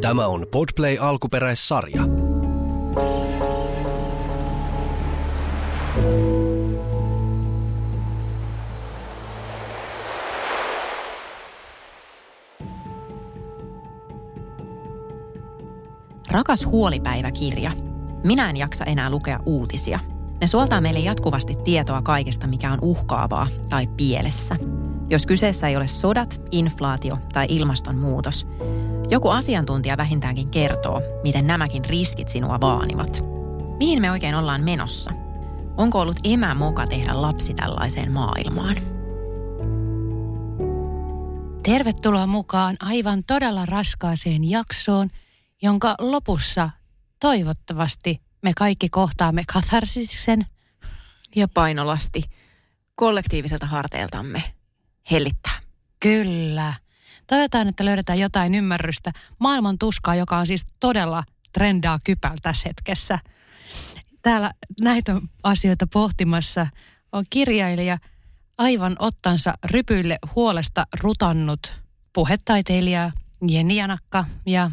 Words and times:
Tämä 0.00 0.26
on 0.26 0.46
Podplay 0.50 0.96
alkuperäissarja. 1.00 2.02
Rakas 16.30 16.66
huolipäiväkirja. 16.66 17.70
Minä 18.24 18.50
en 18.50 18.56
jaksa 18.56 18.84
enää 18.84 19.10
lukea 19.10 19.40
uutisia. 19.46 20.00
Ne 20.40 20.46
suoltaa 20.46 20.80
meille 20.80 21.00
jatkuvasti 21.00 21.56
tietoa 21.64 22.02
kaikesta, 22.02 22.46
mikä 22.46 22.72
on 22.72 22.78
uhkaavaa 22.82 23.46
tai 23.70 23.86
pielessä. 23.86 24.56
Jos 25.10 25.26
kyseessä 25.26 25.68
ei 25.68 25.76
ole 25.76 25.88
sodat, 25.88 26.40
inflaatio 26.50 27.16
tai 27.32 27.46
ilmastonmuutos, 27.48 28.46
joku 29.10 29.28
asiantuntija 29.28 29.96
vähintäänkin 29.96 30.48
kertoo, 30.50 31.02
miten 31.22 31.46
nämäkin 31.46 31.84
riskit 31.84 32.28
sinua 32.28 32.60
vaanivat. 32.60 33.24
Mihin 33.78 34.00
me 34.00 34.10
oikein 34.10 34.34
ollaan 34.34 34.64
menossa? 34.64 35.10
Onko 35.76 36.00
ollut 36.00 36.16
emämoka 36.24 36.86
tehdä 36.86 37.22
lapsi 37.22 37.54
tällaiseen 37.54 38.12
maailmaan? 38.12 38.76
Tervetuloa 41.62 42.26
mukaan 42.26 42.76
aivan 42.80 43.24
todella 43.24 43.66
raskaaseen 43.66 44.50
jaksoon, 44.50 45.10
jonka 45.62 45.94
lopussa 45.98 46.70
toivottavasti 47.20 48.22
me 48.42 48.52
kaikki 48.56 48.88
kohtaamme 48.88 49.44
katharsisen. 49.52 50.46
Ja 51.36 51.48
painolasti 51.48 52.22
kollektiiviselta 52.94 53.66
harteiltamme 53.66 54.42
hellittää. 55.10 55.58
Kyllä. 56.00 56.74
Toivotaan, 57.26 57.68
että 57.68 57.84
löydetään 57.84 58.18
jotain 58.18 58.54
ymmärrystä 58.54 59.12
maailman 59.38 59.78
tuskaa, 59.78 60.14
joka 60.14 60.36
on 60.36 60.46
siis 60.46 60.66
todella 60.80 61.24
trendaa 61.52 61.98
kypällä 62.04 62.36
tässä 62.42 62.68
hetkessä. 62.68 63.18
Täällä 64.22 64.52
näitä 64.80 65.20
asioita 65.42 65.86
pohtimassa 65.86 66.66
on 67.12 67.24
kirjailija 67.30 67.98
aivan 68.58 68.96
ottansa 68.98 69.54
rypyille 69.64 70.18
huolesta 70.34 70.86
rutannut 71.02 71.80
puhetaiteilija 72.12 73.10
Jenni 73.48 73.76
Janakka 73.76 74.24
ja 74.46 74.70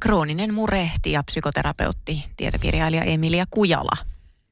krooninen 0.00 0.54
murehti 0.54 1.12
ja 1.12 1.22
psykoterapeutti, 1.22 2.24
tietokirjailija 2.36 3.02
Emilia 3.02 3.44
Kujala. 3.50 3.96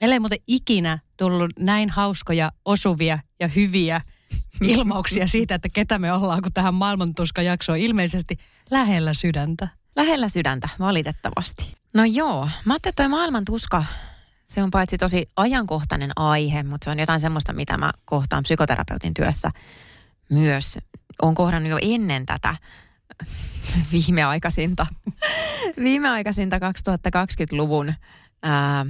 Meillä 0.00 0.14
ei 0.14 0.20
muuten 0.20 0.38
ikinä 0.46 0.98
tullut 1.16 1.50
näin 1.58 1.90
hauskoja, 1.90 2.52
osuvia 2.64 3.18
ja 3.40 3.48
hyviä 3.48 4.00
ilmauksia 4.74 5.26
siitä, 5.26 5.54
että 5.54 5.68
ketä 5.72 5.98
me 5.98 6.12
ollaan, 6.12 6.42
kun 6.42 6.52
tähän 6.52 6.74
maailmantuska-jakso 6.74 7.72
on 7.72 7.78
ilmeisesti 7.78 8.38
lähellä 8.70 9.14
sydäntä. 9.14 9.68
Lähellä 9.96 10.28
sydäntä, 10.28 10.68
valitettavasti. 10.78 11.74
No 11.94 12.04
joo, 12.04 12.48
mä 12.64 12.72
ajattelin, 12.72 12.92
että 12.92 13.02
toi 13.02 13.08
maailmantuska, 13.08 13.84
se 14.46 14.62
on 14.62 14.70
paitsi 14.70 14.98
tosi 14.98 15.30
ajankohtainen 15.36 16.10
aihe, 16.16 16.62
mutta 16.62 16.84
se 16.84 16.90
on 16.90 16.98
jotain 16.98 17.20
semmoista, 17.20 17.52
mitä 17.52 17.78
mä 17.78 17.92
kohtaan 18.04 18.42
psykoterapeutin 18.42 19.14
työssä 19.14 19.50
myös. 20.30 20.78
Olen 21.22 21.34
kohdannut 21.34 21.70
jo 21.70 21.78
ennen 21.82 22.26
tätä 22.26 22.56
viimeaikaisinta, 23.92 24.86
viimeaikaisinta 25.82 26.58
2020-luvun 26.58 27.94
ää, 28.42 28.86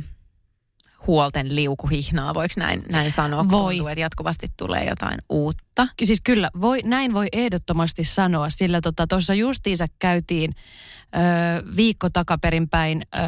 huolten 1.06 1.56
liukuhihnaa, 1.56 2.34
voiko 2.34 2.54
näin, 2.56 2.82
näin 2.92 3.12
sanoa? 3.12 3.50
Voi. 3.50 3.74
Tuntuu, 3.74 3.88
että 3.88 4.00
jatkuvasti 4.00 4.46
tulee 4.56 4.84
jotain 4.84 5.18
uutta. 5.28 5.88
Siis 6.04 6.20
kyllä, 6.24 6.50
voi, 6.60 6.82
näin 6.84 7.14
voi 7.14 7.26
ehdottomasti 7.32 8.04
sanoa, 8.04 8.50
sillä 8.50 8.80
tuossa 8.80 8.96
tota, 9.06 9.34
justiinsa 9.34 9.86
käytiin 9.98 10.54
ö, 10.54 11.76
viikko 11.76 12.10
takaperin 12.10 12.68
päin 12.68 13.02
ö, 13.02 13.18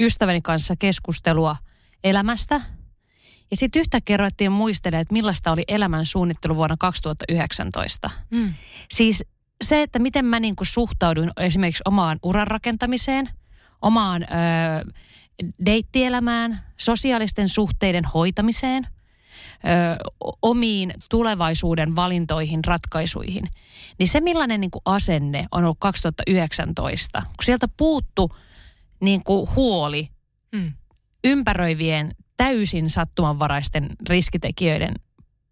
ystäväni 0.00 0.40
kanssa 0.40 0.74
keskustelua 0.78 1.56
elämästä. 2.04 2.60
Ja 3.50 3.56
sitten 3.56 3.80
yhtäkkiä 3.80 4.16
ruvettiin 4.16 4.52
muistelemaan, 4.52 5.02
että 5.02 5.12
millaista 5.12 5.52
oli 5.52 5.64
elämän 5.68 6.06
suunnittelu 6.06 6.56
vuonna 6.56 6.76
2019. 6.78 8.10
Mm. 8.30 8.54
Siis 8.90 9.24
se, 9.64 9.82
että 9.82 9.98
miten 9.98 10.24
mä 10.24 10.40
niin 10.40 10.56
kuin 10.56 10.66
suhtauduin 10.66 11.30
esimerkiksi 11.36 11.82
omaan 11.84 12.18
uran 12.22 12.46
rakentamiseen, 12.46 13.30
omaan 13.82 14.22
ö, 14.22 14.26
deittielämään, 15.66 16.62
sosiaalisten 16.76 17.48
suhteiden 17.48 18.04
hoitamiseen, 18.04 18.86
ö, 18.86 20.10
omiin 20.42 20.94
tulevaisuuden 21.10 21.96
valintoihin, 21.96 22.64
ratkaisuihin. 22.64 23.44
Niin 23.98 24.08
se, 24.08 24.20
millainen 24.20 24.60
niin 24.60 24.70
kuin 24.70 24.82
asenne 24.84 25.46
on 25.52 25.64
ollut 25.64 25.76
2019, 25.80 27.22
kun 27.22 27.44
sieltä 27.44 27.68
puuttu 27.76 28.30
niin 29.00 29.24
kuin 29.24 29.48
huoli 29.56 30.08
Mm. 30.52 30.72
ympäröivien 31.24 32.14
täysin 32.36 32.90
sattumanvaraisten 32.90 33.86
riskitekijöiden 34.08 34.94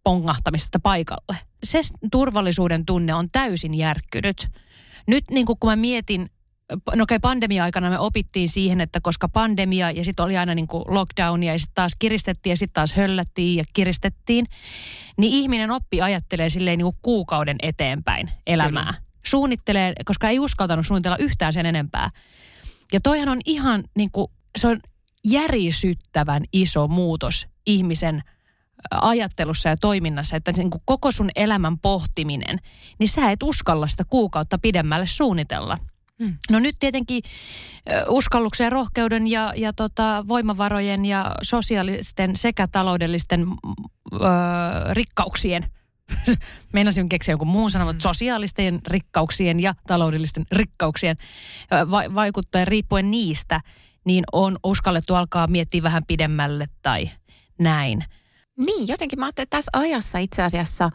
pongahtamista 0.05 0.81
paikalle. 0.81 1.39
Se 1.65 1.81
turvallisuuden 2.13 2.87
tunne 2.87 3.15
on 3.15 3.29
täysin 3.31 3.75
järkkynyt. 3.75 4.49
Nyt 5.07 5.25
niin 5.31 5.47
kuin 5.47 5.59
kun 5.61 5.71
mä 5.71 5.77
mietin, 5.77 6.31
no 6.97 7.03
okei 7.03 7.19
pandemia-aikana 7.19 7.91
me 7.91 7.99
opittiin 7.99 8.49
siihen, 8.49 8.81
että 8.81 9.01
koska 9.03 9.29
pandemia 9.29 9.91
ja 9.91 10.05
sitten 10.05 10.25
oli 10.25 10.37
aina 10.37 10.55
niin 10.55 10.67
kuin 10.67 10.85
lockdownia 10.87 11.53
ja 11.53 11.59
sitten 11.59 11.75
taas 11.75 11.93
kiristettiin 11.99 12.51
ja 12.51 12.57
sitten 12.57 12.75
taas 12.75 12.93
höllättiin 12.93 13.57
ja 13.57 13.65
kiristettiin, 13.73 14.47
niin 15.19 15.33
ihminen 15.33 15.71
oppi 15.71 16.01
ajattelee 16.01 16.51
silleen 16.51 16.79
niin 16.79 16.87
kuin 16.87 16.99
kuukauden 17.03 17.57
eteenpäin 17.63 18.31
elämää. 18.47 18.93
Kyllä. 18.93 19.09
Suunnittelee, 19.27 19.93
koska 20.05 20.29
ei 20.29 20.39
uskaltanut 20.39 20.87
suunnitella 20.87 21.17
yhtään 21.17 21.53
sen 21.53 21.67
enempää. 21.67 22.11
Ja 22.93 23.01
toihan 23.01 23.29
on 23.29 23.41
ihan 23.45 23.85
niin 23.97 24.11
kuin, 24.11 24.31
se 24.59 24.69
on 24.69 24.81
järisyttävän 25.25 26.43
iso 26.53 26.89
muutos 26.89 27.47
ihmisen 27.67 28.23
ajattelussa 28.91 29.69
ja 29.69 29.77
toiminnassa, 29.77 30.37
että 30.37 30.53
niin 30.53 30.71
kuin 30.71 30.83
koko 30.85 31.13
sun 31.13 31.31
elämän 31.37 31.79
pohtiminen, 31.79 32.59
niin 32.99 33.09
sä 33.09 33.31
et 33.31 33.43
uskalla 33.43 33.87
sitä 33.87 34.05
kuukautta 34.05 34.59
pidemmälle 34.59 35.07
suunnitella. 35.07 35.79
Mm. 36.19 36.37
No 36.51 36.59
nyt 36.59 36.77
tietenkin 36.79 37.23
uskalluksen, 38.09 38.73
rohkeuden 38.73 39.27
ja, 39.27 39.53
ja 39.57 39.73
tota, 39.73 40.25
voimavarojen 40.29 41.05
ja 41.05 41.35
sosiaalisten 41.43 42.37
sekä 42.37 42.67
taloudellisten 42.73 43.47
ö, 44.13 44.19
rikkauksien, 44.93 45.71
meinasin 46.73 47.09
keksiä 47.09 47.33
jonkun 47.33 47.49
muun 47.49 47.71
sanan, 47.71 47.89
mutta 47.89 48.03
sosiaalisten 48.03 48.81
rikkauksien 48.87 49.61
ja 49.61 49.75
taloudellisten 49.87 50.47
rikkauksien 50.53 51.17
va- 51.91 52.15
vaikuttaen 52.15 52.69
riippuen 52.69 53.11
niistä, 53.11 53.61
niin 54.05 54.25
on 54.33 54.57
uskallettu 54.65 55.15
alkaa 55.15 55.47
miettiä 55.47 55.83
vähän 55.83 56.03
pidemmälle 56.07 56.67
tai 56.83 57.11
näin. 57.59 58.05
Niin, 58.57 58.89
jotenkin 58.89 59.19
mä 59.19 59.25
ajattelin, 59.25 59.45
että 59.45 59.57
tässä 59.57 59.71
ajassa 59.73 60.19
itse 60.19 60.43
asiassa 60.43 60.91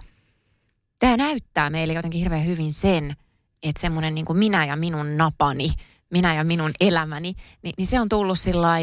tämä 1.00 1.18
näyttää 1.18 1.70
meille 1.70 1.94
jotenkin 1.94 2.20
hirveän 2.20 2.46
hyvin 2.46 2.74
sen, 2.74 3.16
että 3.64 3.82
semmoinen 3.82 4.16
niin 4.16 4.26
minä 4.34 4.66
ja 4.66 4.76
minun 4.76 5.18
napani, 5.18 5.74
minä 6.10 6.36
ja 6.36 6.44
minun 6.44 6.72
elämäni, 6.80 7.34
niin, 7.62 7.74
niin 7.78 7.88
se 7.88 8.00
on 8.00 8.10
tullut 8.10 8.40
sillä 8.40 8.78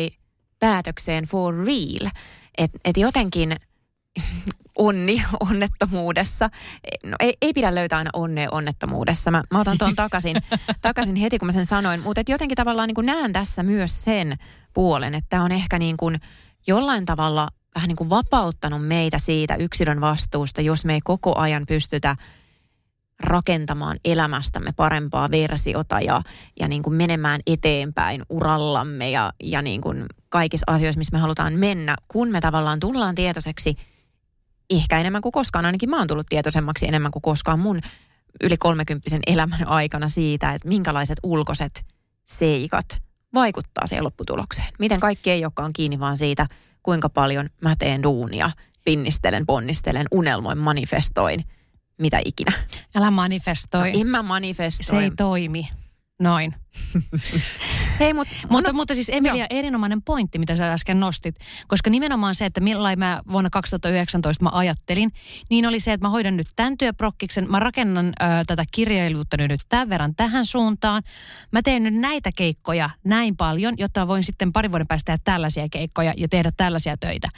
päätökseen 0.61 1.25
for 1.25 1.55
real. 1.55 2.11
Että 2.59 2.79
et 2.85 2.97
jotenkin 2.97 3.57
onni 4.79 5.23
onnettomuudessa. 5.41 6.51
No 7.05 7.17
ei, 7.21 7.37
ei 7.43 7.53
pidä 7.53 7.75
löytää 7.75 7.99
aina 7.99 8.11
onnea 8.13 8.49
onnettomuudessa. 8.51 9.31
Mä, 9.31 9.45
mä 9.51 9.61
otan 9.61 9.79
tuon 9.79 9.97
takaisin, 9.97 10.37
takaisin 10.83 11.17
heti, 11.17 11.39
kun 11.39 11.47
mä 11.47 11.53
sen 11.53 11.67
sanoin. 11.67 12.01
Mutta 12.01 12.23
jotenkin 12.29 12.57
tavallaan 12.57 12.89
niin 12.89 13.07
näen 13.07 13.33
tässä 13.33 13.63
myös 13.63 14.03
sen 14.03 14.37
puolen, 14.75 15.15
että 15.15 15.43
on 15.43 15.53
ehkä 15.53 15.79
niin 15.79 15.97
kuin 15.97 16.17
jollain 16.67 17.07
tavalla 17.07 17.49
vähän 17.75 17.89
niin 17.89 17.97
kuin 17.97 18.11
vapauttanut 18.11 18.87
meitä 18.87 19.19
siitä 19.19 19.55
yksilön 19.55 20.01
vastuusta, 20.01 20.61
jos 20.61 20.85
me 20.85 20.95
ei 20.95 21.01
koko 21.05 21.39
ajan 21.39 21.67
pystytä 21.67 22.17
rakentamaan 23.23 23.97
elämästämme 24.05 24.73
parempaa 24.77 25.31
versiota 25.31 26.01
ja, 26.01 26.23
ja 26.61 26.69
niin 26.69 26.83
kuin 26.83 26.95
menemään 26.95 27.41
eteenpäin 27.47 28.23
urallamme 28.31 29.11
ja, 29.11 29.33
ja 29.43 29.63
niin 29.63 29.81
kuin 29.81 30.07
kaikissa 30.29 30.65
asioissa, 30.67 30.99
missä 30.99 31.17
me 31.17 31.21
halutaan 31.21 31.53
mennä, 31.53 31.97
kun 32.09 32.29
me 32.29 32.41
tavallaan 32.41 32.81
tullaan 32.81 33.15
tietoiseksi 33.15 33.77
ehkä 34.71 35.01
enemmän 35.01 35.23
kuin 35.23 35.33
koskaan, 35.33 35.67
ainakin 35.67 35.91
mä 35.91 35.99
oon 35.99 36.07
tullut 36.07 36.27
tietoisemmaksi 36.29 36.89
enemmän 36.89 37.11
kuin 37.11 37.23
koskaan 37.23 37.59
mun 37.59 37.81
yli 38.43 38.57
30 38.57 39.19
elämän 39.27 39.69
aikana 39.69 40.09
siitä, 40.09 40.53
että 40.53 40.69
minkälaiset 40.69 41.19
ulkoiset 41.23 41.85
seikat 42.25 42.87
vaikuttaa 43.35 43.87
siihen 43.87 44.05
lopputulokseen. 44.05 44.69
Miten 44.79 45.01
kaikki 45.01 45.31
ei 45.31 45.45
olekaan 45.45 45.73
kiinni 45.73 46.01
vaan 46.01 46.17
siitä, 46.17 46.47
kuinka 46.83 47.09
paljon 47.09 47.49
mä 47.61 47.77
teen 47.79 48.03
duunia, 48.03 48.51
pinnistelen, 48.85 49.47
ponnistelen, 49.47 50.07
unelmoin, 50.11 50.59
manifestoin, 50.59 51.45
mitä 52.01 52.21
ikinä. 52.25 52.53
Älä 52.97 53.11
manifestoi. 53.11 53.93
No, 53.93 54.01
en 54.01 54.07
mä 54.07 54.23
manifestoi. 54.23 55.01
Se 55.01 55.05
ei 55.05 55.11
toimi. 55.17 55.69
Noin. 56.21 56.55
Hei, 58.01 58.15
mut, 58.15 58.29
Mutta, 58.49 58.73
mutta 58.73 58.95
siis 58.95 59.09
Emilia, 59.13 59.47
erinomainen 59.51 60.03
pointti, 60.03 60.39
mitä 60.39 60.57
sä 60.57 60.73
äsken 60.73 61.01
nostit. 61.01 61.35
Koska 61.69 61.91
nimenomaan 61.91 62.35
se, 62.35 62.47
että 62.47 62.61
millain 62.61 62.99
mä 62.99 63.21
vuonna 63.33 63.51
2019 63.51 64.45
mä 64.45 64.51
ajattelin, 64.53 65.13
niin 65.51 65.67
oli 65.67 65.81
se, 65.81 65.93
että 65.93 66.07
mä 66.07 66.11
hoidan 66.11 66.37
nyt 66.37 66.47
tämän 66.57 66.79
työprokkiksen. 66.79 67.51
Mä 67.51 67.59
rakennan 67.59 68.07
ö, 68.07 68.13
tätä 68.47 68.65
kirjailijuutta 68.73 69.37
nyt 69.37 69.61
tämän 69.69 69.89
verran 69.89 70.15
tähän 70.15 70.47
suuntaan. 70.47 71.03
Mä 71.53 71.63
teen 71.63 71.83
nyt 71.83 71.95
näitä 71.95 72.31
keikkoja 72.37 72.91
näin 73.05 73.37
paljon, 73.37 73.75
jotta 73.79 74.09
voin 74.09 74.25
sitten 74.25 74.53
parin 74.53 74.71
vuoden 74.73 74.87
päästä 74.87 75.13
tehdä 75.13 75.23
tällaisia 75.25 75.69
keikkoja 75.69 76.15
ja 76.17 76.29
tehdä 76.29 76.53
tällaisia 76.57 76.97
töitä. 76.97 77.29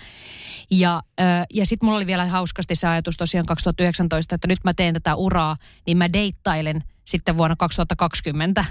Ja, 0.71 1.03
ö, 1.21 1.23
ja 1.55 1.67
sitten 1.67 1.87
mulla 1.87 1.97
oli 1.97 2.07
vielä 2.07 2.27
hauskasti 2.27 2.75
se 2.75 2.89
ajatus 2.89 3.17
tosiaan 3.17 3.47
2019, 3.47 4.35
että 4.35 4.49
nyt 4.49 4.65
mä 4.65 4.73
teen 4.77 4.95
tätä 4.95 5.15
uraa, 5.15 5.57
niin 5.87 5.99
mä 5.99 6.13
deittailen 6.13 6.85
sitten 7.05 7.37
vuonna 7.37 7.57
2020 7.57 8.65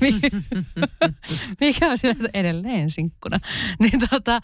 mikä 1.60 1.90
on 1.90 1.98
sillä 1.98 2.28
edelleen 2.34 2.90
sinkkuna. 2.90 3.40
Niin, 3.78 4.00
tota, 4.10 4.40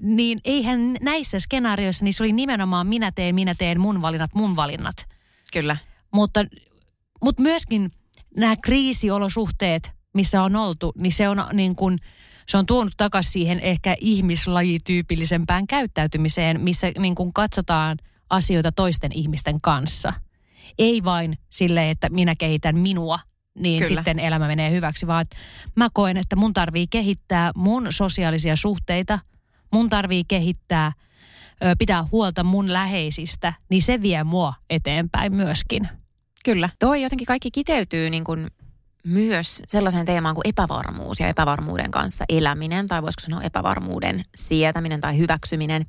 niin 0.00 0.38
eihän 0.44 0.96
näissä 1.00 1.40
skenaarioissa, 1.40 2.04
niin 2.04 2.14
se 2.14 2.22
oli 2.22 2.32
nimenomaan 2.32 2.86
minä 2.86 3.12
teen, 3.12 3.34
minä 3.34 3.54
teen, 3.54 3.80
mun 3.80 4.02
valinnat, 4.02 4.34
mun 4.34 4.56
valinnat. 4.56 4.96
Kyllä. 5.52 5.76
Mutta, 6.12 6.44
mutta 7.24 7.42
myöskin 7.42 7.90
nämä 8.36 8.54
kriisiolosuhteet, 8.64 9.90
missä 10.14 10.42
on 10.42 10.56
oltu, 10.56 10.92
niin 10.96 11.12
se 11.12 11.28
on 11.28 11.44
niin 11.52 11.76
kuin, 11.76 11.98
se 12.48 12.56
on 12.56 12.66
tuonut 12.66 12.94
takaisin 12.96 13.32
siihen 13.32 13.60
ehkä 13.60 13.96
ihmislajityypillisempään 14.00 15.66
käyttäytymiseen, 15.66 16.60
missä 16.60 16.92
niin 16.98 17.14
kuin 17.14 17.32
katsotaan 17.32 17.98
asioita 18.30 18.72
toisten 18.72 19.12
ihmisten 19.12 19.60
kanssa. 19.60 20.12
Ei 20.78 21.04
vain 21.04 21.38
sille, 21.50 21.90
että 21.90 22.08
minä 22.08 22.34
kehitän 22.34 22.78
minua 22.78 23.18
niin 23.58 23.82
Kyllä. 23.82 24.00
sitten 24.00 24.18
elämä 24.18 24.46
menee 24.46 24.70
hyväksi, 24.70 25.06
vaan 25.06 25.24
mä 25.76 25.88
koen, 25.92 26.16
että 26.16 26.36
mun 26.36 26.52
tarvii 26.52 26.86
kehittää 26.86 27.52
mun 27.56 27.86
sosiaalisia 27.90 28.56
suhteita, 28.56 29.18
mun 29.72 29.88
tarvii 29.88 30.24
kehittää, 30.28 30.92
pitää 31.78 32.04
huolta 32.12 32.44
mun 32.44 32.72
läheisistä, 32.72 33.52
niin 33.70 33.82
se 33.82 34.02
vie 34.02 34.24
mua 34.24 34.54
eteenpäin 34.70 35.34
myöskin. 35.34 35.88
Kyllä. 36.44 36.68
Toi 36.78 37.02
jotenkin 37.02 37.26
kaikki 37.26 37.50
kiteytyy 37.50 38.10
niin 38.10 38.24
kuin 38.24 38.46
myös 39.04 39.62
sellaiseen 39.68 40.06
teemaan 40.06 40.34
kuin 40.34 40.48
epävarmuus 40.48 41.20
ja 41.20 41.28
epävarmuuden 41.28 41.90
kanssa 41.90 42.24
eläminen, 42.28 42.86
tai 42.86 43.02
voisiko 43.02 43.20
sanoa 43.20 43.42
epävarmuuden 43.42 44.22
sietäminen 44.36 45.00
tai 45.00 45.18
hyväksyminen. 45.18 45.86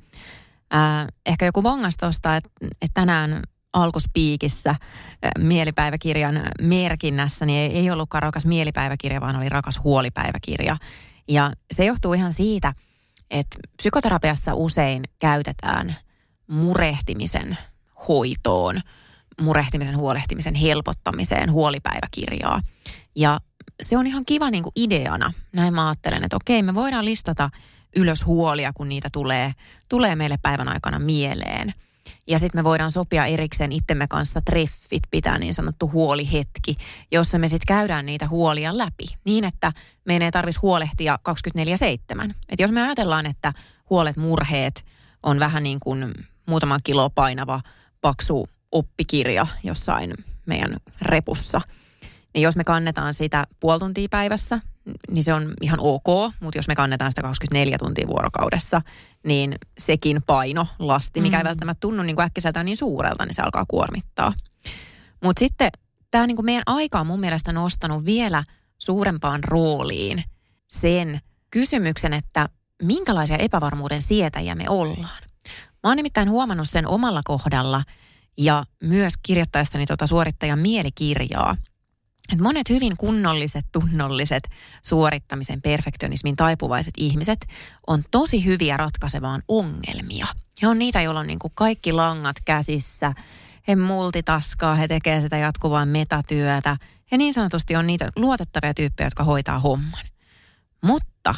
Äh, 0.74 1.06
ehkä 1.26 1.46
joku 1.46 1.62
bongas 1.62 1.96
tuosta, 1.96 2.36
että, 2.36 2.50
että 2.62 2.94
tänään 2.94 3.42
alkuspiikissä 3.76 4.74
mielipäiväkirjan 5.38 6.42
merkinnässä, 6.62 7.46
niin 7.46 7.58
ei, 7.58 7.78
ei 7.78 7.90
ollutkaan 7.90 8.22
rakas 8.22 8.46
mielipäiväkirja, 8.46 9.20
vaan 9.20 9.36
oli 9.36 9.48
rakas 9.48 9.80
huolipäiväkirja. 9.84 10.76
Ja 11.28 11.52
se 11.72 11.84
johtuu 11.84 12.12
ihan 12.12 12.32
siitä, 12.32 12.72
että 13.30 13.58
psykoterapiassa 13.76 14.54
usein 14.54 15.02
käytetään 15.18 15.96
murehtimisen 16.46 17.58
hoitoon, 18.08 18.80
murehtimisen, 19.40 19.96
huolehtimisen 19.96 20.54
helpottamiseen 20.54 21.52
huolipäiväkirjaa. 21.52 22.60
Ja 23.16 23.40
se 23.82 23.98
on 23.98 24.06
ihan 24.06 24.24
kiva 24.24 24.50
niin 24.50 24.62
kuin 24.62 24.72
ideana. 24.76 25.32
Näin 25.52 25.74
mä 25.74 25.88
ajattelen, 25.88 26.24
että 26.24 26.36
okei, 26.36 26.62
me 26.62 26.74
voidaan 26.74 27.04
listata 27.04 27.50
ylös 27.96 28.26
huolia, 28.26 28.72
kun 28.72 28.88
niitä 28.88 29.08
tulee, 29.12 29.52
tulee 29.88 30.16
meille 30.16 30.36
päivän 30.42 30.68
aikana 30.68 30.98
mieleen– 30.98 31.72
ja 32.26 32.38
sitten 32.38 32.58
me 32.58 32.64
voidaan 32.64 32.92
sopia 32.92 33.26
erikseen 33.26 33.72
itsemme 33.72 34.06
kanssa 34.08 34.40
treffit, 34.40 35.02
pitää 35.10 35.38
niin 35.38 35.54
sanottu 35.54 35.90
huolihetki, 35.90 36.76
jossa 37.10 37.38
me 37.38 37.48
sitten 37.48 37.76
käydään 37.76 38.06
niitä 38.06 38.28
huolia 38.28 38.78
läpi. 38.78 39.06
Niin, 39.24 39.44
että 39.44 39.72
meidän 40.04 40.24
ei 40.24 40.30
tarvitsisi 40.30 40.60
huolehtia 40.60 41.18
24-7. 42.28 42.34
Et 42.48 42.60
jos 42.60 42.70
me 42.70 42.82
ajatellaan, 42.82 43.26
että 43.26 43.52
huolet, 43.90 44.16
murheet 44.16 44.84
on 45.22 45.40
vähän 45.40 45.62
niin 45.62 45.80
kuin 45.80 46.14
muutama 46.46 46.78
kilo 46.84 47.10
painava 47.10 47.60
paksu 48.00 48.48
oppikirja 48.72 49.46
jossain 49.62 50.14
meidän 50.46 50.76
repussa, 51.02 51.60
niin 52.34 52.42
jos 52.42 52.56
me 52.56 52.64
kannetaan 52.64 53.14
sitä 53.14 53.46
puoli 53.60 53.78
tuntia 53.78 54.08
päivässä, 54.10 54.60
niin 55.10 55.24
se 55.24 55.34
on 55.34 55.54
ihan 55.60 55.80
ok, 55.80 56.32
mutta 56.40 56.58
jos 56.58 56.68
me 56.68 56.74
kannetaan 56.74 57.10
sitä 57.10 57.22
24 57.22 57.78
tuntia 57.78 58.06
vuorokaudessa, 58.06 58.82
niin 59.26 59.54
sekin 59.78 60.22
paino, 60.26 60.66
lasti, 60.78 61.20
mikä 61.20 61.36
mm. 61.36 61.40
ei 61.40 61.44
välttämättä 61.44 61.80
tunnu 61.80 62.02
niin 62.02 62.20
äkkiseltään 62.20 62.66
niin 62.66 62.76
suurelta, 62.76 63.26
niin 63.26 63.34
se 63.34 63.42
alkaa 63.42 63.64
kuormittaa. 63.68 64.32
Mutta 65.22 65.40
sitten 65.40 65.70
tämä 66.10 66.26
niin 66.26 66.44
meidän 66.44 66.62
aika 66.66 67.00
on 67.00 67.06
mun 67.06 67.20
mielestä 67.20 67.52
nostanut 67.52 68.04
vielä 68.04 68.42
suurempaan 68.78 69.44
rooliin 69.44 70.22
sen 70.68 71.20
kysymyksen, 71.50 72.12
että 72.12 72.48
minkälaisia 72.82 73.36
epävarmuuden 73.36 74.02
sietäjiä 74.02 74.54
me 74.54 74.68
ollaan. 74.68 75.22
Mä 75.54 75.90
oon 75.90 75.96
nimittäin 75.96 76.30
huomannut 76.30 76.68
sen 76.68 76.86
omalla 76.86 77.20
kohdalla 77.24 77.82
ja 78.38 78.64
myös 78.82 79.14
kirjoittaessani 79.22 79.86
tuota 79.86 80.06
suorittajan 80.06 80.58
mielikirjaa– 80.58 81.56
että 82.32 82.42
monet 82.42 82.68
hyvin 82.68 82.96
kunnolliset, 82.96 83.66
tunnolliset, 83.72 84.48
suorittamisen 84.82 85.62
perfektionismin 85.62 86.36
taipuvaiset 86.36 86.94
ihmiset 86.96 87.46
on 87.86 88.04
tosi 88.10 88.44
hyviä 88.44 88.76
ratkaisemaan 88.76 89.42
ongelmia. 89.48 90.26
He 90.62 90.68
on 90.68 90.78
niitä, 90.78 91.02
joilla 91.02 91.20
on 91.20 91.26
niin 91.26 91.38
kuin 91.38 91.52
kaikki 91.54 91.92
langat 91.92 92.36
käsissä. 92.44 93.12
He 93.68 93.76
multitaskaa, 93.76 94.74
he 94.74 94.88
tekevät 94.88 95.22
sitä 95.22 95.36
jatkuvaa 95.36 95.86
metatyötä. 95.86 96.76
He 97.12 97.16
niin 97.16 97.34
sanotusti 97.34 97.76
on 97.76 97.86
niitä 97.86 98.12
luotettavia 98.16 98.74
tyyppejä, 98.74 99.06
jotka 99.06 99.24
hoitaa 99.24 99.58
homman. 99.58 100.04
Mutta 100.82 101.34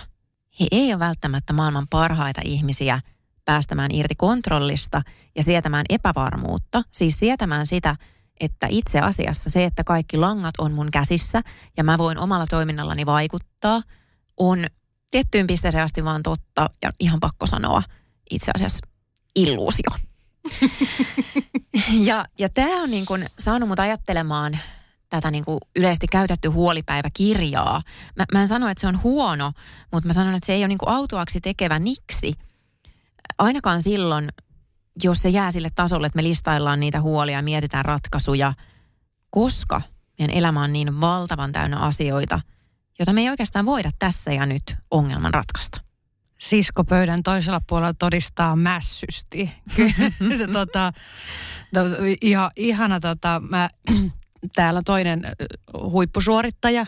he 0.61 0.67
ei 0.71 0.93
ole 0.93 0.99
välttämättä 0.99 1.53
maailman 1.53 1.87
parhaita 1.91 2.41
ihmisiä 2.45 3.01
päästämään 3.45 3.91
irti 3.95 4.15
kontrollista 4.15 5.03
ja 5.37 5.43
sietämään 5.43 5.85
epävarmuutta. 5.89 6.83
Siis 6.93 7.19
sietämään 7.19 7.67
sitä, 7.67 7.97
että 8.41 8.67
itse 8.71 9.01
asiassa 9.01 9.51
se, 9.51 9.65
että 9.65 9.85
kaikki 9.85 10.17
langat 10.17 10.55
on 10.59 10.73
mun 10.73 10.91
käsissä 10.91 11.43
ja 11.77 11.85
mä 11.85 11.99
voin 11.99 12.19
omalla 12.19 12.47
toiminnallani 12.47 13.07
vaikuttaa, 13.07 13.83
on 14.37 14.67
tiettyyn 15.11 15.47
pisteeseen 15.47 15.85
asti 15.85 16.05
vaan 16.05 16.23
totta 16.23 16.71
ja 16.83 16.91
ihan 17.01 17.21
pakko 17.21 17.47
sanoa 17.47 17.83
itse 18.31 18.51
asiassa 18.55 18.87
illuusio. 19.35 19.91
ja 22.09 22.25
ja 22.39 22.49
tämä 22.49 22.83
on 22.83 22.91
niin 22.91 23.07
kun 23.07 23.27
saanut 23.39 23.69
mut 23.69 23.81
ajattelemaan 23.81 24.59
tätä 25.11 25.31
niin 25.31 25.45
kuin 25.45 25.59
yleisesti 25.77 26.07
käytetty 26.07 26.49
huolipäiväkirjaa. 26.49 27.83
Mä, 28.17 28.25
mä 28.33 28.41
en 28.41 28.49
sano, 28.49 28.69
että 28.69 28.81
se 28.81 28.87
on 28.87 29.03
huono, 29.03 29.53
mutta 29.93 30.07
mä 30.07 30.13
sanon, 30.13 30.35
että 30.35 30.47
se 30.47 30.53
ei 30.53 30.61
ole 30.61 30.69
niin 30.69 30.79
kuin 30.79 30.89
autuaksi 30.89 31.41
tekevä 31.41 31.79
niksi. 31.79 32.33
Ainakaan 33.39 33.83
silloin, 33.83 34.29
jos 35.03 35.23
se 35.23 35.29
jää 35.29 35.51
sille 35.51 35.71
tasolle, 35.75 36.07
että 36.07 36.17
me 36.17 36.23
listaillaan 36.23 36.81
niitä 36.81 37.01
huolia 37.01 37.39
ja 37.39 37.43
mietitään 37.43 37.85
ratkaisuja, 37.85 38.53
koska 39.31 39.83
meidän 40.19 40.37
elämä 40.37 40.63
on 40.63 40.73
niin 40.73 41.01
valtavan 41.01 41.53
täynnä 41.53 41.79
asioita, 41.79 42.41
jota 42.99 43.13
me 43.13 43.21
ei 43.21 43.31
oikeastaan 43.31 43.67
voida 43.67 43.91
tässä 43.99 44.33
ja 44.33 44.47
nyt 44.47 44.77
ongelman 44.91 45.35
ratkaista. 45.35 45.81
Sisko 46.39 46.85
pöydän 46.85 47.23
toisella 47.23 47.61
puolella 47.69 47.95
todistaa 47.95 48.57
mässysti. 48.57 49.53
tota, 50.53 50.93
to, 51.75 51.81
ihan, 52.21 52.51
ihana, 52.57 53.01
tota, 53.01 53.43
mä, 53.51 53.71
täällä 54.57 54.83
toinen 54.85 55.23
huippusuorittaja, 55.83 56.87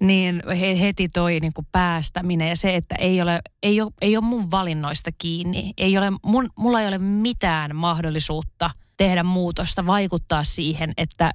niin 0.00 0.42
he, 0.60 0.80
heti 0.80 1.08
toi 1.08 1.40
niin 1.40 1.52
kuin 1.52 1.66
päästäminen 1.72 2.48
ja 2.48 2.56
se, 2.56 2.74
että 2.76 2.94
ei 2.98 3.22
ole, 3.22 3.40
ei, 3.62 3.80
ole, 3.80 3.90
ei 4.00 4.16
ole 4.16 4.24
mun 4.24 4.50
valinnoista 4.50 5.10
kiinni. 5.18 5.72
Ei 5.78 5.98
ole, 5.98 6.12
mun, 6.22 6.50
mulla 6.56 6.80
ei 6.80 6.88
ole 6.88 6.98
mitään 6.98 7.76
mahdollisuutta 7.76 8.70
tehdä 8.96 9.22
muutosta, 9.22 9.86
vaikuttaa 9.86 10.44
siihen, 10.44 10.92
että, 10.96 11.32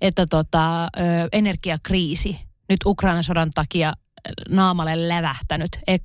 että 0.00 0.26
tota, 0.26 0.84
ö, 0.84 0.88
energiakriisi 1.32 2.38
nyt 2.68 2.80
Ukrainan 2.86 3.24
sodan 3.24 3.50
takia 3.54 3.92
naamalle 4.48 5.08
lävähtänyt 5.08 5.68
e, 5.86 5.96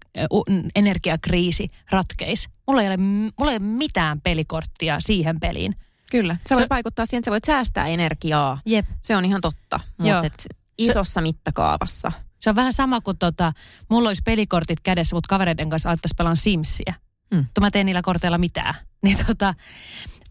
energiakriisi 0.75 1.69
ratkeisi. 1.89 2.49
Mulla 2.67 2.81
ei, 2.81 2.87
ole, 2.87 2.97
mulla 2.97 3.51
ei 3.51 3.57
ole 3.57 3.59
mitään 3.59 4.21
pelikorttia 4.21 4.99
siihen 4.99 5.39
peliin. 5.39 5.75
Kyllä. 6.11 6.37
Sä 6.49 6.55
voit 6.55 6.65
se, 6.65 6.69
vaikuttaa 6.69 7.05
siihen, 7.05 7.19
että 7.19 7.27
sä 7.27 7.31
voit 7.31 7.43
säästää 7.43 7.87
energiaa. 7.87 8.59
Jep. 8.65 8.85
Se 9.01 9.15
on 9.15 9.25
ihan 9.25 9.41
totta. 9.41 9.79
Mutta 9.97 10.47
isossa 10.77 11.13
se, 11.13 11.21
mittakaavassa. 11.21 12.11
Se 12.39 12.49
on 12.49 12.55
vähän 12.55 12.73
sama 12.73 13.01
kuin 13.01 13.17
tota, 13.17 13.53
mulla 13.89 14.09
olisi 14.09 14.21
pelikortit 14.25 14.79
kädessä, 14.79 15.15
mutta 15.15 15.29
kavereiden 15.29 15.69
kanssa 15.69 15.89
alettaisiin 15.89 16.17
pelaan 16.17 16.37
Simsiä. 16.37 16.93
Hmm. 17.35 17.45
Mä 17.59 17.71
teen 17.71 17.85
niillä 17.85 18.01
korteilla 18.01 18.37
mitään. 18.37 18.75
Niin 19.03 19.17
tota, 19.27 19.53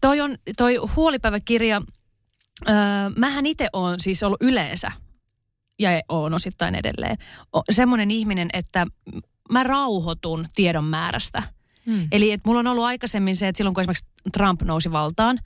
toi 0.01 0.21
on 0.21 0.37
toi 0.57 0.75
huolipäiväkirja, 0.95 1.81
öö, 2.69 2.75
mähän 3.15 3.45
itse 3.45 3.67
on 3.73 3.99
siis 3.99 4.23
ollut 4.23 4.41
yleensä 4.41 4.91
ja 5.79 5.89
on 6.09 6.33
osittain 6.33 6.75
edelleen, 6.75 7.17
semmoinen 7.71 8.11
ihminen, 8.11 8.49
että 8.53 8.87
mä 9.51 9.63
rauhoitun 9.63 10.45
tiedon 10.55 10.83
määrästä. 10.83 11.43
Hmm. 11.85 12.07
Eli 12.11 12.31
että 12.31 12.49
mulla 12.49 12.59
on 12.59 12.67
ollut 12.67 12.83
aikaisemmin 12.83 13.35
se, 13.35 13.47
että 13.47 13.57
silloin 13.57 13.73
kun 13.73 13.81
esimerkiksi 13.81 14.09
Trump 14.33 14.61
nousi 14.61 14.91
valtaan, 14.91 15.39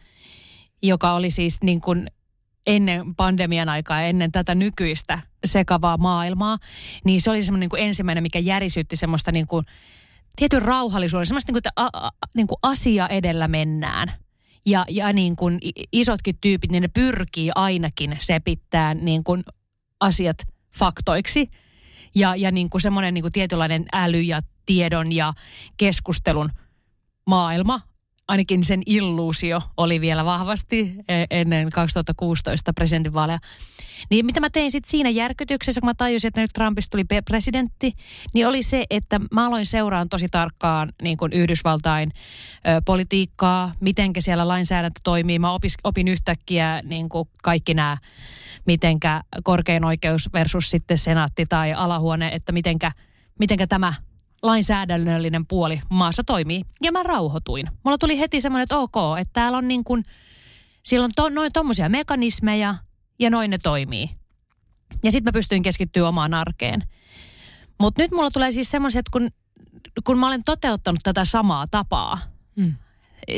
joka 0.84 1.14
oli 1.14 1.30
siis 1.30 1.58
niin 1.64 1.82
kuin 1.82 2.08
ennen 2.68 3.16
pandemian 3.16 3.70
aikaa, 3.70 4.02
ennen 4.02 4.32
tätä 4.32 4.56
nykyistä 4.56 5.20
sekavaa 5.46 5.98
maailmaa, 5.98 6.58
niin 7.06 7.22
se 7.22 7.30
oli 7.30 7.44
semmoinen 7.44 7.70
niin 7.74 7.88
ensimmäinen, 7.88 8.24
mikä 8.24 8.40
järisytti 8.40 8.96
semmoista 8.96 9.32
niin 9.32 9.48
kuin 9.48 9.66
tietyn 10.36 10.62
rauhallisuuden, 10.62 11.28
semmoista 11.28 11.50
niin 11.50 11.54
kuin, 11.54 11.60
että 11.60 11.72
a, 11.76 12.08
a, 12.08 12.12
niin 12.36 12.48
kuin 12.48 12.58
asia 12.62 13.08
edellä 13.08 13.48
mennään. 13.48 14.14
Ja, 14.66 14.86
ja 14.90 15.14
niin 15.14 15.36
kuin 15.36 15.60
isotkin 15.92 16.38
tyypit, 16.42 16.72
niin 16.72 16.82
ne 16.82 16.88
pyrkii 16.88 17.52
ainakin 17.56 18.18
sepittämään 18.20 19.06
niin 19.06 19.24
kuin 19.24 19.44
asiat 20.00 20.38
faktoiksi. 20.80 21.50
Ja, 22.16 22.36
ja 22.36 22.52
niin 22.52 22.70
kuin 22.70 22.82
semmoinen 22.82 23.14
niin 23.14 23.22
kuin 23.22 23.32
tietynlainen 23.32 23.86
äly 23.94 24.22
ja 24.22 24.42
tiedon 24.66 25.12
ja 25.12 25.34
keskustelun 25.78 26.50
maailma 27.28 27.82
ainakin 28.32 28.64
sen 28.64 28.82
illuusio 28.86 29.62
oli 29.78 30.02
vielä 30.02 30.26
vahvasti 30.26 30.96
e, 31.08 31.26
ennen 31.30 31.70
2016 31.70 32.74
presidentinvaaleja. 32.74 33.40
Niin 34.10 34.26
mitä 34.26 34.40
mä 34.40 34.50
tein 34.50 34.72
sitten 34.72 34.92
siinä 34.92 35.10
järkytyksessä, 35.10 35.82
kun 35.82 35.90
mä 35.90 35.94
tajusin, 35.94 36.28
että 36.28 36.42
nyt 36.42 36.52
Trumpista 36.54 36.92
tuli 36.92 37.22
presidentti, 37.26 37.94
niin 38.34 38.48
oli 38.48 38.64
se, 38.64 38.86
että 38.90 39.20
mä 39.32 39.48
aloin 39.48 39.66
seuraan 39.66 40.10
tosi 40.10 40.28
tarkkaan 40.32 40.94
niin 41.02 41.18
kuin 41.18 41.34
Yhdysvaltain 41.34 42.12
ö, 42.12 42.82
politiikkaa, 42.86 43.72
miten 43.80 44.12
siellä 44.20 44.48
lainsäädäntö 44.48 45.00
toimii. 45.04 45.40
Mä 45.40 45.54
opis, 45.54 45.76
opin 45.84 46.08
yhtäkkiä 46.08 46.82
niin 46.84 47.10
kuin 47.10 47.30
kaikki 47.44 47.74
nämä, 47.74 47.98
mitenkä 48.66 49.22
korkein 49.44 49.86
oikeus 49.86 50.34
versus 50.34 50.70
sitten 50.70 50.98
senaatti 50.98 51.46
tai 51.50 51.74
alahuone, 51.74 52.30
että 52.34 52.52
mitenkä, 52.52 52.92
mitenkä 53.40 53.68
tämä– 53.68 53.94
lainsäädännöllinen 54.44 55.48
puoli 55.48 55.82
maassa 55.90 56.24
toimii. 56.24 56.62
Ja 56.82 56.92
mä 56.92 57.04
rauhoituin. 57.04 57.70
Mulla 57.84 57.98
tuli 57.98 58.20
heti 58.20 58.42
semmoinen, 58.42 58.64
että 58.64 58.78
ok, 58.78 58.96
että 59.20 59.34
täällä 59.34 59.58
on 59.58 59.68
niin 59.68 59.84
kuin, 59.84 60.04
siellä 60.84 61.06
on 61.06 61.12
to, 61.16 61.30
noin 61.30 61.54
tommosia 61.54 61.90
mekanismeja 61.90 62.76
ja 63.20 63.30
noin 63.30 63.52
ne 63.52 63.58
toimii. 63.58 64.10
Ja 65.04 65.12
sitten 65.12 65.32
mä 65.32 65.38
pystyin 65.38 65.64
keskittyä 65.64 66.08
omaan 66.08 66.34
arkeen. 66.34 66.84
Mutta 67.80 68.02
nyt 68.02 68.12
mulla 68.12 68.32
tulee 68.32 68.52
siis 68.52 68.72
semmoiset, 68.72 69.06
kun, 69.10 69.30
kun 70.04 70.18
mä 70.18 70.28
olen 70.28 70.44
toteuttanut 70.44 71.00
tätä 71.04 71.26
samaa 71.26 71.68
tapaa, 71.68 72.20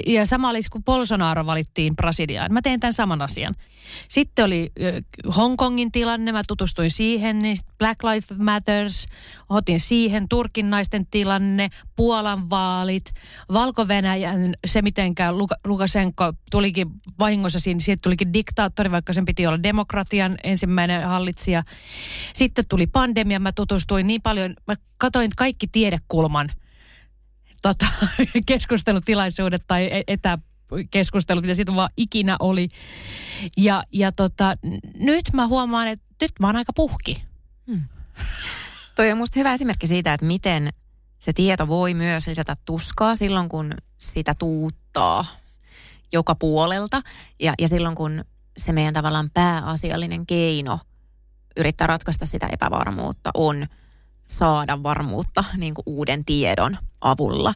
ja 0.07 0.25
sama 0.25 0.49
oli, 0.49 0.59
kun 0.71 0.83
Bolsonaro 0.83 1.45
valittiin 1.45 1.95
Brasiliaan. 1.95 2.53
Mä 2.53 2.61
tein 2.61 2.79
tämän 2.79 2.93
saman 2.93 3.21
asian. 3.21 3.55
Sitten 4.07 4.45
oli 4.45 4.71
Hongkongin 5.37 5.91
tilanne, 5.91 6.31
mä 6.31 6.41
tutustuin 6.47 6.91
siihen, 6.91 7.39
niin 7.39 7.57
Black 7.77 8.03
Lives 8.03 8.37
Matters, 8.37 9.07
otin 9.49 9.79
siihen 9.79 10.29
Turkin 10.29 10.69
naisten 10.69 11.05
tilanne, 11.05 11.69
Puolan 11.95 12.49
vaalit, 12.49 13.05
Valko-Venäjän, 13.53 14.53
se 14.65 14.81
mitenkä 14.81 15.29
Lukashenko 15.65 16.33
tulikin 16.51 16.87
vahingossa 17.19 17.59
siinä, 17.59 17.79
siitä 17.79 18.01
tulikin 18.01 18.33
diktaattori, 18.33 18.91
vaikka 18.91 19.13
sen 19.13 19.25
piti 19.25 19.47
olla 19.47 19.63
demokratian 19.63 20.37
ensimmäinen 20.43 21.07
hallitsija. 21.07 21.63
Sitten 22.33 22.65
tuli 22.69 22.87
pandemia, 22.87 23.39
mä 23.39 23.51
tutustuin 23.51 24.07
niin 24.07 24.21
paljon, 24.21 24.53
mä 24.67 24.75
katoin 24.97 25.31
kaikki 25.37 25.67
tiedekulman– 25.67 26.49
tota, 27.63 27.85
keskustelutilaisuudet 28.45 29.63
tai 29.67 29.89
e-, 29.91 30.03
etäkeskustelut, 30.07 31.43
mitä 31.43 31.53
siitä 31.53 31.75
vaan 31.75 31.89
ikinä 31.97 32.35
oli. 32.39 32.69
Ja, 33.57 33.83
ja 33.91 34.11
tota, 34.11 34.55
nyt 34.99 35.33
mä 35.33 35.47
huomaan, 35.47 35.87
että 35.87 36.05
nyt 36.21 36.31
mä 36.39 36.47
oon 36.47 36.55
aika 36.55 36.73
puhki. 36.73 37.23
Hmm. 37.67 37.83
Toi 38.95 39.11
on 39.11 39.17
musta 39.17 39.39
hyvä 39.39 39.53
esimerkki 39.53 39.87
siitä, 39.87 40.13
että 40.13 40.25
miten 40.25 40.69
se 41.17 41.33
tieto 41.33 41.67
voi 41.67 41.93
myös 41.93 42.27
lisätä 42.27 42.55
tuskaa 42.65 43.15
silloin, 43.15 43.49
kun 43.49 43.73
sitä 43.97 44.33
tuuttaa 44.39 45.25
joka 46.13 46.35
puolelta. 46.35 47.01
Ja, 47.39 47.53
ja 47.59 47.67
silloin, 47.67 47.95
kun 47.95 48.25
se 48.57 48.73
meidän 48.73 48.93
tavallaan 48.93 49.29
pääasiallinen 49.33 50.25
keino 50.25 50.79
yrittää 51.57 51.87
ratkaista 51.87 52.25
sitä 52.25 52.47
epävarmuutta 52.51 53.31
on– 53.33 53.67
saada 54.25 54.83
varmuutta 54.83 55.43
niin 55.57 55.73
kuin 55.73 55.83
uuden 55.85 56.25
tiedon 56.25 56.77
avulla. 57.03 57.53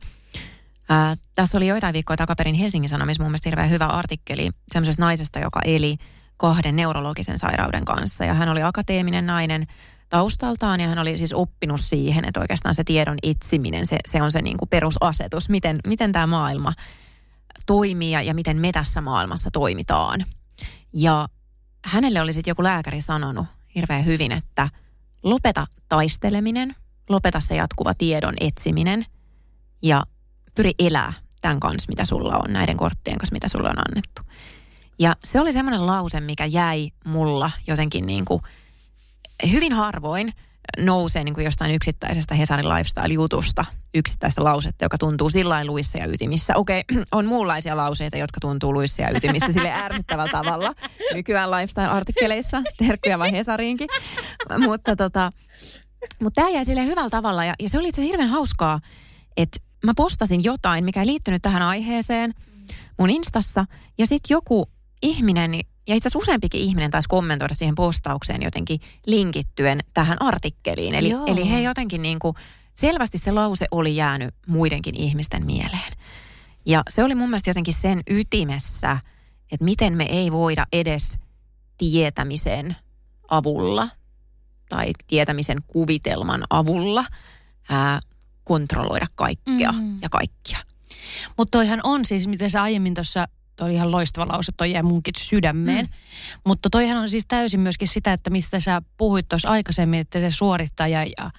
Ää, 0.90 1.16
tässä 1.36 1.58
oli 1.58 1.68
joitain 1.68 1.94
viikkoja 1.94 2.18
takaperin 2.18 2.56
Helsingin 2.56 2.90
Sanomissa 2.90 3.24
mun 3.24 3.32
mielestä 3.32 3.50
hirveän 3.50 3.70
hyvä 3.70 3.86
artikkeli 3.86 4.50
semmoisesta 4.72 5.02
naisesta, 5.02 5.40
joka 5.40 5.60
eli 5.66 5.98
kahden 6.38 6.76
neurologisen 6.76 7.38
sairauden 7.38 7.86
kanssa. 7.86 8.26
Ja 8.26 8.34
hän 8.34 8.50
oli 8.50 8.64
akateeminen 8.64 9.26
nainen 9.26 9.68
taustaltaan 10.10 10.80
ja 10.80 10.88
hän 10.88 11.00
oli 11.00 11.18
siis 11.18 11.34
oppinut 11.34 11.82
siihen, 11.82 12.26
että 12.26 12.40
oikeastaan 12.40 12.76
se 12.76 12.84
tiedon 12.84 13.18
etsiminen, 13.24 13.86
se, 13.86 13.98
se 14.06 14.22
on 14.22 14.32
se 14.32 14.42
niin 14.42 14.58
kuin 14.58 14.70
perusasetus, 14.70 15.50
miten, 15.50 15.80
miten 15.88 16.12
tämä 16.12 16.28
maailma 16.28 16.74
toimii 17.66 18.12
ja, 18.12 18.22
ja 18.22 18.34
miten 18.34 18.58
me 18.58 18.72
tässä 18.72 19.02
maailmassa 19.02 19.50
toimitaan. 19.52 20.26
Ja 20.94 21.28
hänelle 21.86 22.22
oli 22.22 22.34
sitten 22.34 22.52
joku 22.52 22.64
lääkäri 22.64 23.02
sanonut 23.02 23.46
hirveän 23.76 24.06
hyvin, 24.06 24.32
että– 24.32 24.70
lopeta 25.24 25.68
taisteleminen, 25.90 26.76
lopeta 27.10 27.40
se 27.40 27.56
jatkuva 27.56 27.94
tiedon 27.94 28.34
etsiminen 28.40 29.06
ja 29.88 30.04
pyri 30.56 30.72
elää 30.80 31.14
tämän 31.42 31.60
kanssa, 31.60 31.90
mitä 31.90 32.06
sulla 32.06 32.38
on, 32.38 32.54
näiden 32.54 32.78
korttien 32.78 33.18
kanssa, 33.18 33.34
mitä 33.34 33.48
sulla 33.48 33.70
on 33.70 33.80
annettu. 33.80 34.22
Ja 35.00 35.16
se 35.24 35.42
oli 35.42 35.54
semmoinen 35.54 35.88
lause, 35.88 36.22
mikä 36.22 36.46
jäi 36.46 36.90
mulla 37.06 37.52
jotenkin 37.68 38.06
niin 38.08 38.26
kuin 38.26 38.42
hyvin 39.52 39.74
harvoin 39.74 40.34
nousee 40.78 41.24
niin 41.24 41.34
kuin 41.34 41.46
jostain 41.46 41.76
yksittäisestä 41.76 42.36
Hesarin 42.36 42.70
Lifestyle-jutusta 42.70 43.66
yksittäistä 43.94 44.44
lausetta, 44.44 44.86
joka 44.86 44.98
tuntuu 44.98 45.30
sillä 45.30 45.66
luissa 45.66 45.98
ja 45.98 46.06
ytimissä. 46.06 46.54
Okei, 46.56 46.84
okay, 46.92 47.04
on 47.12 47.26
muunlaisia 47.26 47.78
lauseita, 47.78 48.18
jotka 48.18 48.38
tuntuu 48.42 48.74
luissa 48.74 49.02
ja 49.02 49.18
ytimissä 49.18 49.54
sille 49.54 49.72
ärsyttävällä 49.74 50.32
tavalla 50.32 50.74
nykyään 51.14 51.52
Lifestyle-artikkeleissa. 51.52 52.62
Terkkuja 52.78 53.20
vai 53.20 53.32
Hesariinkin. 53.32 53.90
mutta 54.60 54.96
tota, 54.96 55.32
mutta 56.20 56.42
tämä 56.42 56.50
jäi 56.50 56.66
sille 56.66 56.86
hyvällä 56.86 57.10
tavalla 57.10 57.46
ja, 57.46 57.54
ja 57.60 57.70
se 57.70 57.80
oli 57.80 57.88
itse 57.88 58.02
hirveän 58.02 58.30
hauskaa, 58.30 58.80
että 59.38 59.60
mä 59.86 59.94
postasin 59.96 60.44
jotain, 60.44 60.86
mikä 60.86 61.00
ei 61.00 61.08
liittynyt 61.08 61.42
tähän 61.42 61.62
aiheeseen 61.62 62.34
mun 63.00 63.10
instassa 63.10 63.66
ja 63.98 64.08
sitten 64.08 64.36
joku 64.36 64.70
ihminen 65.02 65.54
ja 65.88 65.96
itse 65.96 66.08
asiassa 66.08 66.20
useampikin 66.20 66.62
ihminen 66.62 66.92
taisi 66.92 67.10
kommentoida 67.10 67.54
siihen 67.54 67.76
postaukseen 67.76 68.42
jotenkin 68.42 68.80
linkittyen 69.06 69.80
tähän 69.94 70.22
artikkeliin. 70.22 70.96
Eli, 70.96 71.14
eli 71.28 71.52
he 71.52 71.62
jotenkin 71.62 72.02
niin 72.02 72.20
kuin, 72.20 72.36
selvästi 72.74 73.18
se 73.18 73.32
lause 73.32 73.68
oli 73.72 73.96
jäänyt 73.96 74.36
muidenkin 74.48 74.96
ihmisten 74.96 75.46
mieleen. 75.46 75.94
Ja 76.66 76.84
se 76.90 77.04
oli 77.04 77.16
mun 77.16 77.30
mielestä 77.30 77.50
jotenkin 77.50 77.74
sen 77.74 78.02
ytimessä, 78.10 79.00
että 79.52 79.66
miten 79.66 79.98
me 79.98 80.04
ei 80.04 80.32
voida 80.32 80.66
edes 80.72 81.18
tietämisen 81.78 82.76
avulla 83.30 83.88
tai 84.70 84.92
tietämisen 85.08 85.58
kuvitelman 85.68 86.44
avulla 86.50 87.06
ää, 87.70 88.00
kontrolloida 88.48 89.06
kaikkea 89.16 89.72
mm. 89.72 89.98
ja 90.02 90.10
kaikkia. 90.10 90.60
Mutta 91.38 91.58
toihan 91.58 91.80
on 91.84 92.06
siis, 92.06 92.28
miten 92.28 92.52
sä 92.52 92.62
aiemmin 92.62 92.94
tuossa 92.94 93.28
Toi 93.58 93.66
oli 93.66 93.76
ihan 93.76 93.92
loistava 93.92 94.34
lause, 94.34 94.52
toi 94.58 94.72
jäi 94.72 94.84
munkin 94.84 95.14
sydämeen. 95.18 95.86
Mm. 95.86 95.92
Mutta 96.46 96.70
toihan 96.70 96.98
on 96.98 97.10
siis 97.10 97.26
täysin 97.28 97.60
myöskin 97.60 97.88
sitä, 97.88 98.14
että 98.14 98.30
mistä 98.30 98.60
sä 98.60 98.82
puhuit 98.98 99.30
tuossa 99.30 99.50
aikaisemmin, 99.50 100.00
että 100.00 100.20
se 100.20 100.32
suorittaja 100.32 101.04
ja 101.04 101.32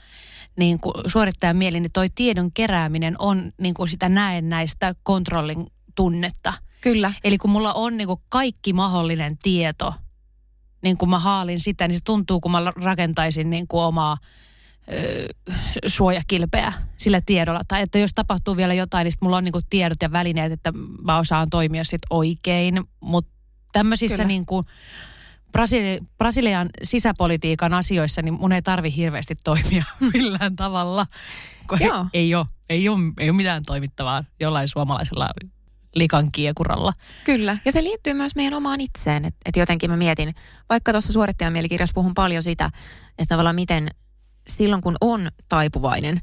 niin 0.56 0.80
kuin 0.80 0.94
suorittajan 1.06 1.56
mieli, 1.56 1.80
niin 1.80 1.92
toi 1.92 2.10
tiedon 2.14 2.52
kerääminen 2.52 3.14
on 3.18 3.52
niin 3.60 3.74
kuin 3.74 3.88
sitä 3.88 4.08
näennäistä 4.08 4.94
kontrollin 5.02 5.66
tunnetta. 5.94 6.54
Kyllä. 6.80 7.12
Eli 7.24 7.38
kun 7.38 7.50
mulla 7.50 7.72
on 7.72 7.96
niin 7.96 8.06
kuin 8.06 8.20
kaikki 8.28 8.72
mahdollinen 8.72 9.38
tieto, 9.42 9.94
niin 10.82 10.96
kun 10.96 11.10
mä 11.10 11.18
haalin 11.18 11.60
sitä, 11.60 11.88
niin 11.88 11.98
se 11.98 12.04
tuntuu, 12.04 12.40
kun 12.40 12.50
mä 12.50 12.72
rakentaisin 12.76 13.50
niin 13.50 13.68
kuin 13.68 13.82
omaa 13.82 14.16
suojakilpeä 15.86 16.72
sillä 16.96 17.20
tiedolla. 17.26 17.60
Tai 17.68 17.82
että 17.82 17.98
jos 17.98 18.10
tapahtuu 18.14 18.56
vielä 18.56 18.74
jotain, 18.74 19.04
niin 19.04 19.12
mulla 19.20 19.36
on 19.36 19.44
niinku 19.44 19.60
tiedot 19.70 20.02
ja 20.02 20.12
välineet, 20.12 20.52
että 20.52 20.72
mä 21.02 21.18
osaan 21.18 21.50
toimia 21.50 21.84
sit 21.84 22.00
oikein. 22.10 22.84
Mutta 23.00 23.32
tämmöisissä 23.72 24.24
niinku 24.24 24.64
Brasili- 25.52 26.06
Brasilian 26.18 26.70
sisäpolitiikan 26.82 27.74
asioissa, 27.74 28.22
niin 28.22 28.34
mun 28.34 28.52
ei 28.52 28.62
tarvi 28.62 28.96
hirveästi 28.96 29.34
toimia 29.44 29.84
millään 30.14 30.56
tavalla. 30.56 31.06
Joo. 31.80 32.06
Ei, 32.12 32.34
ole, 32.34 32.46
ei, 32.70 32.88
ole, 32.88 32.98
ei 33.18 33.30
ole 33.30 33.36
mitään 33.36 33.62
toimittavaa 33.66 34.20
jollain 34.40 34.68
suomalaisella 34.68 35.28
likan 35.94 36.32
kiekuralla. 36.32 36.92
Kyllä, 37.24 37.56
ja 37.64 37.72
se 37.72 37.82
liittyy 37.82 38.14
myös 38.14 38.34
meidän 38.34 38.54
omaan 38.54 38.80
itseen. 38.80 39.24
Että 39.24 39.40
et 39.46 39.56
jotenkin 39.56 39.90
mä 39.90 39.96
mietin, 39.96 40.34
vaikka 40.68 40.92
tuossa 40.92 41.12
suorittajan 41.12 41.52
mielikirjassa 41.52 41.94
puhun 41.94 42.14
paljon 42.14 42.42
sitä, 42.42 42.70
että 43.18 43.34
tavallaan 43.34 43.54
miten 43.54 43.88
silloin 44.48 44.82
kun 44.82 44.96
on 45.00 45.28
taipuvainen 45.48 46.20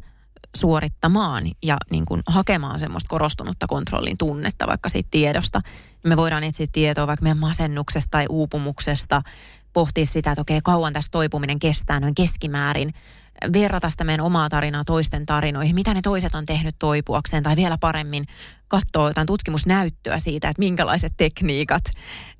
suorittamaan 0.55 1.43
ja 1.63 1.77
niin 1.91 2.05
kuin 2.05 2.21
hakemaan 2.27 2.79
semmoista 2.79 3.09
korostunutta 3.09 3.67
kontrollin 3.67 4.17
tunnetta 4.17 4.67
vaikka 4.67 4.89
siitä 4.89 5.07
tiedosta, 5.11 5.61
niin 5.65 6.09
me 6.09 6.17
voidaan 6.17 6.43
etsiä 6.43 6.67
tietoa 6.71 7.07
vaikka 7.07 7.23
meidän 7.23 7.37
masennuksesta 7.37 8.11
tai 8.11 8.25
uupumuksesta 8.29 9.21
pohtia 9.73 10.05
sitä, 10.05 10.31
että 10.31 10.41
okei, 10.41 10.59
kauan 10.63 10.93
tässä 10.93 11.11
toipuminen 11.11 11.59
kestää 11.59 11.99
noin 11.99 12.15
keskimäärin 12.15 12.93
verrata 13.53 13.89
sitä 13.89 14.03
meidän 14.03 14.25
omaa 14.25 14.49
tarinaa 14.49 14.83
toisten 14.83 15.25
tarinoihin, 15.25 15.75
mitä 15.75 15.93
ne 15.93 16.01
toiset 16.01 16.35
on 16.35 16.45
tehnyt 16.45 16.75
toipuakseen, 16.79 17.43
tai 17.43 17.55
vielä 17.55 17.77
paremmin 17.77 18.25
katsoa 18.67 19.07
jotain 19.07 19.27
tutkimusnäyttöä 19.27 20.19
siitä, 20.19 20.49
että 20.49 20.59
minkälaiset 20.59 21.13
tekniikat, 21.17 21.83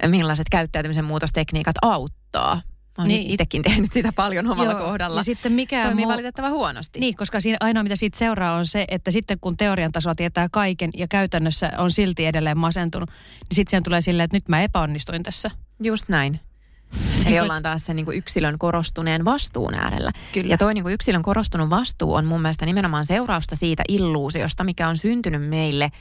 millaiset 0.08 0.50
käyttäytymisen 0.52 1.06
muutostekniikat 1.06 1.76
auttaa. 1.82 2.62
Mä 2.98 3.02
oon 3.02 3.08
niin. 3.08 3.32
itsekin 3.32 3.62
tehnyt 3.64 3.94
sitä 3.94 4.14
paljon 4.14 4.52
omalla 4.52 4.72
Joo, 4.72 4.80
kohdalla. 4.80 5.20
Ja 5.20 5.24
sitten 5.24 5.52
mikä 5.52 5.84
Toimii 5.84 6.06
muu- 6.06 6.12
valitettavan 6.12 6.52
huonosti. 6.52 7.00
Niin, 7.00 7.16
koska 7.16 7.40
siinä 7.40 7.58
ainoa 7.60 7.84
mitä 7.84 7.96
siitä 7.96 8.18
seuraa 8.18 8.56
on 8.56 8.66
se, 8.66 8.86
että 8.88 9.12
sitten 9.12 9.40
kun 9.40 9.58
teorian 9.58 9.92
tasolla 9.92 10.16
tietää 10.16 10.48
kaiken 10.52 10.90
ja 10.98 11.08
käytännössä 11.08 11.72
on 11.78 11.92
silti 11.92 12.26
edelleen 12.26 12.58
masentunut, 12.58 13.10
niin 13.10 13.56
sitten 13.56 13.84
tulee 13.84 14.02
silleen, 14.02 14.26
että 14.26 14.38
nyt 14.38 14.50
mä 14.50 14.62
epäonnistuin 14.62 15.24
tässä. 15.24 15.52
Just 15.84 16.10
näin. 16.10 16.40
Eli 17.26 17.40
ollaan 17.40 17.64
taas 17.64 17.86
sen 17.86 17.96
niin 17.96 18.06
kuin 18.06 18.18
yksilön 18.18 18.60
korostuneen 18.60 19.26
vastuun 19.26 19.74
äärellä. 19.74 20.12
Kyllä. 20.34 20.54
Ja 20.54 20.58
toi 20.58 20.74
niin 20.74 20.84
kuin 20.84 20.94
yksilön 20.94 21.22
korostunut 21.22 21.70
vastuu 21.70 22.14
on 22.14 22.26
mun 22.26 22.42
mielestä 22.42 22.66
nimenomaan 22.66 23.06
seurausta 23.06 23.56
siitä 23.56 23.84
illuusiosta, 23.88 24.64
mikä 24.64 24.88
on 24.88 24.98
syntynyt 24.98 25.50
meille 25.50 25.92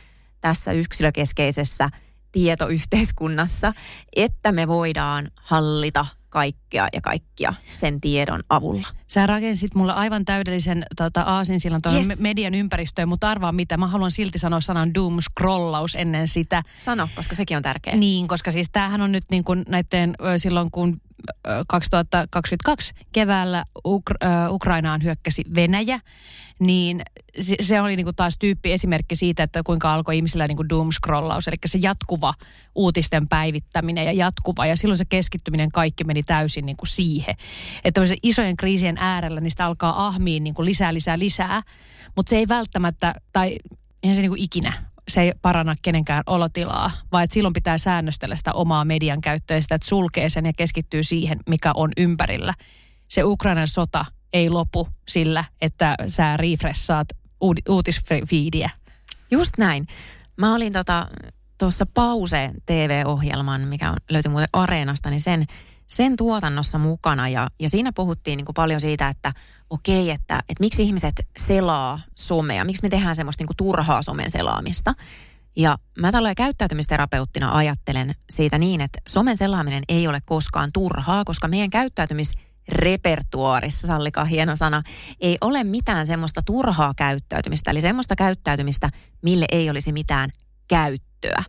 tässä 0.41 0.73
yksilökeskeisessä 0.73 1.91
tietoyhteiskunnassa, 2.35 3.73
että 4.17 4.53
me 4.53 4.69
voidaan 4.69 5.29
hallita 5.43 6.07
kaikkea 6.29 6.89
ja 6.93 7.01
kaikkia 7.01 7.55
sen 7.73 8.01
tiedon 8.01 8.41
avulla. 8.49 8.87
Sä 9.09 9.27
rakensit 9.27 9.75
mulle 9.75 9.93
aivan 9.93 10.25
täydellisen 10.25 10.87
tota, 10.97 11.23
aasinsillan 11.23 11.83
tuohon 11.83 12.07
Yes. 12.09 12.21
median 12.21 12.55
ympäristöön, 12.55 13.09
mutta 13.09 13.31
arvaa 13.31 13.53
mitä, 13.53 13.77
mä 13.77 13.87
haluan 13.87 14.11
silti 14.11 14.39
sanoa 14.39 14.61
sanan 14.61 14.95
doom 14.95 15.19
scrollaus 15.21 15.95
ennen 15.95 16.29
sitä. 16.29 16.63
Sano, 16.75 17.09
koska 17.17 17.35
sekin 17.35 17.57
on 17.57 17.63
tärkeä. 17.63 17.97
Niin, 17.97 18.29
koska 18.29 18.53
siis 18.53 18.69
tämähän 18.73 19.01
on 19.01 19.13
nyt 19.13 19.25
niin 19.31 19.45
kuin 19.45 19.65
näiden 19.69 20.15
silloin 20.37 20.71
kun 20.71 21.01
2022 21.67 22.95
keväällä 23.13 23.65
Uk- 23.79 24.17
ö, 24.23 24.51
Ukrainaan 24.51 25.03
hyökkäsi 25.03 25.45
Venäjä, 25.55 26.01
niin 26.59 27.03
se, 27.61 27.81
oli 27.81 27.97
niin 27.97 28.07
kuin 28.07 28.17
taas 28.17 28.39
tyyppi 28.39 28.73
esimerkki 28.73 29.17
siitä, 29.17 29.43
että 29.43 29.63
kuinka 29.63 29.95
alkoi 29.95 30.17
ihmisillä 30.17 30.47
niin 30.47 30.57
kuin 30.57 30.69
doom-scrollaus, 30.69 31.49
eli 31.49 31.57
se 31.67 31.79
jatkuva 31.83 32.35
uutisten 32.75 33.29
päivittäminen 33.29 34.05
ja 34.05 34.13
jatkuva, 34.13 34.67
ja 34.67 34.77
silloin 34.77 34.99
se 34.99 35.05
keskittyminen 35.05 35.71
kaikki 35.73 36.05
meni 36.05 36.23
täysin 36.23 36.67
niin 36.67 36.77
kuin 36.77 36.89
siihen. 36.89 37.35
Että 37.85 38.01
isojen 38.23 38.57
kriisien 38.57 38.97
äärellä 38.99 39.41
niistä 39.41 39.67
alkaa 39.67 40.07
ahmiin 40.07 40.45
niin 40.45 40.55
kuin 40.55 40.67
lisää, 40.67 40.95
lisää, 40.95 41.19
lisää, 41.19 41.63
mutta 42.17 42.31
se 42.31 42.37
ei 42.37 42.49
välttämättä, 42.49 43.15
tai 43.33 43.59
eihän 44.03 44.17
se 44.17 44.23
niin 44.23 44.31
kuin 44.31 44.43
ikinä 44.43 44.73
se 45.09 45.23
ei 45.23 45.33
paranna 45.43 45.75
kenenkään 45.83 46.23
olotilaa, 46.27 46.91
vaan 47.13 47.25
että 47.25 47.35
silloin 47.35 47.53
pitää 47.53 47.79
säännöstellä 47.79 48.37
sitä 48.37 48.53
omaa 48.53 48.85
median 48.85 49.21
käyttöä 49.21 49.61
sitä, 49.61 49.75
että 49.75 49.89
sulkee 49.89 50.31
sen 50.31 50.47
ja 50.47 50.53
keskittyy 50.53 51.03
siihen, 51.03 51.39
mikä 51.49 51.73
on 51.75 51.93
ympärillä. 51.97 52.55
Se 53.09 53.25
Ukrainan 53.25 53.69
sota 53.69 54.05
ei 54.33 54.51
lopu 54.51 54.89
sillä, 55.09 55.45
että 55.61 55.95
sä 56.09 56.37
refreshaat 56.37 57.09
uud- 57.45 57.63
uutisfiidiä. 57.73 58.71
Just 59.31 59.53
näin. 59.59 59.87
Mä 60.37 60.55
olin 60.55 60.73
tota, 60.73 61.09
tuossa 61.59 61.87
Pause 61.95 62.51
TV-ohjelman, 62.67 63.61
mikä 63.61 63.91
on, 63.91 63.97
löytyy 64.11 64.31
muuten 64.31 64.49
Areenasta, 64.53 65.11
niin 65.11 65.21
sen, 65.21 65.47
sen 65.87 66.17
tuotannossa 66.17 66.79
mukana. 66.79 67.29
Ja, 67.29 67.49
ja 67.61 67.69
siinä 67.69 67.93
puhuttiin 67.93 68.37
niin 68.37 68.45
kuin 68.45 68.55
paljon 68.55 68.81
siitä, 68.81 69.09
että 69.09 69.33
okei, 69.75 70.11
että, 70.11 70.39
että 70.39 70.61
miksi 70.61 70.83
ihmiset 70.83 71.29
selaa 71.37 72.01
somea, 72.15 72.65
miksi 72.65 72.83
me 72.83 72.89
tehdään 72.89 73.17
semmoista 73.17 73.41
niin 73.41 73.47
kuin 73.47 73.57
turhaa 73.57 74.03
somen 74.03 74.31
selaamista. 74.31 74.95
Ja 75.57 75.79
mä 75.99 76.13
tällainen 76.13 76.35
käyttäytymisterapeuttina 76.35 77.57
ajattelen 77.57 78.15
siitä 78.31 78.59
niin, 78.59 78.81
että 78.81 78.99
somen 79.09 79.37
selaaminen 79.37 79.83
ei 79.89 80.09
ole 80.09 80.21
koskaan 80.25 80.71
turhaa, 80.73 81.25
koska 81.25 81.49
meidän 81.49 81.71
käyttäytymisrepertuaarissa, 81.71 83.87
sallikaa 83.87 84.25
hieno 84.25 84.57
sana, 84.57 84.83
ei 85.21 85.39
ole 85.41 85.65
mitään 85.65 86.07
semmoista 86.07 86.43
turhaa 86.43 86.93
käyttäytymistä, 86.97 87.71
eli 87.71 87.81
semmoista 87.81 88.17
käyttäytymistä, 88.17 88.91
mille 89.23 89.47
ei 89.53 89.71
olisi 89.71 89.93
mitään 89.93 90.31
käyttöä. 90.69 91.43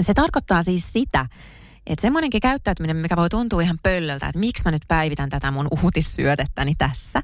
Se 0.00 0.14
tarkoittaa 0.14 0.62
siis 0.62 0.92
sitä, 0.92 1.26
että 1.86 2.02
semmoinenkin 2.02 2.40
käyttäytyminen, 2.40 2.96
mikä 2.96 3.16
voi 3.16 3.28
tuntua 3.28 3.62
ihan 3.62 3.78
pöllöltä, 3.82 4.26
että 4.26 4.38
miksi 4.38 4.62
mä 4.64 4.70
nyt 4.70 4.82
päivitän 4.88 5.30
tätä 5.30 5.50
mun 5.50 5.68
uutissyötettäni 5.82 6.74
tässä, 6.74 7.22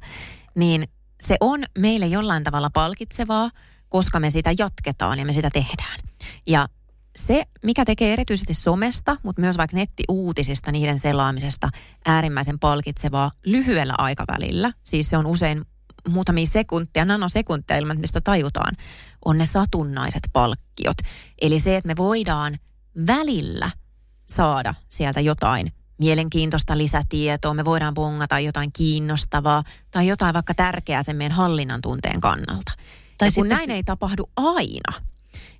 niin 0.54 0.88
se 1.20 1.36
on 1.40 1.64
meille 1.78 2.06
jollain 2.06 2.44
tavalla 2.44 2.70
palkitsevaa, 2.72 3.50
koska 3.88 4.20
me 4.20 4.30
sitä 4.30 4.50
jatketaan 4.58 5.18
ja 5.18 5.26
me 5.26 5.32
sitä 5.32 5.50
tehdään. 5.50 6.00
Ja 6.46 6.68
se, 7.16 7.44
mikä 7.64 7.84
tekee 7.84 8.12
erityisesti 8.12 8.54
somesta, 8.54 9.16
mutta 9.22 9.40
myös 9.40 9.58
vaikka 9.58 9.76
nettiuutisista, 9.76 10.72
niiden 10.72 10.98
selaamisesta 10.98 11.68
äärimmäisen 12.06 12.58
palkitsevaa 12.58 13.30
lyhyellä 13.44 13.94
aikavälillä, 13.98 14.72
siis 14.82 15.10
se 15.10 15.16
on 15.16 15.26
usein 15.26 15.64
muutamia 16.08 16.46
sekuntia, 16.46 17.04
nanosekuntia 17.04 17.76
ilman, 17.76 17.92
että 17.92 18.00
mistä 18.00 18.20
tajutaan, 18.20 18.74
on 19.24 19.38
ne 19.38 19.46
satunnaiset 19.46 20.22
palkkiot. 20.32 20.96
Eli 21.40 21.60
se, 21.60 21.76
että 21.76 21.86
me 21.86 21.96
voidaan 21.96 22.58
välillä 23.06 23.70
saada 24.28 24.74
sieltä 24.88 25.20
jotain 25.20 25.72
mielenkiintoista 25.98 26.78
lisätietoa, 26.78 27.54
me 27.54 27.64
voidaan 27.64 27.94
bongata 27.94 28.38
jotain 28.38 28.72
kiinnostavaa 28.72 29.62
tai 29.90 30.06
jotain 30.06 30.34
vaikka 30.34 30.54
tärkeää 30.54 31.02
sen 31.02 31.16
meidän 31.16 31.36
hallinnan 31.36 31.80
tunteen 31.80 32.20
kannalta. 32.20 32.72
Tai 33.18 33.28
ja 33.28 33.32
kun 33.34 33.48
näin 33.48 33.66
se- 33.66 33.74
ei 33.74 33.84
tapahdu 33.84 34.30
aina, 34.36 34.92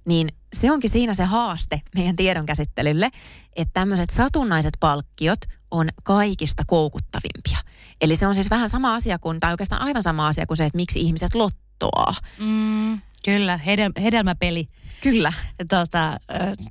niin 0.05 0.29
se 0.53 0.71
onkin 0.71 0.91
siinä 0.91 1.15
se 1.15 1.25
haaste 1.25 1.83
meidän 1.95 2.17
tiedonkäsittelylle, 2.17 3.11
että 3.57 3.73
tämmöiset 3.75 4.11
satunnaiset 4.11 4.75
palkkiot 4.81 5.41
on 5.71 5.89
kaikista 6.03 6.63
koukuttavimpia. 6.67 7.59
Eli 8.01 8.17
se 8.17 8.27
on 8.27 8.35
siis 8.35 8.51
vähän 8.51 8.69
sama 8.69 8.95
asia 8.95 9.19
kuin, 9.19 9.41
tai 9.41 9.51
oikeastaan 9.51 9.83
aivan 9.83 10.03
sama 10.03 10.29
asia 10.29 10.47
kuin 10.47 10.57
se, 10.57 10.65
että 10.65 10.77
miksi 10.77 11.01
ihmiset 11.01 11.35
lottoaa. 11.35 12.15
Mm, 12.39 13.01
kyllä, 13.25 13.61
hedel- 13.67 14.03
hedelmäpeli. 14.03 14.69
Kyllä. 15.01 15.33
tota, 15.69 16.21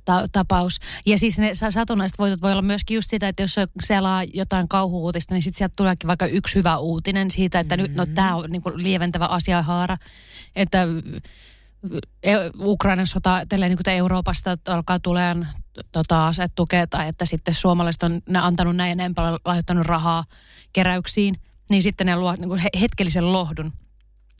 ta- 0.04 0.24
tapaus. 0.32 0.78
Ja 1.06 1.18
siis 1.18 1.38
ne 1.38 1.54
sa- 1.54 1.70
satunnaiset 1.70 2.18
voitot 2.18 2.42
voi 2.42 2.52
olla 2.52 2.62
myöskin 2.62 2.94
just 2.94 3.10
sitä, 3.10 3.28
että 3.28 3.42
jos 3.42 3.56
selaa 3.82 4.22
jotain 4.34 4.68
kauhuuutista, 4.68 5.34
niin 5.34 5.42
sitten 5.42 5.58
sieltä 5.58 5.74
tuleekin 5.76 6.08
vaikka 6.08 6.26
yksi 6.26 6.54
hyvä 6.54 6.78
uutinen 6.78 7.30
siitä, 7.30 7.60
että 7.60 7.76
mm-hmm. 7.76 7.88
nyt, 7.88 7.96
no 7.96 8.06
tämä 8.06 8.36
on 8.36 8.50
niinku 8.50 8.72
lieventävä 8.74 9.26
asiahaara, 9.26 9.96
että 10.56 10.86
e- 12.22 12.32
Ukrainan 12.60 13.06
sota 13.06 13.42
tälleen 13.48 13.70
niin 13.70 13.78
kuin 13.84 13.94
Euroopasta 13.94 14.56
alkaa 14.68 14.98
tulemaan 14.98 15.48
tota, 15.92 16.26
asetukea 16.26 16.86
tai 16.86 17.08
että 17.08 17.26
sitten 17.26 17.54
suomalaiset 17.54 18.02
on 18.02 18.20
ne 18.28 18.38
antanut 18.38 18.76
näin 18.76 18.88
ja 18.88 18.94
näin 18.94 19.14
paljon 19.14 19.38
lahjoittanut 19.44 19.86
rahaa 19.86 20.24
keräyksiin, 20.72 21.34
niin 21.70 21.82
sitten 21.82 22.06
ne 22.06 22.16
luo 22.16 22.34
niin 22.36 22.70
hetkellisen 22.80 23.32
lohdun. 23.32 23.72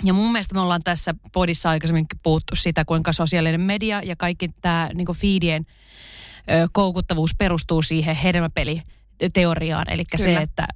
Ja 0.05 0.13
mun 0.13 0.33
mielestä 0.33 0.55
me 0.55 0.61
ollaan 0.61 0.83
tässä 0.85 1.15
podissa 1.33 1.71
aikaisemmin 1.71 2.07
puhuttu 2.23 2.57
sitä, 2.57 2.85
kuinka 2.85 3.13
sosiaalinen 3.13 3.61
media 3.61 4.03
ja 4.03 4.17
kaikki 4.17 4.49
tämä 4.63 4.91
niin 4.95 5.17
feedien 5.17 5.67
ö, 6.51 6.69
koukuttavuus 6.73 7.35
perustuu 7.39 7.83
siihen 7.83 8.17
hedelmäpeliteoriaan. 8.17 9.91
Eli 9.91 10.05
se, 10.17 10.37
että 10.37 10.67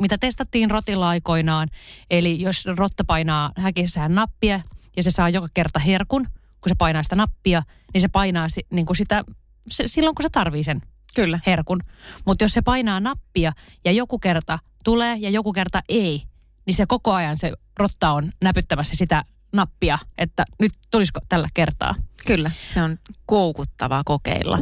mitä 0.00 0.18
testattiin 0.18 0.70
rotilla 0.70 1.08
aikoinaan. 1.08 1.68
Eli 2.10 2.40
jos 2.40 2.66
rotta 2.66 3.04
painaa 3.04 3.52
häkissään 3.56 4.14
nappia 4.14 4.60
ja 4.96 5.02
se 5.02 5.10
saa 5.10 5.28
joka 5.28 5.48
kerta 5.54 5.78
herkun, 5.78 6.26
kun 6.60 6.68
se 6.68 6.74
painaa 6.74 7.02
sitä 7.02 7.16
nappia, 7.16 7.62
niin 7.94 8.00
se 8.00 8.08
painaa 8.08 8.46
niin 8.70 8.86
kuin 8.86 8.96
sitä 8.96 9.24
se, 9.68 9.88
silloin, 9.88 10.14
kun 10.14 10.22
se 10.22 10.28
tarvii 10.28 10.64
sen 10.64 10.80
Kyllä. 11.14 11.40
herkun. 11.46 11.80
Mutta 12.26 12.44
jos 12.44 12.52
se 12.52 12.62
painaa 12.62 13.00
nappia 13.00 13.52
ja 13.84 13.92
joku 13.92 14.18
kerta 14.18 14.58
tulee 14.84 15.16
ja 15.16 15.30
joku 15.30 15.52
kerta 15.52 15.82
ei, 15.88 16.22
niin 16.66 16.74
se 16.74 16.86
koko 16.86 17.12
ajan 17.12 17.36
se 17.36 17.52
rotta 17.78 18.10
on 18.10 18.32
näpyttämässä 18.42 18.96
sitä 18.96 19.24
nappia, 19.52 19.98
että 20.18 20.44
nyt 20.58 20.72
tulisiko 20.90 21.20
tällä 21.28 21.48
kertaa. 21.54 21.94
Kyllä, 22.26 22.50
se 22.64 22.82
on 22.82 22.98
koukuttavaa 23.26 24.02
kokeilla. 24.04 24.58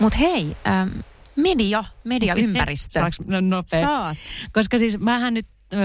Mutta 0.00 0.18
hei, 0.18 0.56
ähm, 0.66 0.88
media, 1.36 1.84
mediaympäristö. 2.04 3.00
Saanko 3.00 3.16
no, 3.26 3.40
nopea? 3.40 3.80
Saat. 3.80 4.16
Koska 4.52 4.78
siis 4.78 4.98
mähän 4.98 5.34
nyt 5.34 5.46
ö, 5.72 5.76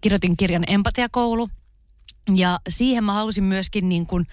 kirjoitin 0.00 0.36
kirjan 0.36 0.64
Empatiakoulu. 0.66 1.48
Ja 2.34 2.58
siihen 2.68 3.04
mä 3.04 3.12
halusin 3.12 3.44
myöskin 3.44 3.88
niin 3.88 4.06
kuin, 4.06 4.26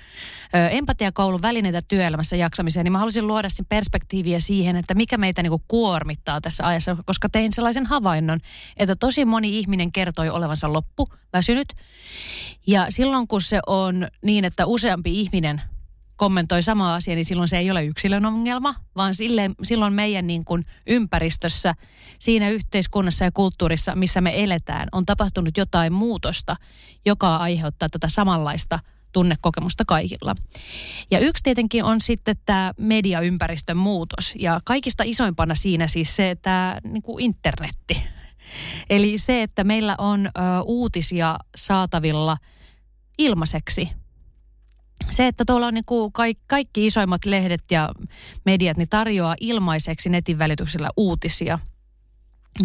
empatiakoulun 0.72 1.42
välineitä 1.42 1.82
työelämässä 1.88 2.36
jaksamiseen, 2.36 2.84
niin 2.84 2.92
mä 2.92 3.00
halusin 3.00 3.28
luoda 3.28 3.50
sen 3.50 3.66
perspektiiviä 3.70 4.40
siihen, 4.40 4.76
että 4.76 4.94
mikä 4.94 5.18
meitä 5.18 5.44
niin 5.44 5.52
kuin 5.52 5.64
kuormittaa 5.68 6.42
tässä 6.42 6.68
ajassa, 6.68 6.98
koska 7.06 7.30
tein 7.30 7.54
sellaisen 7.54 7.86
havainnon, 7.86 8.40
että 8.78 8.96
tosi 8.96 9.26
moni 9.26 9.60
ihminen 9.60 9.92
kertoi 9.92 10.30
olevansa 10.30 10.74
loppu, 10.74 11.08
väsynyt. 11.34 11.74
Ja 12.68 12.88
silloin 12.90 13.28
kun 13.28 13.42
se 13.42 13.60
on 13.68 14.08
niin, 14.22 14.46
että 14.46 14.66
useampi 14.66 15.20
ihminen 15.20 15.62
kommentoi 16.16 16.64
samaa 16.64 16.96
asiaa, 16.96 17.16
niin 17.16 17.26
silloin 17.26 17.48
se 17.48 17.58
ei 17.58 17.72
ole 17.72 17.86
yksilön 17.86 18.26
ongelma, 18.26 18.76
vaan 18.96 19.16
sille, 19.16 19.52
silloin 19.64 19.94
meidän 19.94 20.28
niin 20.28 20.46
kuin 20.46 20.64
ympäristössä, 20.88 21.74
siinä 22.20 22.50
yhteiskunnassa 22.50 23.26
ja 23.26 23.32
kulttuurissa, 23.32 23.96
missä 23.96 24.22
me 24.22 24.44
eletään, 24.44 24.88
on 24.92 25.06
tapahtunut 25.06 25.58
jotain 25.58 25.94
muutosta, 25.94 26.56
joka 27.06 27.36
aiheuttaa 27.36 27.90
tätä 27.90 28.10
samanlaista 28.10 28.80
tunnekokemusta 29.12 29.84
kaikilla. 29.88 30.36
Ja 31.12 31.20
yksi 31.20 31.44
tietenkin 31.44 31.84
on 31.84 32.02
sitten 32.02 32.36
tämä 32.46 32.74
mediaympäristön 32.78 33.78
muutos. 33.78 34.34
Ja 34.40 34.60
kaikista 34.66 35.04
isoimpana 35.06 35.56
siinä 35.56 35.88
siis 35.88 36.16
se, 36.16 36.32
että 36.32 36.82
niin 36.84 37.04
kuin 37.04 37.24
internetti. 37.24 38.04
Eli 38.90 39.18
se, 39.18 39.44
että 39.44 39.64
meillä 39.64 39.96
on 39.98 40.26
ö, 40.26 40.30
uutisia 40.66 41.38
saatavilla 41.56 42.38
ilmaiseksi 43.18 43.90
se, 45.10 45.28
että 45.28 45.46
tuolla 45.46 45.68
on 45.68 45.74
niin 45.74 45.86
kuin 45.86 46.12
kaikki, 46.12 46.44
kaikki 46.48 46.86
isoimmat 46.86 47.26
lehdet 47.26 47.64
ja 47.72 47.90
mediat, 48.46 48.78
niin 48.78 48.90
tarjoaa 48.90 49.36
ilmaiseksi 49.40 50.10
netin 50.10 50.40
välityksellä 50.40 50.90
uutisia. 50.98 51.60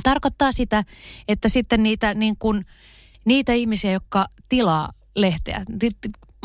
Tarkoittaa 0.02 0.52
sitä, 0.52 0.84
että 1.28 1.48
sitten 1.48 1.82
niitä, 1.82 2.14
niin 2.14 2.36
kuin, 2.38 2.66
niitä 3.24 3.52
ihmisiä, 3.52 3.92
jotka 3.92 4.26
tilaa 4.48 4.92
lehteä, 5.16 5.64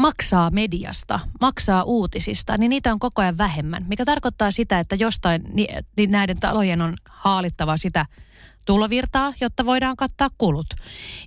maksaa 0.01 0.49
mediasta, 0.49 1.19
maksaa 1.41 1.84
uutisista, 1.84 2.58
niin 2.58 2.69
niitä 2.69 2.91
on 2.91 2.99
koko 2.99 3.21
ajan 3.21 3.38
vähemmän. 3.38 3.86
Mikä 3.88 4.06
tarkoittaa 4.06 4.51
sitä, 4.51 4.80
että 4.80 4.95
jostain 4.95 5.43
niin 5.97 6.12
näiden 6.12 6.39
talojen 6.39 6.82
on 6.82 6.93
haalittava 7.10 7.77
sitä 7.77 8.06
tulovirtaa, 8.65 9.34
jotta 9.41 9.65
voidaan 9.65 9.95
kattaa 9.95 10.30
kulut. 10.38 10.67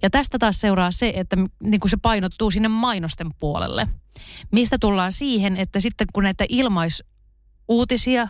Ja 0.03 0.11
tästä 0.11 0.39
taas 0.39 0.61
seuraa 0.61 0.91
se, 0.91 1.13
että 1.17 1.37
niin 1.63 1.81
kuin 1.81 1.91
se 1.91 1.97
painottuu 2.03 2.51
sinne 2.51 2.69
mainosten 2.69 3.31
puolelle. 3.39 3.87
Mistä 4.51 4.79
tullaan 4.79 5.13
siihen, 5.13 5.57
että 5.57 5.81
sitten 5.81 6.07
kun 6.13 6.23
näitä 6.23 6.45
ilmaisuutisia 6.49 8.29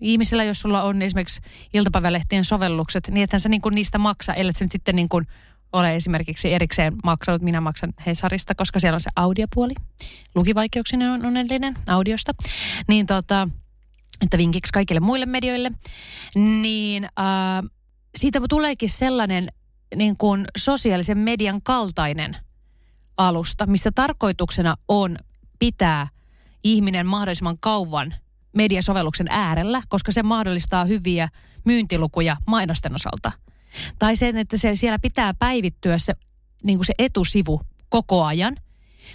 ihmisillä, 0.00 0.44
jos 0.44 0.60
sulla 0.60 0.82
on 0.82 1.02
esimerkiksi 1.02 1.40
iltapäivälehtien 1.74 2.44
sovellukset, 2.44 3.08
niin 3.08 3.24
ethän 3.24 3.40
sä 3.40 3.48
niin 3.48 3.62
kuin 3.62 3.74
niistä 3.74 3.98
maksa, 3.98 4.34
ellei 4.34 4.52
se 4.52 4.64
nyt 4.64 4.72
sitten 4.72 4.96
niin 4.96 5.08
kuin 5.08 5.26
ole 5.72 5.96
esimerkiksi 5.96 6.52
erikseen 6.52 6.96
maksanut. 7.04 7.42
Minä 7.42 7.60
maksan 7.60 7.92
Hesarista, 8.06 8.54
koska 8.54 8.80
siellä 8.80 8.94
on 8.94 9.00
se 9.00 9.10
audiopuoli. 9.16 9.74
Lukivaikeuksinen 10.34 11.10
on 11.10 11.26
onnellinen 11.26 11.74
audiosta. 11.88 12.32
Niin 12.88 13.06
tota, 13.06 13.48
että 14.20 14.38
vinkiksi 14.38 14.72
kaikille 14.72 15.00
muille 15.00 15.26
medioille. 15.26 15.72
Niin 16.34 17.04
äh, 17.04 17.70
siitä 18.18 18.40
tuleekin 18.48 18.90
sellainen 18.90 19.48
niin 19.96 20.16
kuin 20.16 20.44
sosiaalisen 20.56 21.18
median 21.18 21.62
kaltainen 21.62 22.36
alusta, 23.16 23.66
missä 23.66 23.90
tarkoituksena 23.94 24.76
on 24.88 25.16
pitää 25.58 26.08
ihminen 26.64 27.06
mahdollisimman 27.06 27.56
kauan 27.60 28.14
mediasovelluksen 28.52 29.26
äärellä, 29.30 29.82
koska 29.88 30.12
se 30.12 30.22
mahdollistaa 30.22 30.84
hyviä 30.84 31.28
myyntilukuja 31.64 32.36
mainosten 32.46 32.94
osalta. 32.94 33.32
Tai 33.98 34.16
sen, 34.16 34.36
että 34.36 34.56
se 34.56 34.76
siellä 34.76 34.98
pitää 34.98 35.34
päivittyä 35.34 35.98
se, 35.98 36.14
niin 36.64 36.78
kuin 36.78 36.86
se 36.86 36.92
etusivu 36.98 37.60
koko 37.88 38.24
ajan, 38.24 38.56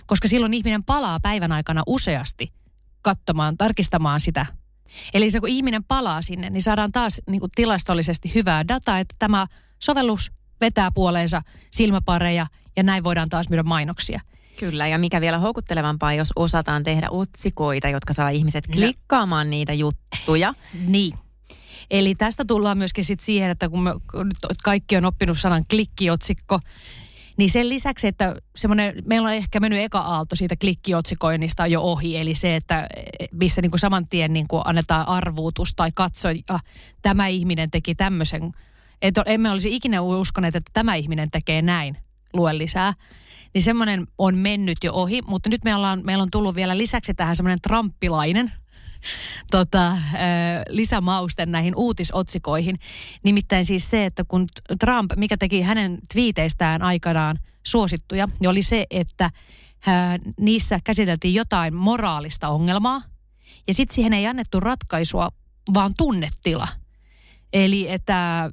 koska 0.06 0.28
silloin 0.28 0.54
ihminen 0.54 0.84
palaa 0.84 1.20
päivän 1.20 1.52
aikana 1.52 1.84
useasti 1.88 2.54
katsomaan, 3.02 3.58
tarkistamaan 3.58 4.22
sitä 4.22 4.46
Eli 5.14 5.32
se 5.32 5.40
kun 5.40 5.50
ihminen 5.50 5.84
palaa 5.84 6.22
sinne, 6.22 6.50
niin 6.50 6.62
saadaan 6.62 6.92
taas 6.92 7.22
niin 7.30 7.40
kuin 7.40 7.52
tilastollisesti 7.56 8.32
hyvää 8.36 8.68
dataa, 8.68 9.00
että 9.00 9.16
tämä 9.20 9.48
sovellus 9.80 10.32
vetää 10.62 10.92
puoleensa 10.92 11.42
silmäpareja 11.72 12.48
ja 12.76 12.84
näin 12.84 13.04
voidaan 13.04 13.30
taas 13.30 13.50
myydä 13.50 13.64
mainoksia. 13.64 14.22
Kyllä, 14.60 14.88
ja 14.88 14.98
mikä 14.98 15.22
vielä 15.22 15.38
houkuttelevampaa, 15.38 16.14
jos 16.14 16.34
osataan 16.36 16.84
tehdä 16.84 17.08
otsikoita, 17.10 17.90
jotka 17.90 18.14
saa 18.14 18.30
ihmiset 18.30 18.68
klikkaamaan 18.68 19.50
niitä 19.50 19.74
juttuja. 19.74 20.54
niin. 20.88 21.14
Eli 21.92 22.16
tästä 22.16 22.46
tullaan 22.46 22.78
myöskin 22.78 23.06
sit 23.06 23.20
siihen, 23.20 23.50
että 23.50 23.70
kun 23.70 23.84
me 23.84 23.92
kaikki 24.64 24.98
on 24.98 25.06
oppinut 25.06 25.40
sanan 25.40 25.64
klikkiotsikko, 25.70 26.60
niin 27.38 27.50
sen 27.50 27.70
lisäksi, 27.70 28.08
että 28.08 28.36
semmoinen, 28.56 28.94
meillä 29.06 29.28
on 29.28 29.34
ehkä 29.34 29.60
mennyt 29.60 29.80
eka 29.80 30.00
aalto 30.00 30.36
siitä 30.36 30.56
klikkiotsikoinnista 30.56 31.68
jo 31.68 31.82
ohi, 31.82 32.18
eli 32.18 32.36
se, 32.36 32.56
että 32.56 32.88
missä 33.32 33.62
niin 33.62 33.72
kuin 33.72 33.80
saman 33.80 34.08
tien 34.10 34.34
niin 34.34 34.48
kuin 34.48 34.62
annetaan 34.66 35.08
arvuutus 35.08 35.76
tai 35.76 35.92
katsoja, 35.96 36.60
tämä 37.02 37.28
ihminen 37.28 37.72
teki 37.72 37.96
tämmöisen. 37.96 38.52
Et 39.02 39.16
emme 39.26 39.52
olisi 39.52 39.76
ikinä 39.76 40.02
uskoneet, 40.02 40.56
että 40.56 40.72
tämä 40.74 40.96
ihminen 40.96 41.32
tekee 41.32 41.62
näin, 41.62 41.98
lue 42.34 42.58
lisää. 42.58 42.94
Niin 43.54 43.64
semmoinen 43.64 44.08
on 44.18 44.38
mennyt 44.38 44.78
jo 44.84 44.94
ohi, 44.94 45.22
mutta 45.22 45.50
nyt 45.50 45.64
meillä 45.64 45.92
on, 45.92 46.02
meillä 46.04 46.22
on 46.22 46.32
tullut 46.32 46.56
vielä 46.56 46.78
lisäksi 46.78 47.14
tähän 47.14 47.36
semmoinen 47.36 47.62
tramppilainen– 47.62 48.52
tota, 49.52 49.98
lisämausten 50.70 51.52
näihin 51.52 51.76
uutisotsikoihin. 51.76 52.76
Nimittäin 53.24 53.66
siis 53.66 53.90
se, 53.90 54.06
että 54.06 54.24
kun 54.28 54.48
Trump, 54.80 55.12
mikä 55.16 55.38
teki 55.38 55.62
hänen 55.62 56.00
twiiteistään 56.14 56.82
aikanaan 56.82 57.40
suosittuja, 57.64 58.30
niin 58.40 58.50
oli 58.50 58.62
se, 58.64 58.86
että 58.90 59.32
niissä 60.40 60.80
käsiteltiin 60.84 61.34
jotain 61.34 61.76
moraalista 61.76 62.50
ongelmaa. 62.50 63.02
Ja 63.68 63.74
sitten 63.74 63.96
siihen 63.96 64.14
ei 64.14 64.28
annettu 64.28 64.60
ratkaisua, 64.60 65.30
vaan 65.74 65.94
tunnetila. 65.98 66.68
Eli 67.54 67.92
että 67.92 68.52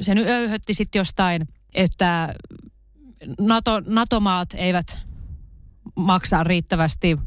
se 0.00 0.14
nyt 0.14 0.26
öyhötti 0.26 0.74
sitten 0.74 1.00
jostain, 1.00 1.48
että 1.74 2.34
NATO, 3.40 3.82
NATO-maat 3.86 4.48
eivät 4.54 4.98
maksaa 5.96 6.44
riittävästi 6.44 7.18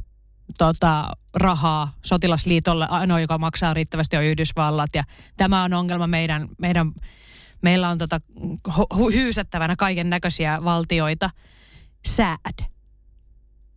tota, 0.58 1.10
rahaa 1.34 1.94
sotilasliitolle. 2.02 2.88
Ainoa, 2.90 3.20
joka 3.20 3.38
maksaa 3.38 3.74
riittävästi, 3.74 4.18
on 4.18 4.24
Yhdysvallat. 4.24 4.90
Ja 4.96 5.04
tämä 5.38 5.64
on 5.64 5.74
ongelma 5.74 6.08
meidän, 6.08 6.48
meidän 6.58 6.92
meillä 7.62 7.90
on 7.90 7.98
tota, 7.98 8.22
hyysättävänä 9.14 9.76
kaiken 9.76 10.10
näköisiä 10.10 10.64
valtioita. 10.64 11.30
Sad. 12.06 12.66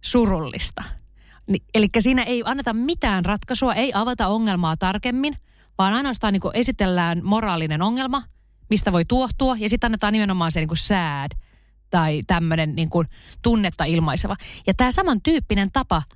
Surullista. 0.05 0.85
Ni, 1.47 1.59
eli 1.75 1.89
siinä 1.99 2.23
ei 2.23 2.43
anneta 2.45 2.73
mitään 2.73 3.25
ratkaisua, 3.25 3.75
ei 3.75 3.93
avata 3.95 4.29
ongelmaa 4.29 4.77
tarkemmin, 4.77 5.37
vaan 5.79 5.95
ainoastaan 5.95 6.33
niin 6.33 6.43
esitellään 6.55 7.21
moraalinen 7.25 7.83
ongelma, 7.83 8.23
mistä 8.71 8.93
voi 8.93 9.05
tuohtua, 9.05 9.57
ja 9.59 9.69
sitten 9.69 9.89
annetaan 9.89 10.13
nimenomaan 10.13 10.53
se 10.53 10.61
niin 10.61 10.69
sad 10.75 11.33
tai 11.91 12.23
tämmöinen 12.27 12.75
niin 12.75 12.89
tunnetta 13.43 13.85
ilmaiseva. 13.85 14.37
Ja 14.67 14.75
tämä 14.75 14.93
samantyyppinen 14.93 15.73
tapa– 15.73 16.03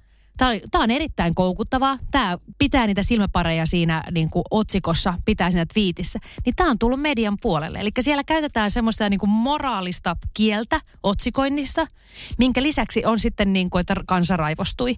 Tämä 0.71 0.85
on 0.85 0.91
erittäin 0.91 1.35
koukuttavaa. 1.35 1.99
Tämä 2.11 2.39
pitää 2.59 2.87
niitä 2.87 3.03
silmäpareja 3.03 3.67
siinä 3.67 4.03
niin 4.11 4.31
kuin 4.31 4.43
otsikossa, 4.51 5.15
pitää 5.25 5.51
siinä 5.51 5.67
twiitissä. 5.75 6.19
Niin 6.47 6.55
tämä 6.57 6.71
on 6.71 6.79
tullut 6.79 7.01
median 7.01 7.37
puolelle. 7.43 7.81
Eli 7.81 7.91
siellä 8.01 8.25
käytetään 8.25 8.71
semmoista 8.71 9.09
niin 9.09 9.21
kuin 9.21 9.31
moraalista 9.31 10.17
kieltä 10.35 10.81
otsikoinnissa, 11.03 11.87
minkä 12.39 12.63
lisäksi 12.63 13.05
on 13.05 13.19
sitten 13.19 13.53
niin 13.53 13.71
kuin, 13.71 13.81
että 13.81 13.95
kansa 14.07 14.37
raivostui. 14.37 14.97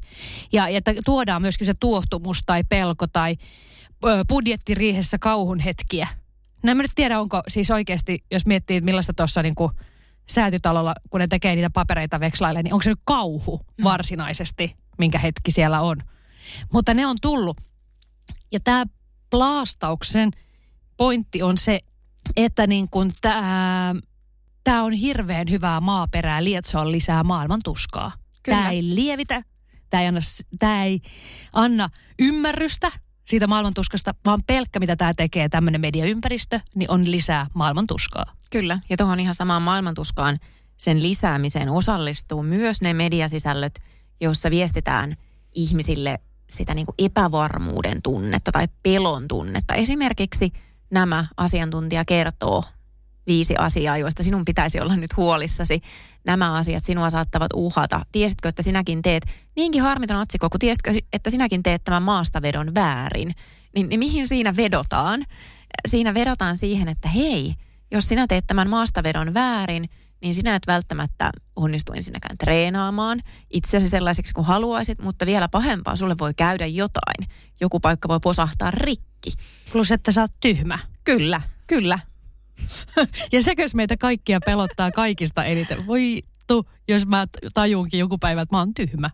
Ja, 0.52 0.68
ja 0.68 0.78
että 0.78 0.94
tuodaan 1.04 1.42
myöskin 1.42 1.66
se 1.66 1.74
tuohtumus 1.80 2.42
tai 2.46 2.64
pelko 2.68 3.06
tai 3.06 3.36
ö, 4.04 4.24
budjettiriihessä 4.28 5.18
kauhun 5.18 5.60
hetkiä. 5.60 6.08
Nämä 6.62 6.82
nyt 6.82 6.92
tiedä, 6.94 7.20
onko 7.20 7.42
siis 7.48 7.70
oikeasti, 7.70 8.24
jos 8.30 8.46
miettii, 8.46 8.80
millaista 8.80 9.12
tuossa 9.12 9.42
niin 9.42 9.54
kuin 9.54 9.72
säätytalolla, 10.28 10.94
kun 11.10 11.20
ne 11.20 11.26
tekee 11.26 11.54
niitä 11.54 11.70
papereita 11.70 12.20
vekslaille, 12.20 12.62
niin 12.62 12.74
onko 12.74 12.82
se 12.82 12.90
nyt 12.90 13.00
kauhu 13.04 13.60
mm. 13.78 13.84
Minkä 14.98 15.18
hetki 15.18 15.50
siellä 15.50 15.80
on. 15.80 15.96
Mutta 16.72 16.94
ne 16.94 17.06
on 17.06 17.16
tullut. 17.22 17.60
Ja 18.52 18.60
tämä 18.60 18.84
plaastauksen 19.30 20.30
pointti 20.96 21.42
on 21.42 21.58
se, 21.58 21.80
että 22.36 22.66
niin 22.66 22.90
kun 22.90 23.10
tämä, 23.20 23.94
tämä 24.64 24.82
on 24.82 24.92
hirveän 24.92 25.50
hyvää 25.50 25.80
maaperää 25.80 26.44
lietsoa 26.44 26.90
lisää 26.90 27.22
maailman 27.24 27.60
tuskaa. 27.64 28.12
Kyllä. 28.42 28.58
Tämä 28.58 28.70
ei 28.70 28.94
lievitä, 28.94 29.42
tämä 29.90 30.02
ei, 30.02 30.08
anna, 30.08 30.20
tämä 30.58 30.84
ei 30.84 31.00
anna 31.52 31.88
ymmärrystä 32.18 32.92
siitä 33.28 33.46
maailmantuskasta, 33.46 34.14
vaan 34.24 34.42
pelkkä 34.46 34.80
mitä 34.80 34.96
tämä 34.96 35.14
tekee, 35.14 35.48
tämmöinen 35.48 35.80
mediaympäristö, 35.80 36.60
niin 36.74 36.90
on 36.90 37.10
lisää 37.10 37.46
maailmantuskaa. 37.54 38.32
Kyllä, 38.50 38.78
ja 38.90 38.96
tuohon 38.96 39.20
ihan 39.20 39.34
samaan 39.34 39.62
maailmantuskaan 39.62 40.38
sen 40.76 41.02
lisäämiseen 41.02 41.68
osallistuu 41.68 42.42
myös 42.42 42.80
ne 42.80 42.94
mediasisällöt, 42.94 43.74
jossa 44.20 44.50
viestitään 44.50 45.16
ihmisille 45.54 46.18
sitä 46.50 46.74
niin 46.74 46.86
kuin 46.86 46.94
epävarmuuden 46.98 48.02
tunnetta 48.02 48.52
tai 48.52 48.68
pelon 48.82 49.28
tunnetta. 49.28 49.74
Esimerkiksi 49.74 50.52
nämä 50.90 51.26
asiantuntija 51.36 52.04
kertoo 52.04 52.64
viisi 53.26 53.54
asiaa, 53.56 53.98
joista 53.98 54.22
sinun 54.22 54.44
pitäisi 54.44 54.80
olla 54.80 54.96
nyt 54.96 55.16
huolissasi. 55.16 55.80
Nämä 56.24 56.54
asiat 56.54 56.84
sinua 56.84 57.10
saattavat 57.10 57.50
uhata. 57.54 58.00
Tiesitkö, 58.12 58.48
että 58.48 58.62
sinäkin 58.62 59.02
teet 59.02 59.26
niinkin 59.56 59.82
harmiton 59.82 60.16
otsikko, 60.16 60.50
kun 60.50 60.60
tiesitkö, 60.60 60.94
että 61.12 61.30
sinäkin 61.30 61.62
teet 61.62 61.84
tämän 61.84 62.02
maastavedon 62.02 62.74
väärin? 62.74 63.34
Niin, 63.74 63.88
niin 63.88 63.98
mihin 63.98 64.28
siinä 64.28 64.56
vedotaan? 64.56 65.24
Siinä 65.88 66.14
vedotaan 66.14 66.56
siihen, 66.56 66.88
että 66.88 67.08
hei, 67.08 67.54
jos 67.90 68.08
sinä 68.08 68.26
teet 68.26 68.46
tämän 68.46 68.70
maastavedon 68.70 69.34
väärin– 69.34 69.88
niin 70.24 70.34
sinä 70.34 70.56
et 70.56 70.66
välttämättä 70.66 71.32
onnistu 71.56 71.92
ensinnäkään 71.92 72.38
treenaamaan 72.38 73.20
itsesi 73.50 73.88
sellaiseksi 73.88 74.34
kuin 74.34 74.46
haluaisit, 74.46 74.98
mutta 75.02 75.26
vielä 75.26 75.48
pahempaa, 75.48 75.96
sulle 75.96 76.18
voi 76.18 76.34
käydä 76.34 76.66
jotain. 76.66 77.30
Joku 77.60 77.80
paikka 77.80 78.08
voi 78.08 78.20
posahtaa 78.20 78.70
rikki. 78.70 79.32
Plus, 79.72 79.92
että 79.92 80.12
sä 80.12 80.20
oot 80.20 80.32
tyhmä. 80.40 80.78
Kyllä, 81.04 81.40
kyllä. 81.66 81.98
ja 83.32 83.42
sekös 83.42 83.74
meitä 83.74 83.96
kaikkia 83.96 84.40
pelottaa 84.40 84.90
kaikista 84.90 85.44
eniten. 85.44 85.86
Voi 85.86 86.22
vittu, 86.50 86.70
jos 86.88 87.06
mä 87.06 87.26
tajunkin 87.54 88.00
joku 88.00 88.18
päivä, 88.18 88.42
että 88.42 88.54
mä 88.54 88.58
oon 88.58 88.74
tyhmä. 88.74 89.10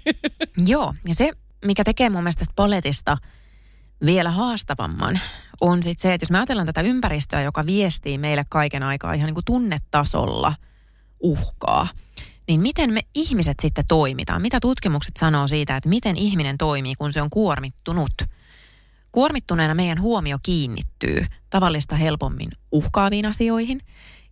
Joo, 0.66 0.94
ja 1.08 1.14
se, 1.14 1.32
mikä 1.64 1.84
tekee 1.84 2.10
mun 2.10 2.22
mielestä 2.22 2.38
tästä 2.38 2.52
paletista 2.56 3.18
vielä 4.04 4.30
haastavamman, 4.30 5.20
on 5.60 5.82
sitten 5.82 6.02
se, 6.02 6.14
että 6.14 6.22
jos 6.24 6.30
me 6.30 6.38
ajatellaan 6.38 6.66
tätä 6.66 6.80
ympäristöä, 6.80 7.42
joka 7.42 7.66
viestii 7.66 8.18
meille 8.18 8.44
kaiken 8.48 8.82
aikaa 8.82 9.12
ihan 9.12 9.26
niin 9.26 9.34
kuin 9.34 9.44
tunnetasolla 9.44 10.54
uhkaa, 11.20 11.88
niin 12.48 12.60
miten 12.60 12.92
me 12.92 13.00
ihmiset 13.14 13.56
sitten 13.62 13.84
toimitaan? 13.88 14.42
Mitä 14.42 14.60
tutkimukset 14.60 15.16
sanoo 15.16 15.48
siitä, 15.48 15.76
että 15.76 15.88
miten 15.88 16.16
ihminen 16.16 16.58
toimii, 16.58 16.94
kun 16.94 17.12
se 17.12 17.22
on 17.22 17.30
kuormittunut? 17.30 18.12
Kuormittuneena 19.12 19.74
meidän 19.74 20.00
huomio 20.00 20.38
kiinnittyy 20.42 21.26
tavallista 21.50 21.96
helpommin 21.96 22.50
uhkaaviin 22.72 23.26
asioihin 23.26 23.80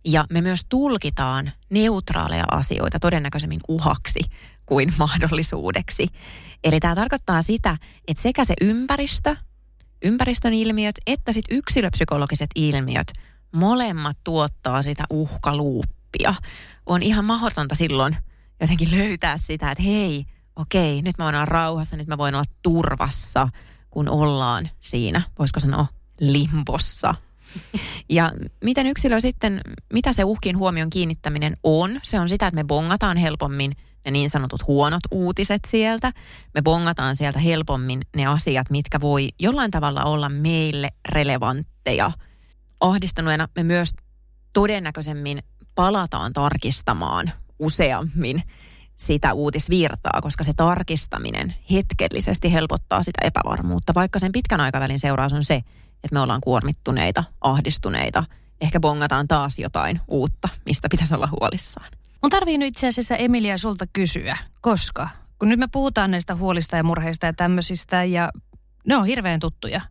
ja 0.05 0.25
me 0.29 0.41
myös 0.41 0.65
tulkitaan 0.69 1.51
neutraaleja 1.69 2.45
asioita 2.51 2.99
todennäköisemmin 2.99 3.59
uhaksi 3.67 4.19
kuin 4.65 4.93
mahdollisuudeksi. 4.99 6.07
Eli 6.63 6.79
tämä 6.79 6.95
tarkoittaa 6.95 7.41
sitä, 7.41 7.77
että 8.07 8.23
sekä 8.23 8.45
se 8.45 8.53
ympäristö, 8.61 9.35
ympäristön 10.01 10.53
ilmiöt 10.53 10.95
että 11.07 11.31
sitten 11.31 11.57
yksilöpsykologiset 11.57 12.49
ilmiöt, 12.55 13.07
molemmat 13.55 14.17
tuottaa 14.23 14.81
sitä 14.81 15.03
uhkaluuppia. 15.09 16.04
On 16.85 17.03
ihan 17.03 17.25
mahdotonta 17.25 17.75
silloin 17.75 18.17
jotenkin 18.61 18.91
löytää 18.91 19.37
sitä, 19.37 19.71
että 19.71 19.83
hei, 19.83 20.25
okei, 20.55 21.01
nyt 21.01 21.17
mä 21.17 21.23
voin 21.23 21.35
olla 21.35 21.45
rauhassa, 21.45 21.97
nyt 21.97 22.07
mä 22.07 22.17
voin 22.17 22.35
olla 22.35 22.45
turvassa, 22.61 23.49
kun 23.89 24.09
ollaan 24.09 24.69
siinä, 24.79 25.21
voisiko 25.39 25.59
sanoa, 25.59 25.87
limbossa. 26.19 27.15
Ja 28.09 28.31
miten 28.63 28.87
yksilö 28.87 29.21
sitten, 29.21 29.61
mitä 29.93 30.13
se 30.13 30.23
uhkin 30.23 30.57
huomion 30.57 30.89
kiinnittäminen 30.89 31.57
on? 31.63 31.99
Se 32.03 32.19
on 32.19 32.29
sitä, 32.29 32.47
että 32.47 32.55
me 32.55 32.63
bongataan 32.63 33.17
helpommin 33.17 33.71
ne 34.05 34.11
niin 34.11 34.29
sanotut 34.29 34.67
huonot 34.67 35.01
uutiset 35.11 35.61
sieltä. 35.67 36.11
Me 36.53 36.61
bongataan 36.61 37.15
sieltä 37.15 37.39
helpommin 37.39 38.01
ne 38.15 38.25
asiat, 38.25 38.69
mitkä 38.69 39.01
voi 39.01 39.29
jollain 39.39 39.71
tavalla 39.71 40.03
olla 40.03 40.29
meille 40.29 40.91
relevantteja. 41.09 42.11
Ahdistuneena 42.79 43.47
me 43.55 43.63
myös 43.63 43.93
todennäköisemmin 44.53 45.43
palataan 45.75 46.33
tarkistamaan 46.33 47.31
useammin 47.59 48.43
sitä 48.95 49.33
uutisvirtaa, 49.33 50.19
koska 50.21 50.43
se 50.43 50.53
tarkistaminen 50.53 51.55
hetkellisesti 51.71 52.53
helpottaa 52.53 53.03
sitä 53.03 53.21
epävarmuutta, 53.23 53.93
vaikka 53.95 54.19
sen 54.19 54.31
pitkän 54.31 54.61
aikavälin 54.61 54.99
seuraus 54.99 55.33
on 55.33 55.43
se, 55.43 55.55
että 56.03 56.13
me 56.13 56.19
ollaan 56.19 56.41
kuormittuneita, 56.41 57.23
ahdistuneita, 57.41 58.23
ehkä 58.61 58.79
bongataan 58.79 59.27
taas 59.27 59.59
jotain 59.59 60.01
uutta, 60.07 60.49
mistä 60.65 60.87
pitäisi 60.91 61.13
olla 61.13 61.29
huolissaan. 61.39 61.87
Mun 62.21 62.29
tarvii 62.29 62.57
nyt 62.57 62.67
itse 62.67 62.87
asiassa 62.87 63.15
Emilia 63.15 63.57
sulta 63.57 63.85
kysyä, 63.93 64.37
koska 64.61 65.09
kun 65.39 65.49
nyt 65.49 65.59
me 65.59 65.67
puhutaan 65.71 66.11
näistä 66.11 66.35
huolista 66.35 66.75
ja 66.75 66.83
murheista 66.83 67.25
ja 67.25 67.33
tämmöisistä 67.33 68.03
ja 68.03 68.31
ne 68.87 68.95
on 68.95 69.05
hirveän 69.05 69.39
tuttuja, 69.39 69.81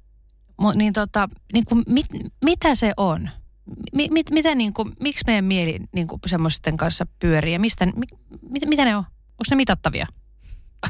niin, 0.75 0.93
tota, 0.93 1.29
niin 1.53 1.65
kuin, 1.65 1.83
mit, 1.89 2.07
mitä 2.45 2.75
se 2.75 2.93
on? 2.97 3.31
Mi, 3.93 4.09
mit, 4.11 4.31
mitä 4.31 4.55
niin 4.55 4.73
kuin, 4.73 4.93
miksi 5.01 5.25
meidän 5.27 5.45
mieli 5.45 5.79
niin 5.93 6.07
kuin 6.07 6.21
semmoisten 6.27 6.77
kanssa 6.77 7.07
pyörii 7.19 7.53
ja 7.53 7.61
mistä, 7.61 7.87
mi, 7.87 8.07
mit, 8.51 8.67
mitä 8.67 8.85
ne 8.85 8.97
on? 8.97 9.05
Onko 9.05 9.45
ne 9.51 9.57
mitattavia? 9.57 10.07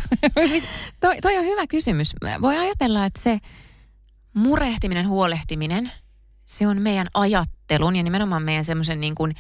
toi, 1.01 1.17
toi 1.23 1.39
on 1.39 1.45
hyvä 1.45 1.67
kysymys. 1.67 2.15
Voi 2.43 2.59
ajatella, 2.59 3.05
että 3.05 3.23
se 3.23 3.39
murehtiminen, 4.35 5.09
huolehtiminen, 5.09 5.91
se 6.47 6.67
on 6.67 6.83
meidän 6.83 7.07
ajattelun 7.15 7.97
ja 7.97 8.03
nimenomaan 8.03 8.43
meidän 8.43 8.65
semmoisen 8.65 9.01
niin 9.01 9.15
kuin 9.15 9.35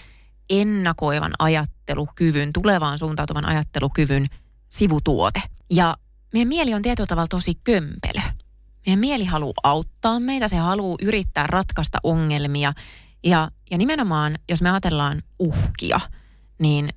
ennakoivan 0.51 1.33
ajattelukyvyn, 1.38 2.53
tulevaan 2.53 2.99
suuntautuvan 2.99 3.47
ajattelukyvyn 3.47 4.27
sivutuote. 4.68 5.42
Ja 5.70 5.97
meidän 6.33 6.49
mieli 6.49 6.75
on 6.75 6.83
tietyllä 6.83 7.07
tavalla 7.07 7.29
tosi 7.29 7.55
kömpelö. 7.64 8.20
Meidän 8.87 8.99
mieli 8.99 9.25
haluaa 9.25 9.55
auttaa 9.62 10.20
meitä, 10.20 10.49
se 10.49 10.57
haluaa 10.57 10.97
yrittää 11.03 11.47
ratkaista 11.47 11.99
ongelmia. 12.03 12.73
Ja, 13.24 13.50
ja 13.70 13.78
nimenomaan, 13.78 14.34
jos 14.48 14.62
me 14.62 14.70
ajatellaan 14.70 15.22
uhkia, 15.38 16.00
niin 16.60 16.88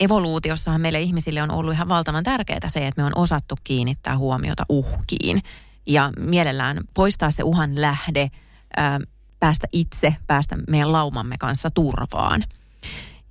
evoluutiossahan 0.00 0.80
meille 0.80 1.00
ihmisille 1.00 1.42
on 1.42 1.50
ollut 1.50 1.74
ihan 1.74 1.88
valtavan 1.88 2.24
tärkeää 2.24 2.68
se, 2.68 2.86
että 2.86 3.02
me 3.02 3.06
on 3.06 3.12
osattu 3.16 3.54
kiinnittää 3.64 4.18
huomiota 4.18 4.64
uhkiin. 4.68 5.42
Ja 5.86 6.12
mielellään 6.18 6.78
poistaa 6.94 7.30
se 7.30 7.42
uhan 7.42 7.80
lähde, 7.80 8.28
ää, 8.76 9.00
päästä 9.40 9.66
itse, 9.72 10.16
päästä 10.26 10.56
meidän 10.70 10.92
laumamme 10.92 11.36
kanssa 11.38 11.70
turvaan. 11.70 12.44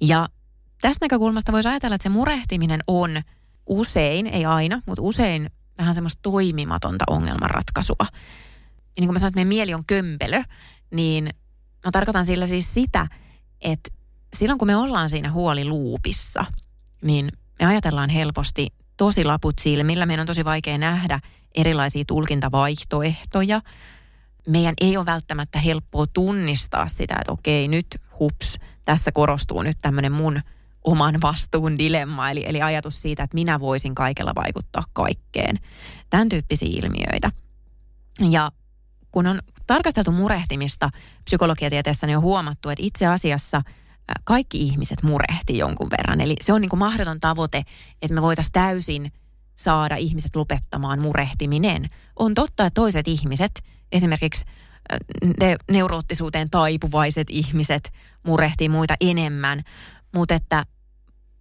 Ja 0.01 0.27
tästä 0.81 1.05
näkökulmasta 1.05 1.51
voisi 1.51 1.69
ajatella, 1.69 1.95
että 1.95 2.03
se 2.03 2.09
murehtiminen 2.09 2.79
on 2.87 3.21
usein, 3.65 4.27
ei 4.27 4.45
aina, 4.45 4.81
mutta 4.85 5.01
usein 5.01 5.49
vähän 5.77 5.95
semmoista 5.95 6.19
toimimatonta 6.21 7.03
ongelmanratkaisua. 7.07 7.95
Ja 7.99 8.99
niin 8.99 9.07
kuin 9.07 9.13
mä 9.13 9.19
sanoin, 9.19 9.29
että 9.29 9.37
meidän 9.37 9.47
mieli 9.47 9.73
on 9.73 9.85
kömpelö, 9.85 10.43
niin 10.91 11.29
mä 11.85 11.91
tarkoitan 11.91 12.25
sillä 12.25 12.45
siis 12.45 12.73
sitä, 12.73 13.07
että 13.61 13.91
silloin 14.33 14.59
kun 14.59 14.67
me 14.67 14.75
ollaan 14.75 15.09
siinä 15.09 15.31
huoliluupissa, 15.31 16.45
niin 17.01 17.31
me 17.59 17.65
ajatellaan 17.65 18.09
helposti 18.09 18.67
tosi 18.97 19.23
laput 19.25 19.59
silmillä. 19.59 20.05
Meidän 20.05 20.23
on 20.23 20.27
tosi 20.27 20.45
vaikea 20.45 20.77
nähdä 20.77 21.19
erilaisia 21.55 22.03
tulkintavaihtoehtoja. 22.07 23.61
Meidän 24.47 24.73
ei 24.81 24.97
ole 24.97 25.05
välttämättä 25.05 25.59
helppoa 25.59 26.05
tunnistaa 26.13 26.87
sitä, 26.87 27.15
että 27.19 27.31
okei, 27.31 27.67
nyt 27.67 28.01
hups, 28.19 28.57
tässä 28.85 29.11
korostuu 29.11 29.61
nyt 29.61 29.77
tämmöinen 29.81 30.11
mun 30.11 30.41
oman 30.83 31.21
vastuun 31.21 31.77
dilemma, 31.77 32.29
eli, 32.29 32.43
eli 32.47 32.61
ajatus 32.61 33.01
siitä, 33.01 33.23
että 33.23 33.35
minä 33.35 33.59
voisin 33.59 33.95
kaikella 33.95 34.35
vaikuttaa 34.35 34.83
kaikkeen. 34.93 35.59
Tämän 36.09 36.29
tyyppisiä 36.29 36.69
ilmiöitä. 36.71 37.31
Ja 38.29 38.51
kun 39.11 39.27
on 39.27 39.39
tarkasteltu 39.67 40.12
murehtimista 40.12 40.89
psykologiatieteessä, 41.25 42.08
niin 42.08 42.17
on 42.17 42.23
huomattu, 42.23 42.69
että 42.69 42.84
itse 42.86 43.06
asiassa 43.08 43.62
kaikki 44.23 44.62
ihmiset 44.62 45.04
murehti 45.04 45.58
jonkun 45.58 45.89
verran. 45.89 46.21
Eli 46.21 46.36
se 46.41 46.54
on 46.54 46.62
niin 46.62 46.69
kuin 46.69 46.80
mahdoton 46.80 47.19
tavoite, 47.19 47.63
että 48.01 48.15
me 48.15 48.21
voitaisiin 48.21 48.54
täysin 48.54 49.12
saada 49.56 49.95
ihmiset 49.95 50.36
lopettamaan 50.36 50.99
murehtiminen. 50.99 51.88
On 52.19 52.34
totta, 52.34 52.65
että 52.65 52.82
toiset 52.82 53.08
ihmiset, 53.08 53.63
esimerkiksi 53.91 54.45
ne, 55.39 55.56
neuroottisuuteen 55.71 56.49
taipuvaiset 56.49 57.28
ihmiset 57.30 57.91
murehtii 58.23 58.69
muita 58.69 58.95
enemmän, 59.01 59.63
mutta 60.15 60.36
että 60.36 60.65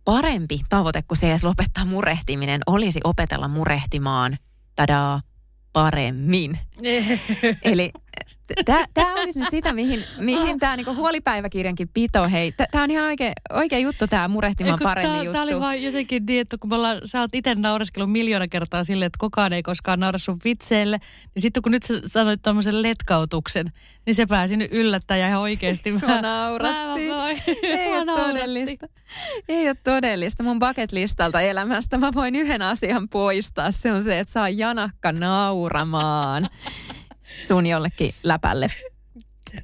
parempi 0.05 0.61
tavoite 0.69 1.03
kuin 1.03 1.19
se, 1.19 1.33
että 1.33 1.47
lopettaa 1.47 1.85
murehtiminen, 1.85 2.61
olisi 2.67 3.01
opetella 3.05 3.49
murehtimaan, 3.49 4.39
tadaa, 4.77 5.21
paremmin. 5.73 6.59
Eli 7.63 7.93
Tämä 8.95 9.15
olisi 9.23 9.41
nyt 9.41 9.51
sitä, 9.51 9.73
mihin, 9.73 10.05
mihin 10.19 10.59
tämä 10.59 10.77
niinku 10.77 10.95
huolipäiväkirjankin 10.95 11.89
pito, 11.95 12.29
hei. 12.29 12.53
Tämä 12.53 12.85
on 12.85 12.91
ihan 12.91 13.05
oikea, 13.05 13.33
oikea 13.53 13.79
juttu, 13.79 14.07
tämä 14.07 14.29
murehtimaan 14.29 14.79
paremmin 14.83 15.13
tää, 15.13 15.19
juttu. 15.23 15.33
Tämä 15.33 15.43
oli 15.43 15.61
vaan 15.61 15.83
jotenkin 15.83 16.27
niin, 16.27 16.41
että 16.41 16.57
kun 16.61 16.71
me 16.71 16.77
ollaan, 16.77 17.01
sä 17.05 17.21
oot 17.21 17.35
itse 17.35 17.55
naureskellut 17.55 18.13
miljoona 18.13 18.49
kertaa 18.49 18.85
silleen, 18.85 19.07
että 19.07 19.19
kukaan 19.21 19.53
ei 19.53 19.63
koskaan 19.63 20.01
naura 20.01 20.19
sun 20.19 20.37
vitseille, 20.45 20.99
niin 21.35 21.43
sitten 21.43 21.63
kun 21.63 21.73
nyt 21.73 21.83
sä 21.83 21.95
sanoit 22.05 22.43
tuommoisen 22.43 22.83
letkautuksen, 22.83 23.67
niin 24.07 24.15
se 24.15 24.27
pääsi 24.27 24.57
nyt 24.57 24.73
yllättäen 24.73 25.21
ja 25.21 25.29
ihan 25.29 25.41
oikeasti. 25.41 25.93
Sua 25.99 26.21
nauratti. 26.21 27.03
Ei 27.63 27.89
ole 27.99 28.27
todellista. 28.27 28.87
Ei 29.49 29.69
ole 29.69 29.77
todellista. 29.85 30.43
Mun 30.43 30.59
bucket 30.59 30.93
listalta 30.93 31.41
elämästä 31.41 31.99
mä 31.99 32.11
voin 32.15 32.37
yhden 32.37 32.63
asian 32.63 33.09
poistaa. 33.09 33.71
Se 33.71 33.93
on 33.93 34.03
se, 34.03 34.19
että 34.19 34.33
saa 34.33 34.49
janakka 34.49 35.13
nauramaan 35.13 36.49
sun 37.41 37.67
jollekin 37.67 38.15
läpälle. 38.23 38.69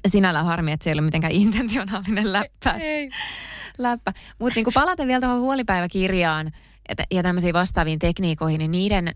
Sinällä 0.07 0.43
harmi, 0.43 0.71
että 0.71 0.83
se 0.83 0.89
ei 0.89 0.93
ole 0.93 1.01
mitenkään 1.01 1.33
intentionaalinen 1.33 2.33
läppä. 2.33 2.71
Ei. 2.79 3.09
läppä. 3.77 4.11
Mutta 4.39 4.59
niin 4.59 4.73
palaten 4.73 5.07
vielä 5.07 5.21
tuohon 5.21 5.39
huolipäiväkirjaan 5.39 6.51
ja, 6.89 7.05
ja 7.11 7.23
tämmöisiin 7.23 7.53
vastaaviin 7.53 7.99
tekniikoihin, 7.99 8.59
niin 8.59 8.71
niiden 8.71 9.15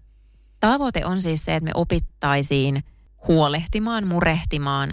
tavoite 0.60 1.06
on 1.06 1.22
siis 1.22 1.46
se, 1.46 1.56
että 1.56 1.66
me 1.66 1.72
opittaisiin 1.76 2.84
huolehtimaan, 3.28 4.08
murehtimaan 4.08 4.92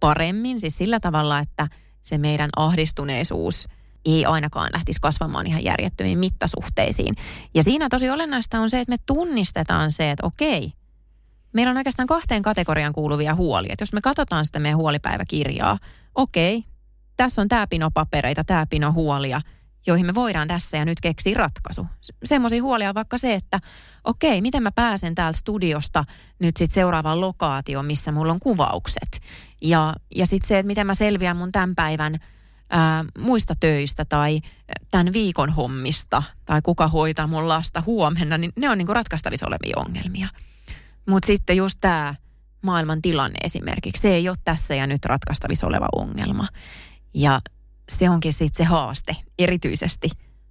paremmin. 0.00 0.60
Siis 0.60 0.78
sillä 0.78 1.00
tavalla, 1.00 1.38
että 1.38 1.68
se 2.02 2.18
meidän 2.18 2.50
ahdistuneisuus 2.56 3.68
ei 4.04 4.24
ainakaan 4.24 4.70
lähtisi 4.72 5.00
kasvamaan 5.00 5.46
ihan 5.46 5.64
järjettömiin 5.64 6.18
mittasuhteisiin. 6.18 7.14
Ja 7.54 7.62
siinä 7.62 7.88
tosi 7.90 8.10
olennaista 8.10 8.60
on 8.60 8.70
se, 8.70 8.80
että 8.80 8.92
me 8.92 8.96
tunnistetaan 9.06 9.92
se, 9.92 10.10
että 10.10 10.26
okei, 10.26 10.72
meillä 11.52 11.70
on 11.70 11.76
oikeastaan 11.76 12.06
kahteen 12.06 12.42
kategorian 12.42 12.92
kuuluvia 12.92 13.34
huolia. 13.34 13.74
Jos 13.80 13.92
me 13.92 14.00
katsotaan 14.00 14.46
sitä 14.46 14.58
meidän 14.58 14.78
huolipäiväkirjaa, 14.78 15.78
okei, 16.14 16.64
tässä 17.16 17.42
on 17.42 17.48
tämä 17.48 17.66
pino 17.66 17.90
papereita, 17.90 18.44
tämä 18.44 18.66
pino 18.66 18.92
huolia, 18.92 19.40
joihin 19.86 20.06
me 20.06 20.14
voidaan 20.14 20.48
tässä 20.48 20.76
ja 20.76 20.84
nyt 20.84 21.00
keksiä 21.00 21.34
ratkaisu. 21.34 21.86
Semmoisia 22.24 22.62
huolia 22.62 22.94
vaikka 22.94 23.18
se, 23.18 23.34
että 23.34 23.60
okei, 24.04 24.40
miten 24.40 24.62
mä 24.62 24.70
pääsen 24.72 25.14
täältä 25.14 25.38
studiosta 25.38 26.04
nyt 26.38 26.56
sitten 26.56 26.74
seuraavaan 26.74 27.20
lokaatioon, 27.20 27.86
missä 27.86 28.12
mulla 28.12 28.32
on 28.32 28.40
kuvaukset. 28.40 29.20
Ja, 29.62 29.94
ja 30.14 30.26
sitten 30.26 30.48
se, 30.48 30.58
että 30.58 30.66
miten 30.66 30.86
mä 30.86 30.94
selviän 30.94 31.36
mun 31.36 31.52
tämän 31.52 31.74
päivän 31.74 32.18
ää, 32.70 33.04
muista 33.18 33.54
töistä 33.60 34.04
tai 34.04 34.40
tämän 34.90 35.12
viikon 35.12 35.50
hommista 35.50 36.22
tai 36.44 36.62
kuka 36.62 36.88
hoitaa 36.88 37.26
mun 37.26 37.48
lasta 37.48 37.82
huomenna, 37.86 38.38
niin 38.38 38.52
ne 38.56 38.70
on 38.70 38.78
niin 38.78 38.86
kuin 38.86 38.96
ratkaistavissa 38.96 39.46
olevia 39.46 39.76
ongelmia. 39.76 40.28
Mutta 41.08 41.26
sitten 41.26 41.56
just 41.56 41.78
tämä 41.80 42.14
maailman 42.62 43.02
tilanne 43.02 43.38
esimerkiksi, 43.44 44.02
se 44.02 44.14
ei 44.14 44.28
ole 44.28 44.36
tässä 44.44 44.74
ja 44.74 44.86
nyt 44.86 45.04
ratkaistavissa 45.04 45.66
oleva 45.66 45.88
ongelma. 45.96 46.46
Ja 47.14 47.40
se 47.88 48.10
onkin 48.10 48.32
sitten 48.32 48.64
se 48.64 48.64
haaste 48.64 49.16
erityisesti 49.38 50.10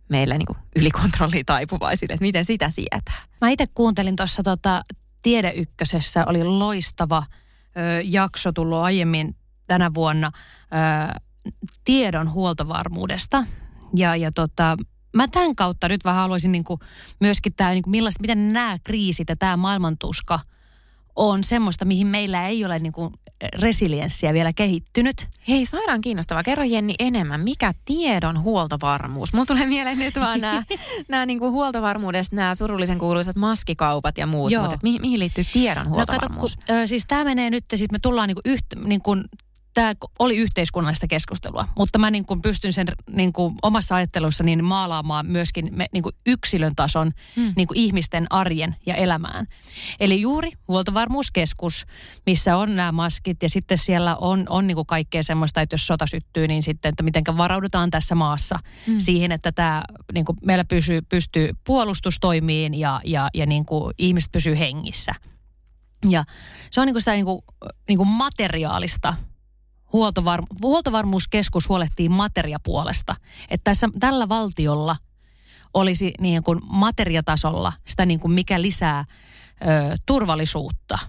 meillä 0.09 0.37
niin 0.37 0.57
ylikontrolliin 0.75 1.45
taipuvaisille, 1.45 2.13
että 2.13 2.25
miten 2.25 2.45
sitä 2.45 2.69
sietää. 2.69 3.21
Mä 3.41 3.49
itse 3.49 3.65
kuuntelin 3.73 4.15
tuossa 4.15 4.43
tota, 4.43 4.83
Tiedeykkösessä, 5.21 6.25
oli 6.27 6.43
loistava 6.43 7.23
ö, 7.27 8.01
jakso 8.03 8.51
tullut 8.51 8.77
aiemmin 8.77 9.35
tänä 9.67 9.93
vuonna 9.93 10.31
ö, 10.33 11.19
tiedon 11.83 12.31
huoltovarmuudesta. 12.31 13.45
Ja, 13.95 14.15
ja 14.15 14.31
tota, 14.35 14.77
mä 15.17 15.27
tämän 15.27 15.55
kautta 15.55 15.89
nyt 15.89 16.05
vähän 16.05 16.21
haluaisin 16.21 16.51
niin 16.51 16.63
kuin 16.63 16.79
myöskin 17.19 17.53
tämä, 17.57 17.71
niin 17.71 17.83
kuin 17.83 18.03
miten 18.19 18.53
nämä 18.53 18.77
kriisit 18.83 19.29
ja 19.29 19.35
tämä 19.35 19.57
maailmantuska– 19.57 20.39
on 21.17 21.43
semmoista, 21.43 21.85
mihin 21.85 22.07
meillä 22.07 22.47
ei 22.47 22.65
ole 22.65 22.79
niin 22.79 22.93
kuin 22.93 23.13
resilienssiä 23.59 24.33
vielä 24.33 24.53
kehittynyt. 24.53 25.27
Hei, 25.47 25.65
sairaan 25.65 26.01
kiinnostavaa. 26.01 26.43
Kerro 26.43 26.63
Jenni 26.63 26.95
enemmän, 26.99 27.41
mikä 27.41 27.73
tiedon 27.85 28.41
huoltovarmuus? 28.41 29.33
Mulla 29.33 29.45
tulee 29.45 29.65
mieleen 29.65 29.99
nyt 29.99 30.15
vaan 30.15 30.41
nämä, 30.41 30.63
nämä 31.09 31.25
niin 31.25 31.39
kuin 31.39 31.51
huoltovarmuudesta, 31.51 32.35
nämä 32.35 32.55
surullisen 32.55 32.99
kuuluisat 32.99 33.35
maskikaupat 33.35 34.17
ja 34.17 34.27
muut, 34.27 34.51
Joo. 34.51 34.63
mutta 34.63 34.79
mihin, 34.83 35.01
mihin 35.01 35.19
liittyy 35.19 35.43
tiedon 35.53 35.89
huoltovarmuus? 35.89 36.57
No, 36.57 36.61
kato, 36.61 36.73
kun, 36.73 36.83
ö, 36.83 36.87
siis 36.87 37.05
tämä 37.07 37.23
menee 37.23 37.49
nyt, 37.49 37.65
sitten 37.75 37.95
me 37.95 37.99
tullaan 38.01 38.27
niin 38.27 38.37
kuin 38.43 38.53
yht, 38.53 38.65
niin 38.85 39.01
kuin 39.01 39.23
tämä 39.77 39.93
oli 40.19 40.37
yhteiskunnallista 40.37 41.07
keskustelua, 41.07 41.67
mutta 41.77 41.99
mä 41.99 42.11
niin 42.11 42.25
kuin 42.25 42.41
pystyn 42.41 42.73
sen 42.73 42.87
niin 43.11 43.33
kuin 43.33 43.55
omassa 43.61 43.95
ajattelussa 43.95 44.43
niin 44.43 44.63
maalaamaan 44.63 45.25
myöskin 45.25 45.69
me, 45.71 45.85
niin 45.93 46.03
kuin 46.03 46.15
yksilön 46.25 46.75
tason 46.75 47.11
hmm. 47.35 47.53
niin 47.55 47.67
kuin 47.67 47.77
ihmisten 47.77 48.27
arjen 48.29 48.75
ja 48.85 48.95
elämään. 48.95 49.47
Eli 49.99 50.21
juuri 50.21 50.51
huoltovarmuuskeskus, 50.67 51.85
missä 52.25 52.57
on 52.57 52.75
nämä 52.75 52.91
maskit 52.91 53.43
ja 53.43 53.49
sitten 53.49 53.77
siellä 53.77 54.15
on, 54.15 54.45
on 54.49 54.67
niin 54.67 54.75
kuin 54.75 54.87
kaikkea 54.87 55.23
semmoista, 55.23 55.61
että 55.61 55.73
jos 55.73 55.87
sota 55.87 56.07
syttyy, 56.07 56.47
niin 56.47 56.63
sitten, 56.63 56.89
että 56.89 57.03
miten 57.03 57.23
varaudutaan 57.37 57.91
tässä 57.91 58.15
maassa 58.15 58.59
hmm. 58.87 58.99
siihen, 58.99 59.31
että 59.31 59.51
tämä 59.51 59.83
niin 60.13 60.25
kuin 60.25 60.37
meillä 60.45 60.65
pysyy, 60.65 61.01
pystyy 61.01 61.51
puolustustoimiin 61.63 62.73
ja, 62.73 63.01
ja, 63.05 63.29
ja 63.33 63.45
niin 63.45 63.65
kuin 63.65 63.93
ihmiset 63.97 64.31
pysyy 64.31 64.59
hengissä. 64.59 65.15
Ja 66.09 66.23
se 66.71 66.81
on 66.81 66.87
niin 66.87 66.93
kuin 66.93 67.01
sitä 67.01 67.11
niin 67.11 67.25
kuin, 67.25 67.41
niin 67.87 67.97
kuin 67.97 68.09
materiaalista 68.09 69.13
huoltovar- 69.93 70.61
huoltovarmuuskeskus 70.61 71.69
huolehtii 71.69 72.09
materiapuolesta. 72.09 73.15
Että 73.49 73.63
tässä, 73.63 73.89
tällä 73.99 74.29
valtiolla 74.29 74.95
olisi 75.73 76.13
niin 76.19 76.43
kuin 76.43 76.59
materiatasolla 76.63 77.73
sitä 77.87 78.05
niin 78.05 78.19
kuin 78.19 78.31
mikä 78.31 78.61
lisää 78.61 79.05
ö, 79.61 79.95
turvallisuutta. 80.05 80.99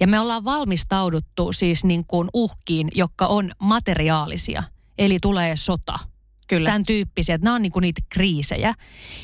Ja 0.00 0.06
me 0.06 0.20
ollaan 0.20 0.44
valmistauduttu 0.44 1.52
siis 1.52 1.84
niin 1.84 2.04
kuin 2.06 2.28
uhkiin, 2.34 2.88
jotka 2.94 3.26
on 3.26 3.50
materiaalisia. 3.58 4.62
Eli 4.98 5.18
tulee 5.22 5.56
sota. 5.56 5.98
Kyllä. 6.48 6.68
Tämän 6.68 6.84
tyyppisiä. 6.84 7.38
Nämä 7.42 7.54
on 7.54 7.62
niin 7.62 7.72
kuin 7.72 7.82
niitä 7.82 8.00
kriisejä. 8.08 8.74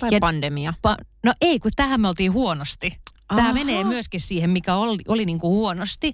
Tai 0.01 0.09
ja, 0.13 0.19
pandemia. 0.21 0.75
Pa, 0.83 0.97
no 1.25 1.33
ei, 1.41 1.59
kun 1.59 1.71
tähän 1.77 2.01
me 2.01 2.09
oltiin 2.09 2.33
huonosti. 2.33 3.01
Tämä 3.37 3.49
Aha. 3.49 3.55
menee 3.55 3.85
myöskin 3.85 4.21
siihen, 4.21 4.51
mikä 4.51 4.75
oli, 4.75 5.03
oli 5.09 5.25
niin 5.25 5.39
kuin 5.39 5.51
huonosti. 5.51 6.13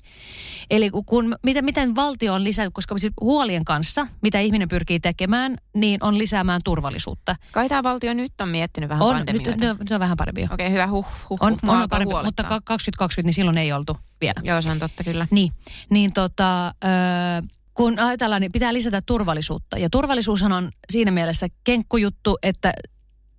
Eli 0.70 0.90
kun, 1.06 1.36
miten, 1.42 1.64
miten 1.64 1.96
valtio 1.96 2.34
on 2.34 2.44
lisännyt, 2.44 2.74
koska 2.74 2.98
siis 2.98 3.12
huolien 3.20 3.64
kanssa, 3.64 4.06
mitä 4.22 4.40
ihminen 4.40 4.68
pyrkii 4.68 5.00
tekemään, 5.00 5.56
niin 5.74 6.04
on 6.04 6.18
lisäämään 6.18 6.60
turvallisuutta. 6.64 7.36
Kai 7.52 7.68
tämä 7.68 7.82
valtio 7.82 8.14
nyt 8.14 8.40
on 8.40 8.48
miettinyt 8.48 8.88
vähän 8.88 9.02
on, 9.02 9.16
pandemioita. 9.16 9.50
Nyt, 9.50 9.60
nyt, 9.60 9.78
nyt 9.78 9.92
on 9.92 10.00
vähän 10.00 10.16
parempi 10.16 10.44
Okei, 10.44 10.54
okay, 10.54 10.70
hyvä, 10.70 10.86
huh, 10.86 11.06
huh, 11.30 11.38
on, 11.40 11.56
huh, 11.62 11.70
on, 11.70 11.82
on 11.82 11.88
parempi, 11.88 12.14
mutta 12.24 12.42
2020 12.64 13.26
niin 13.26 13.34
silloin 13.34 13.58
ei 13.58 13.72
oltu 13.72 13.96
vielä. 14.20 14.40
Joo, 14.42 14.62
se 14.62 14.70
on 14.70 14.78
totta 14.78 15.04
kyllä. 15.04 15.26
Niin, 15.30 15.52
niin 15.90 16.12
tota... 16.12 16.74
Öö, 16.84 17.42
kun 17.74 17.98
ajatellaan, 17.98 18.40
niin 18.40 18.52
pitää 18.52 18.72
lisätä 18.72 19.02
turvallisuutta. 19.06 19.78
Ja 19.78 19.90
turvallisuushan 19.90 20.52
on 20.52 20.70
siinä 20.90 21.10
mielessä 21.10 21.46
kenkkujuttu, 21.64 22.38
että 22.42 22.72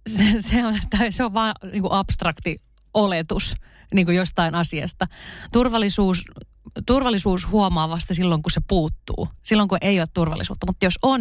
se, 0.09 0.23
se 0.39 0.65
on, 0.65 0.79
se 1.09 1.23
on 1.23 1.33
vaan 1.33 1.55
niin 1.71 1.81
kuin 1.81 1.93
abstrakti 1.93 2.61
oletus 2.93 3.55
niin 3.93 4.05
kuin 4.05 4.17
jostain 4.17 4.55
asiasta. 4.55 5.07
Turvallisuus, 5.53 6.25
turvallisuus 6.85 7.49
huomaa 7.49 7.89
vasta 7.89 8.13
silloin, 8.13 8.41
kun 8.41 8.51
se 8.51 8.61
puuttuu. 8.67 9.27
Silloin, 9.43 9.69
kun 9.69 9.77
ei 9.81 9.99
ole 9.99 10.07
turvallisuutta. 10.13 10.67
Mutta 10.67 10.85
jos 10.85 10.99
on, 11.01 11.19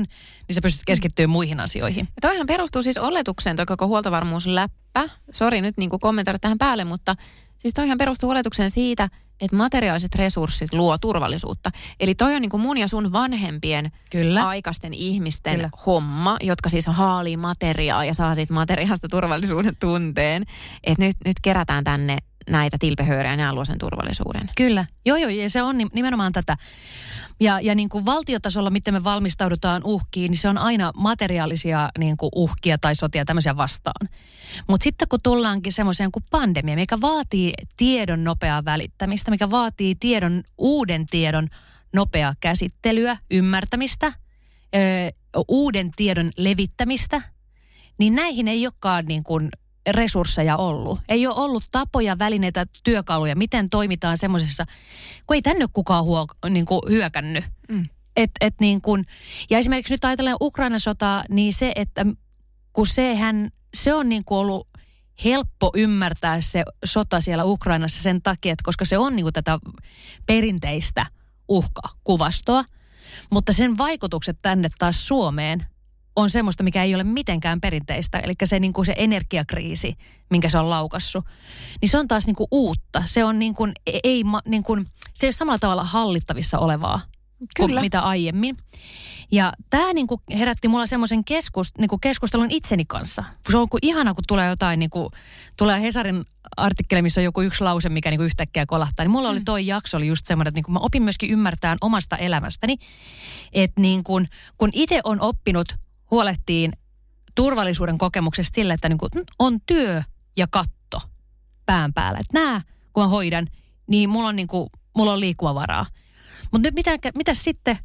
niin 0.49 0.55
sä 0.55 0.61
pystyt 0.63 0.83
keskittymään 0.87 1.31
muihin 1.31 1.61
asioihin. 1.61 2.07
Ja 2.09 2.21
toihan 2.21 2.47
perustuu 2.47 2.83
siis 2.83 2.99
oletukseen, 2.99 3.57
toi 3.57 3.67
koko 3.67 3.87
huoltovarmuusläppä. 3.87 5.09
Sori 5.33 5.61
nyt 5.61 5.77
niin 5.77 5.91
kommentoida 5.91 6.39
tähän 6.39 6.59
päälle, 6.59 6.85
mutta 6.85 7.15
siis 7.59 7.75
toihan 7.75 7.99
perustuu 7.99 8.31
oletukseen 8.31 8.71
siitä, 8.71 9.09
että 9.40 9.57
materiaaliset 9.57 10.14
resurssit 10.14 10.72
luo 10.72 10.98
turvallisuutta. 10.98 11.70
Eli 12.00 12.14
toi 12.14 12.35
on 12.35 12.42
niin 12.42 12.50
kuin 12.50 12.61
mun 12.61 12.79
ja 12.79 12.88
sun 12.88 13.12
vanhempien 13.12 13.92
Kyllä. 14.11 14.48
aikaisten 14.48 14.94
ihmisten 14.94 15.55
Kyllä. 15.55 15.70
homma, 15.87 16.37
jotka 16.40 16.68
siis 16.68 16.87
haalii 16.87 17.37
materiaa 17.37 18.05
ja 18.05 18.14
saa 18.14 18.35
siitä 18.35 18.55
materiaasta 18.55 19.09
turvallisuuden 19.09 19.76
tunteen. 19.81 20.42
Että 20.85 21.05
nyt, 21.05 21.16
nyt 21.24 21.37
kerätään 21.42 21.85
tänne 21.85 22.18
näitä 22.50 22.76
tilpehöörejä, 22.81 23.37
ne 23.37 23.53
luo 23.53 23.64
sen 23.64 23.79
turvallisuuden. 23.79 24.48
Kyllä. 24.57 24.87
Joo, 25.07 25.16
joo, 25.16 25.31
ja 25.31 25.50
se 25.50 25.62
on 25.62 25.76
nimenomaan 25.92 26.33
tätä. 26.33 26.57
Ja, 27.40 27.61
ja 27.61 27.74
niin 27.74 27.88
kuin 27.88 28.05
valtiotasolla, 28.05 28.70
miten 28.70 28.94
me 28.94 29.05
valmistaudutaan 29.05 29.83
uhkiin, 29.85 30.31
niin 30.31 30.38
se 30.38 30.48
on 30.48 30.59
aina 30.59 30.92
materiaalisia 30.94 31.90
niin 31.98 32.16
kuin 32.16 32.31
uhkia 32.35 32.79
tai 32.79 32.94
sotia 32.94 33.24
tämmöisiä 33.24 33.57
vastaan. 33.57 34.09
Mutta 34.68 34.85
sitten 34.85 35.09
kun 35.09 35.20
tullaankin 35.22 35.72
semmoiseen 35.72 36.12
kuin 36.12 36.24
pandemia, 36.31 36.74
mikä 36.74 37.00
vaatii 37.00 37.53
tiedon 37.76 38.24
nopeaa 38.24 38.64
välittämistä, 38.64 39.30
mikä 39.31 39.51
vaatii 39.51 39.95
tiedon, 39.95 40.43
uuden 40.59 41.07
tiedon 41.07 41.49
nopeaa 41.93 42.35
käsittelyä, 42.40 43.16
ymmärtämistä, 43.31 44.12
ö, 44.75 44.79
uuden 45.49 45.90
tiedon 45.97 46.31
levittämistä, 46.37 47.23
niin 47.99 48.14
näihin 48.14 48.49
ei 48.49 48.66
olekaan 48.66 49.05
niin 49.05 49.25
kuin 49.25 49.49
resursseja 49.90 50.57
ollut. 50.57 51.01
Ei 51.09 51.27
ole 51.27 51.35
ollut 51.35 51.64
tapoja, 51.73 52.19
välineitä, 52.19 52.66
työkaluja, 52.85 53.37
miten 53.37 53.71
toimitaan 53.71 54.19
semmoisessa, 54.19 54.64
kun 55.27 55.35
ei 55.35 55.43
tänne 55.43 55.66
kukaan 55.73 56.05
huo, 56.05 56.27
niin 56.51 56.66
kuin 56.66 56.81
hyökännyt. 56.88 57.45
Mm. 57.69 57.88
Et, 58.16 58.31
et 58.40 58.55
niin 58.61 58.81
kun, 58.81 59.05
ja 59.51 59.59
esimerkiksi 59.59 59.95
nyt 59.95 60.05
ajatellen 60.05 60.37
Ukrainan 60.40 60.81
sotaa, 60.81 61.25
niin 61.29 61.53
se, 61.53 61.73
että 61.77 62.07
kun 62.73 62.87
sehän, 62.87 63.51
se 63.75 63.95
on 63.95 64.09
niin 64.09 64.25
kuin 64.25 64.38
ollut 64.38 64.69
helppo 65.25 65.71
ymmärtää 65.75 66.41
se 66.41 66.65
sota 66.85 67.21
siellä 67.21 67.45
Ukrainassa 67.45 68.03
sen 68.03 68.23
takia, 68.23 68.53
että 68.53 68.63
koska 68.65 68.85
se 68.85 68.99
on 68.99 69.17
niin 69.17 69.25
kuin 69.25 69.33
tätä 69.33 69.59
perinteistä 70.27 71.07
uhkakuvastoa, 71.49 72.65
mutta 73.31 73.53
sen 73.53 73.79
vaikutukset 73.79 74.39
tänne 74.43 74.69
taas 74.79 75.09
Suomeen 75.09 75.67
on 76.17 76.31
semmoista, 76.31 76.63
mikä 76.63 76.85
ei 76.85 76.95
ole 76.95 77.05
mitenkään 77.05 77.61
perinteistä. 77.61 78.19
Eli 78.19 78.33
se, 78.45 78.61
niin 78.61 78.73
kuin 78.73 78.87
se 78.87 78.95
energiakriisi, 78.97 79.97
minkä 80.31 80.49
se 80.49 80.59
on 80.59 80.71
laukassu. 80.71 81.25
Niin 81.81 81.89
se 81.89 81.99
on 81.99 82.09
taas 82.09 82.27
niin 82.27 82.37
kuin 82.37 82.49
uutta. 82.51 83.03
Se 83.07 83.25
on 83.25 83.39
niin 83.39 83.55
kuin, 83.55 83.73
ei, 84.05 84.25
niin 84.45 84.63
kuin, 84.63 84.87
se 85.15 85.27
ei 85.27 85.29
ole 85.29 85.33
samalla 85.33 85.59
tavalla 85.59 85.85
hallittavissa 85.85 86.59
olevaa 86.59 87.01
Kyllä. 87.57 87.68
kuin 87.68 87.81
mitä 87.81 88.00
aiemmin. 88.00 88.57
Ja 89.33 89.53
tämä 89.70 89.92
niin 89.92 90.07
kuin 90.07 90.20
herätti 90.38 90.68
mulla 90.68 90.87
semmoisen 90.87 91.24
keskust, 91.24 91.79
niin 91.79 91.88
kuin 91.88 92.00
keskustelun 92.00 92.50
itseni 92.50 92.85
kanssa. 92.85 93.24
Se 93.50 93.59
on 93.59 93.68
kuin 93.68 93.79
ihana, 93.83 94.14
kun 94.14 94.24
tulee 94.29 94.48
jotain, 94.48 94.79
niin 94.79 94.90
kuin, 94.90 95.09
tulee 95.57 95.83
Hesarin 95.83 96.24
artikkeli, 96.57 97.03
missä 97.03 97.20
on 97.20 97.24
joku 97.24 97.40
yksi 97.40 97.64
lause, 97.64 97.88
mikä 97.88 98.11
niin 98.11 98.18
kuin 98.18 98.26
yhtäkkiä 98.26 98.66
kolahtaa. 98.66 99.05
Niin 99.05 99.11
mulla 99.11 99.29
mm. 99.29 99.33
oli 99.33 99.40
toi 99.44 99.66
jakso, 99.66 99.96
oli 99.96 100.07
just 100.07 100.26
semmoinen, 100.26 100.48
että 100.48 100.59
niin 100.59 100.64
kuin 100.64 100.72
mä 100.72 100.79
opin 100.79 101.03
myöskin 101.03 101.31
ymmärtämään 101.31 101.79
omasta 101.81 102.16
elämästäni. 102.16 102.76
Että 103.53 103.81
niin 103.81 104.05
kuin, 104.05 104.29
kun 104.59 104.70
itse 104.72 105.00
on 105.05 105.20
oppinut 105.20 105.74
huolehtiin 106.11 106.72
turvallisuuden 107.35 107.98
kokemuksesta 107.98 108.55
sille, 108.55 108.72
että 108.72 108.88
niin 108.88 108.98
kuin 108.98 109.11
on 109.38 109.59
työ 109.66 110.03
ja 110.37 110.46
katto 110.50 111.00
pään 111.66 111.93
päällä. 111.93 112.18
Että 112.18 112.38
nämä, 112.38 112.61
kun 112.93 113.03
mä 113.03 113.09
hoidan, 113.09 113.47
niin 113.86 114.11
mulla 114.11 114.28
on, 114.28 114.36
niin 114.36 114.49
kuin, 114.49 114.70
mulla 114.97 115.12
on 115.12 115.20
liikkumavaraa. 115.20 115.86
Mutta 116.51 116.68
nyt 116.68 116.74
mitä, 116.74 116.90
mitä 117.14 117.34
sitten, 117.34 117.78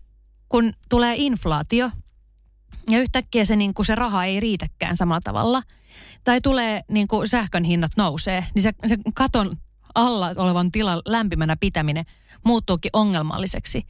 kun 0.49 0.73
tulee 0.89 1.15
inflaatio 1.17 1.91
ja 2.89 2.99
yhtäkkiä 2.99 3.45
se, 3.45 3.55
niin 3.55 3.73
kuin 3.73 3.85
se 3.85 3.95
raha 3.95 4.25
ei 4.25 4.39
riitäkään 4.39 4.97
samalla 4.97 5.21
tavalla, 5.21 5.63
tai 6.23 6.41
tulee 6.41 6.81
niin 6.91 7.07
kuin 7.07 7.27
sähkön 7.27 7.63
hinnat 7.63 7.91
nousee, 7.97 8.45
niin 8.55 8.63
se, 8.63 8.73
se 8.87 8.97
katon 9.13 9.57
alla 9.95 10.33
olevan 10.37 10.71
tilan 10.71 11.01
lämpimänä 11.05 11.55
pitäminen 11.59 12.05
muuttuukin 12.43 12.89
ongelmalliseksi. 12.93 13.85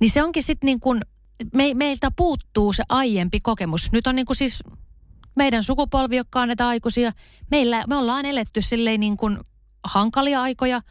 Niin 0.00 0.10
se 0.10 0.22
onkin 0.22 0.42
sitten 0.42 0.66
niin 0.66 0.80
kuin 0.80 1.00
me, 1.54 1.74
meiltä 1.74 2.10
puuttuu 2.10 2.72
se 2.72 2.84
aiempi 2.88 3.40
kokemus. 3.40 3.92
Nyt 3.92 4.06
on 4.06 4.16
niin 4.16 4.26
kuin 4.26 4.36
siis 4.36 4.62
meidän 5.34 5.64
sukupolvi, 5.64 6.16
jotka 6.16 6.40
on 6.40 6.48
näitä 6.48 6.68
aikuisia. 6.68 7.12
Meillä, 7.50 7.84
me 7.86 7.96
ollaan 7.96 8.26
eletty 8.26 8.62
silleen 8.62 9.00
niin 9.00 9.16
kuin 9.16 9.38
hankalia 9.84 10.42
aikoja. 10.42 10.82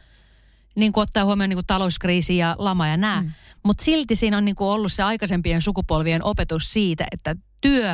Niin 0.74 0.92
kuin 0.92 1.02
ottaa 1.02 1.24
huomioon 1.24 1.48
niin 1.48 1.56
kuin 1.56 1.66
talouskriisi 1.66 2.36
ja 2.36 2.56
lama 2.58 2.88
ja 2.88 2.96
nämä. 2.96 3.22
Mm. 3.22 3.32
Mutta 3.62 3.84
silti 3.84 4.16
siinä 4.16 4.38
on 4.38 4.44
niin 4.44 4.54
kuin 4.54 4.68
ollut 4.68 4.92
se 4.92 5.02
aikaisempien 5.02 5.62
sukupolvien 5.62 6.24
opetus 6.24 6.72
siitä, 6.72 7.06
että 7.12 7.36
työ, 7.60 7.92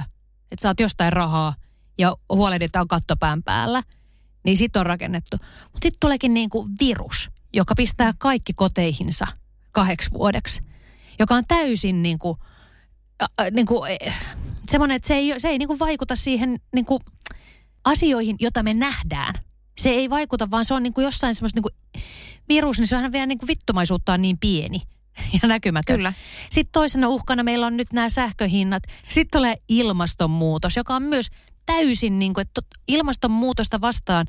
että 0.50 0.62
saat 0.62 0.80
jostain 0.80 1.12
rahaa 1.12 1.54
ja 1.98 2.16
huolehditaan 2.32 2.88
kattopään 2.88 3.42
päällä, 3.42 3.82
niin 4.44 4.56
sitten 4.56 4.80
on 4.80 4.86
rakennettu. 4.86 5.36
Mutta 5.62 5.82
sitten 5.82 6.00
tuleekin 6.00 6.34
niin 6.34 6.50
kuin 6.50 6.68
virus, 6.80 7.30
joka 7.52 7.74
pistää 7.74 8.12
kaikki 8.18 8.52
koteihinsa 8.52 9.26
kahdeksi 9.72 10.10
vuodeksi, 10.12 10.62
joka 11.18 11.34
on 11.34 11.44
täysin 11.48 12.02
niin 12.02 12.18
kuin, 12.18 12.38
äh, 13.22 13.50
niin 13.50 13.66
kuin, 13.66 13.90
semmoinen, 14.68 14.96
että 14.96 15.08
se 15.08 15.14
ei, 15.14 15.34
se 15.38 15.48
ei 15.48 15.58
niin 15.58 15.68
kuin 15.68 15.78
vaikuta 15.78 16.16
siihen 16.16 16.60
niin 16.74 16.84
kuin 16.84 17.00
asioihin, 17.84 18.36
jota 18.40 18.62
me 18.62 18.74
nähdään. 18.74 19.34
Se 19.78 19.90
ei 19.90 20.10
vaikuta, 20.10 20.50
vaan 20.50 20.64
se 20.64 20.74
on 20.74 20.82
niin 20.82 20.92
kuin 20.94 21.04
jossain 21.04 21.34
semmoista 21.34 21.60
niin 21.60 21.62
kuin 21.62 22.04
virus, 22.48 22.78
niin 22.78 22.86
se 22.86 22.96
on 22.96 23.12
vielä 23.12 23.26
niin 23.26 23.38
kuin 23.38 23.48
vittumaisuuttaan 23.48 24.20
niin 24.22 24.38
pieni 24.38 24.82
ja 25.42 25.48
näkymätön. 25.48 25.96
Kyllä. 25.96 26.12
Sitten 26.50 26.72
toisena 26.72 27.08
uhkana 27.08 27.42
meillä 27.42 27.66
on 27.66 27.76
nyt 27.76 27.92
nämä 27.92 28.08
sähköhinnat. 28.08 28.82
Sitten 29.08 29.38
tulee 29.40 29.56
ilmastonmuutos, 29.68 30.76
joka 30.76 30.96
on 30.96 31.02
myös 31.02 31.28
täysin 31.66 32.18
niin 32.18 32.34
kuin, 32.34 32.42
että 32.42 32.60
ilmastonmuutosta 32.88 33.80
vastaan 33.80 34.26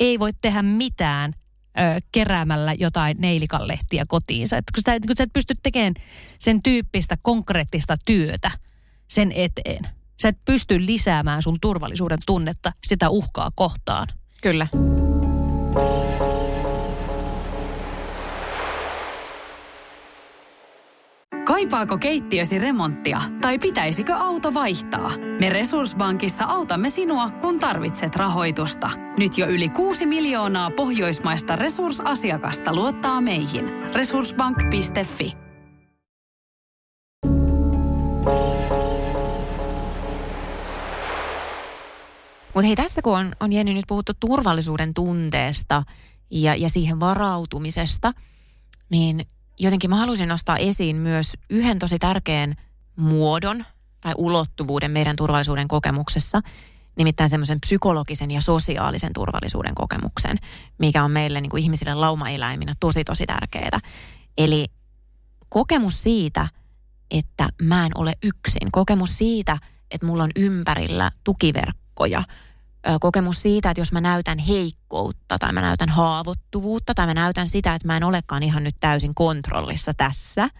ei 0.00 0.18
voi 0.18 0.30
tehdä 0.40 0.62
mitään 0.62 1.32
ö, 1.78 2.00
keräämällä 2.12 2.72
jotain 2.72 3.16
neilikanlehtiä 3.20 4.04
kotiinsa. 4.08 4.56
Että 4.56 4.72
kun, 4.74 4.82
sä, 4.86 5.00
kun 5.06 5.16
sä 5.16 5.24
et 5.24 5.32
pysty 5.32 5.54
tekemään 5.62 5.94
sen 6.38 6.62
tyyppistä 6.62 7.16
konkreettista 7.22 7.96
työtä 8.04 8.50
sen 9.08 9.32
eteen. 9.32 9.86
Sä 10.22 10.28
et 10.28 10.38
pysty 10.44 10.86
lisäämään 10.86 11.42
sun 11.42 11.58
turvallisuuden 11.60 12.18
tunnetta 12.26 12.72
sitä 12.86 13.10
uhkaa 13.10 13.50
kohtaan. 13.54 14.08
Kyllä. 14.42 14.66
Kaipaako 21.60 21.98
keittiösi 21.98 22.58
remonttia 22.58 23.20
tai 23.40 23.58
pitäisikö 23.58 24.14
auto 24.14 24.54
vaihtaa? 24.54 25.10
Me 25.40 25.48
Resurssbankissa 25.48 26.44
autamme 26.44 26.88
sinua, 26.88 27.30
kun 27.30 27.58
tarvitset 27.58 28.16
rahoitusta. 28.16 28.90
Nyt 29.18 29.38
jo 29.38 29.46
yli 29.46 29.68
6 29.68 30.06
miljoonaa 30.06 30.70
pohjoismaista 30.70 31.56
resursasiakasta 31.56 32.74
luottaa 32.74 33.20
meihin. 33.20 33.64
Resurssbank.fi 33.94 35.32
Mutta 42.54 42.66
hei, 42.66 42.76
tässä 42.76 43.02
kun 43.02 43.18
on, 43.18 43.32
on 43.40 43.52
Jenni 43.52 43.74
nyt 43.74 43.84
puhuttu 43.88 44.12
turvallisuuden 44.20 44.94
tunteesta 44.94 45.82
ja, 46.30 46.54
ja 46.54 46.70
siihen 46.70 47.00
varautumisesta, 47.00 48.12
niin 48.90 49.26
jotenkin 49.60 49.90
mä 49.90 49.96
haluaisin 49.96 50.28
nostaa 50.28 50.56
esiin 50.56 50.96
myös 50.96 51.32
yhden 51.50 51.78
tosi 51.78 51.98
tärkeän 51.98 52.54
muodon 52.96 53.64
tai 54.00 54.14
ulottuvuuden 54.16 54.90
meidän 54.90 55.16
turvallisuuden 55.16 55.68
kokemuksessa, 55.68 56.40
nimittäin 56.96 57.30
semmoisen 57.30 57.60
psykologisen 57.60 58.30
ja 58.30 58.40
sosiaalisen 58.40 59.12
turvallisuuden 59.12 59.74
kokemuksen, 59.74 60.38
mikä 60.78 61.04
on 61.04 61.10
meille 61.10 61.40
niin 61.40 61.50
kuin 61.50 61.62
ihmisille 61.62 61.94
laumaeläiminä 61.94 62.72
tosi 62.80 63.04
tosi 63.04 63.26
tärkeää. 63.26 63.80
Eli 64.38 64.66
kokemus 65.50 66.02
siitä, 66.02 66.48
että 67.10 67.48
mä 67.62 67.86
en 67.86 67.92
ole 67.94 68.12
yksin, 68.22 68.72
kokemus 68.72 69.18
siitä, 69.18 69.58
että 69.90 70.06
mulla 70.06 70.22
on 70.22 70.30
ympärillä 70.36 71.10
tukiverkkoja, 71.24 72.22
kokemus 73.00 73.42
siitä, 73.42 73.70
että 73.70 73.80
jos 73.80 73.92
mä 73.92 74.00
näytän 74.00 74.38
heikkoutta 74.38 75.38
tai 75.38 75.52
mä 75.52 75.60
näytän 75.60 75.88
haavoittuvuutta 75.88 76.94
tai 76.94 77.06
mä 77.06 77.14
näytän 77.14 77.48
sitä, 77.48 77.74
että 77.74 77.86
mä 77.86 77.96
en 77.96 78.04
olekaan 78.04 78.42
ihan 78.42 78.64
nyt 78.64 78.76
täysin 78.80 79.14
kontrollissa 79.14 79.94
tässä, 79.94 80.50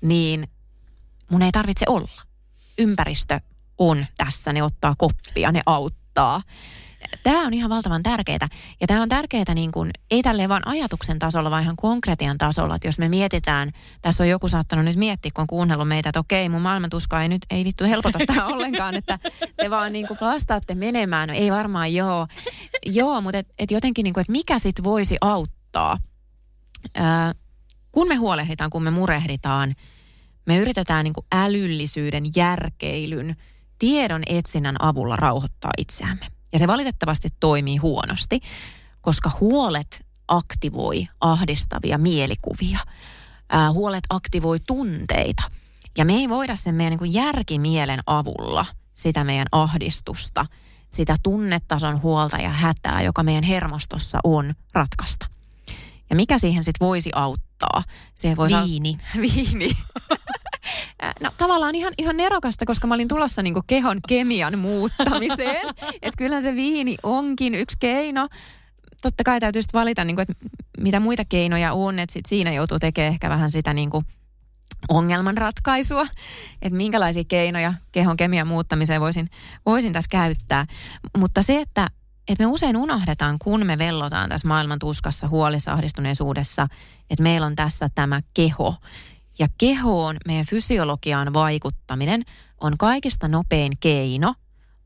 niin 0.00 0.48
mun 1.30 1.42
ei 1.42 1.52
tarvitse 1.52 1.86
olla. 1.88 2.22
Ympäristö 2.78 3.40
on 3.78 4.06
tässä, 4.16 4.52
ne 4.52 4.62
ottaa 4.62 4.94
koppia, 4.98 5.52
ne 5.52 5.62
auttaa. 5.66 6.42
Tämä 7.22 7.46
on 7.46 7.54
ihan 7.54 7.70
valtavan 7.70 8.02
tärkeää. 8.02 8.48
Ja 8.80 8.86
tämä 8.86 9.02
on 9.02 9.08
tärkeää 9.08 9.54
niin 9.54 9.72
kuin, 9.72 9.90
ei 10.10 10.22
tälle 10.22 10.48
vaan 10.48 10.68
ajatuksen 10.68 11.18
tasolla, 11.18 11.50
vaan 11.50 11.62
ihan 11.62 11.76
konkretian 11.76 12.38
tasolla. 12.38 12.74
Että 12.74 12.88
jos 12.88 12.98
me 12.98 13.08
mietitään, 13.08 13.72
tässä 14.02 14.24
on 14.24 14.28
joku 14.28 14.48
saattanut 14.48 14.84
nyt 14.84 14.96
miettiä, 14.96 15.30
kun 15.34 15.42
on 15.42 15.46
kuunnellut 15.46 15.88
meitä, 15.88 16.08
että 16.08 16.20
okei, 16.20 16.48
mun 16.48 16.62
maailmantuska 16.62 17.22
ei 17.22 17.28
nyt, 17.28 17.42
ei 17.50 17.64
vittu 17.64 17.84
helpota 17.84 18.18
tämä 18.26 18.46
ollenkaan, 18.54 18.94
että 18.94 19.18
te 19.56 19.70
vaan 19.70 19.92
niin 19.92 20.06
kuin 20.06 20.18
lastaatte 20.20 20.74
menemään. 20.74 21.28
No, 21.28 21.34
ei 21.34 21.50
varmaan 21.50 21.94
joo. 21.94 22.26
Joo, 22.86 23.20
mutta 23.20 23.38
et, 23.38 23.48
et 23.58 23.70
jotenkin, 23.70 24.04
niin 24.04 24.14
kuin, 24.14 24.22
että 24.22 24.32
mikä 24.32 24.58
sitten 24.58 24.84
voisi 24.84 25.16
auttaa? 25.20 25.98
Ää, 26.94 27.32
kun 27.92 28.08
me 28.08 28.14
huolehditaan, 28.14 28.70
kun 28.70 28.82
me 28.82 28.90
murehditaan, 28.90 29.74
me 30.46 30.58
yritetään 30.58 31.04
niin 31.04 31.14
kuin 31.14 31.26
älyllisyyden, 31.32 32.24
järkeilyn, 32.36 33.36
tiedon 33.78 34.22
etsinnän 34.26 34.76
avulla 34.78 35.16
rauhoittaa 35.16 35.70
itseämme. 35.78 36.37
Ja 36.52 36.58
se 36.58 36.66
valitettavasti 36.66 37.28
toimii 37.40 37.76
huonosti, 37.76 38.40
koska 39.00 39.30
huolet 39.40 40.06
aktivoi 40.28 41.08
ahdistavia 41.20 41.98
mielikuvia. 41.98 42.78
Ää, 43.48 43.72
huolet 43.72 44.04
aktivoi 44.10 44.60
tunteita. 44.66 45.42
Ja 45.98 46.04
me 46.04 46.12
ei 46.12 46.28
voida 46.28 46.56
sen 46.56 46.74
meidän 46.74 46.90
niin 46.90 46.98
kuin 46.98 47.12
järkimielen 47.12 48.00
avulla 48.06 48.66
sitä 48.94 49.24
meidän 49.24 49.46
ahdistusta, 49.52 50.46
sitä 50.90 51.16
tunnetason 51.22 52.02
huolta 52.02 52.36
ja 52.36 52.48
hätää, 52.48 53.02
joka 53.02 53.22
meidän 53.22 53.44
hermostossa 53.44 54.18
on, 54.24 54.54
ratkaista. 54.72 55.26
Ja 56.10 56.16
mikä 56.16 56.38
siihen 56.38 56.64
sitten 56.64 56.86
voisi 56.86 57.10
auttaa? 57.14 57.82
Se 58.14 58.36
voisi 58.36 58.56
Viini. 58.56 58.98
Au- 59.16 59.20
Viini. 59.20 59.70
no 61.20 61.30
tavallaan 61.38 61.74
ihan, 61.74 61.92
ihan 61.98 62.16
nerokasta, 62.16 62.66
koska 62.66 62.86
mä 62.86 62.94
olin 62.94 63.08
tulossa 63.08 63.42
niin 63.42 63.54
kehon 63.66 64.00
kemian 64.08 64.58
muuttamiseen. 64.58 65.68
että 66.02 66.18
kyllähän 66.18 66.42
se 66.42 66.54
viini 66.54 66.96
onkin 67.02 67.54
yksi 67.54 67.76
keino. 67.80 68.28
Totta 69.02 69.24
kai 69.24 69.40
täytyy 69.40 69.62
sitten 69.62 69.80
valita, 69.80 70.04
niin 70.04 70.16
kuin, 70.16 70.22
että 70.30 70.58
mitä 70.80 71.00
muita 71.00 71.24
keinoja 71.24 71.72
on, 71.72 71.98
että 71.98 72.12
sit 72.12 72.26
siinä 72.26 72.52
joutuu 72.52 72.78
tekemään 72.78 73.12
ehkä 73.12 73.30
vähän 73.30 73.50
sitä 73.50 73.74
niin 73.74 73.90
kuin 73.90 74.04
ongelmanratkaisua, 74.88 76.06
että 76.62 76.76
minkälaisia 76.76 77.24
keinoja 77.28 77.74
kehon 77.92 78.16
kemian 78.16 78.46
muuttamiseen 78.46 79.00
voisin, 79.00 79.28
voisin 79.66 79.92
tässä 79.92 80.08
käyttää. 80.10 80.66
Mutta 81.18 81.42
se, 81.42 81.60
että, 81.60 81.88
että 82.28 82.44
me 82.44 82.46
usein 82.46 82.76
unohdetaan, 82.76 83.38
kun 83.38 83.66
me 83.66 83.78
vellotaan 83.78 84.28
tässä 84.28 84.48
maailman 84.48 84.78
tuskassa, 84.78 85.28
huolissa, 85.28 85.72
ahdistuneisuudessa, 85.72 86.68
että 87.10 87.22
meillä 87.22 87.46
on 87.46 87.56
tässä 87.56 87.88
tämä 87.94 88.20
keho, 88.34 88.74
ja 89.38 89.48
kehoon, 89.58 90.16
meidän 90.26 90.46
fysiologiaan 90.46 91.32
vaikuttaminen 91.32 92.22
on 92.60 92.74
kaikista 92.78 93.28
nopein 93.28 93.72
keino 93.80 94.34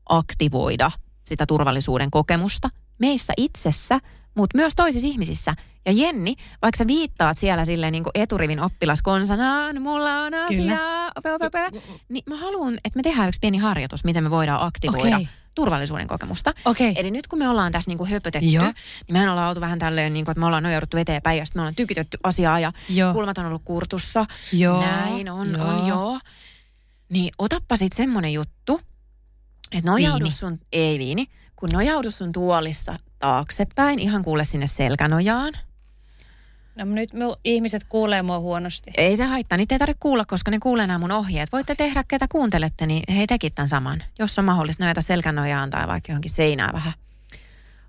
aktivoida 0.09 0.91
sitä 1.23 1.45
turvallisuuden 1.45 2.11
kokemusta 2.11 2.69
meissä 2.99 3.33
itsessä, 3.37 3.99
mutta 4.35 4.57
myös 4.57 4.73
toisissa 4.75 5.07
ihmisissä. 5.07 5.55
Ja 5.85 5.91
Jenni, 5.91 6.35
vaikka 6.61 6.77
sä 6.77 6.87
viittaat 6.87 7.37
siellä 7.37 7.65
silleen 7.65 7.91
niin 7.91 8.03
kuin 8.03 8.11
eturivin 8.15 8.59
oppilas 8.59 9.01
konsanaan, 9.01 9.81
mulla 9.81 10.21
on 10.21 10.33
asiaa, 10.33 11.11
ope, 11.15 11.33
ope, 11.33 11.45
ope, 11.45 11.71
niin 12.09 12.23
mä 12.29 12.37
haluan, 12.37 12.73
että 12.73 12.99
me 12.99 13.03
tehdään 13.03 13.27
yksi 13.27 13.39
pieni 13.41 13.57
harjoitus, 13.57 14.03
miten 14.03 14.23
me 14.23 14.29
voidaan 14.29 14.63
aktivoida 14.63 15.15
okay 15.15 15.25
turvallisuuden 15.55 16.07
kokemusta. 16.07 16.53
Okay. 16.65 16.93
Eli 16.95 17.11
nyt 17.11 17.27
kun 17.27 17.39
me 17.39 17.49
ollaan 17.49 17.71
tässä 17.71 17.89
niinku 17.89 18.05
höpötetty, 18.05 18.49
Joo. 18.49 18.63
niin 18.63 18.75
mehän 19.11 19.29
ollaan 19.29 19.49
oltu 19.49 19.61
vähän 19.61 19.79
tälleen, 19.79 20.13
niinku, 20.13 20.31
että 20.31 20.39
me 20.39 20.45
ollaan 20.45 20.63
nojauduttu 20.63 20.97
eteenpäin 20.97 21.37
ja 21.37 21.45
sitten 21.45 21.59
me 21.59 21.61
ollaan 21.61 21.75
tykitetty 21.75 22.17
asiaa 22.23 22.59
ja 22.59 22.71
joo. 22.89 23.13
kulmat 23.13 23.37
on 23.37 23.45
ollut 23.45 23.61
kurtussa. 23.65 24.25
Joo. 24.53 24.81
Näin 24.81 25.29
on, 25.29 25.51
joo. 25.51 25.67
on 25.67 25.87
joo. 25.87 26.19
Niin 27.09 27.33
otappa 27.37 27.77
sitten 27.77 27.97
semmonen 27.97 28.33
juttu, 28.33 28.81
että 29.71 29.91
nojaudu 29.91 30.31
sun, 30.31 30.59
ei 30.71 30.99
viini, 30.99 31.27
kun 31.55 31.69
nojaudu 31.69 32.11
sun 32.11 32.31
tuolissa 32.31 32.99
taaksepäin, 33.19 33.99
ihan 33.99 34.23
kuule 34.23 34.43
sinne 34.43 34.67
selkänojaan– 34.67 35.53
No 36.75 36.85
nyt 36.85 37.13
me 37.13 37.25
ihmiset 37.43 37.83
kuulee 37.83 38.21
mua 38.21 38.39
huonosti. 38.39 38.91
Ei 38.97 39.17
se 39.17 39.23
haittaa, 39.23 39.57
niitä 39.57 39.75
ei 39.75 39.79
tarvitse 39.79 39.99
kuulla, 39.99 40.25
koska 40.25 40.51
ne 40.51 40.59
kuulee 40.59 40.87
nämä 40.87 40.99
mun 40.99 41.11
ohjeet. 41.11 41.51
Voitte 41.51 41.75
tehdä, 41.75 42.03
ketä 42.07 42.27
kuuntelette, 42.31 42.85
niin 42.85 43.13
he 43.13 43.27
tekit 43.27 43.55
tämän 43.55 43.67
saman. 43.67 44.03
Jos 44.19 44.39
on 44.39 44.45
mahdollista 44.45 44.83
nojata 44.83 45.01
selkänojaan 45.01 45.69
tai 45.69 45.87
vaikka 45.87 46.11
johonkin 46.11 46.31
seinään 46.31 46.73
vähän. 46.73 46.93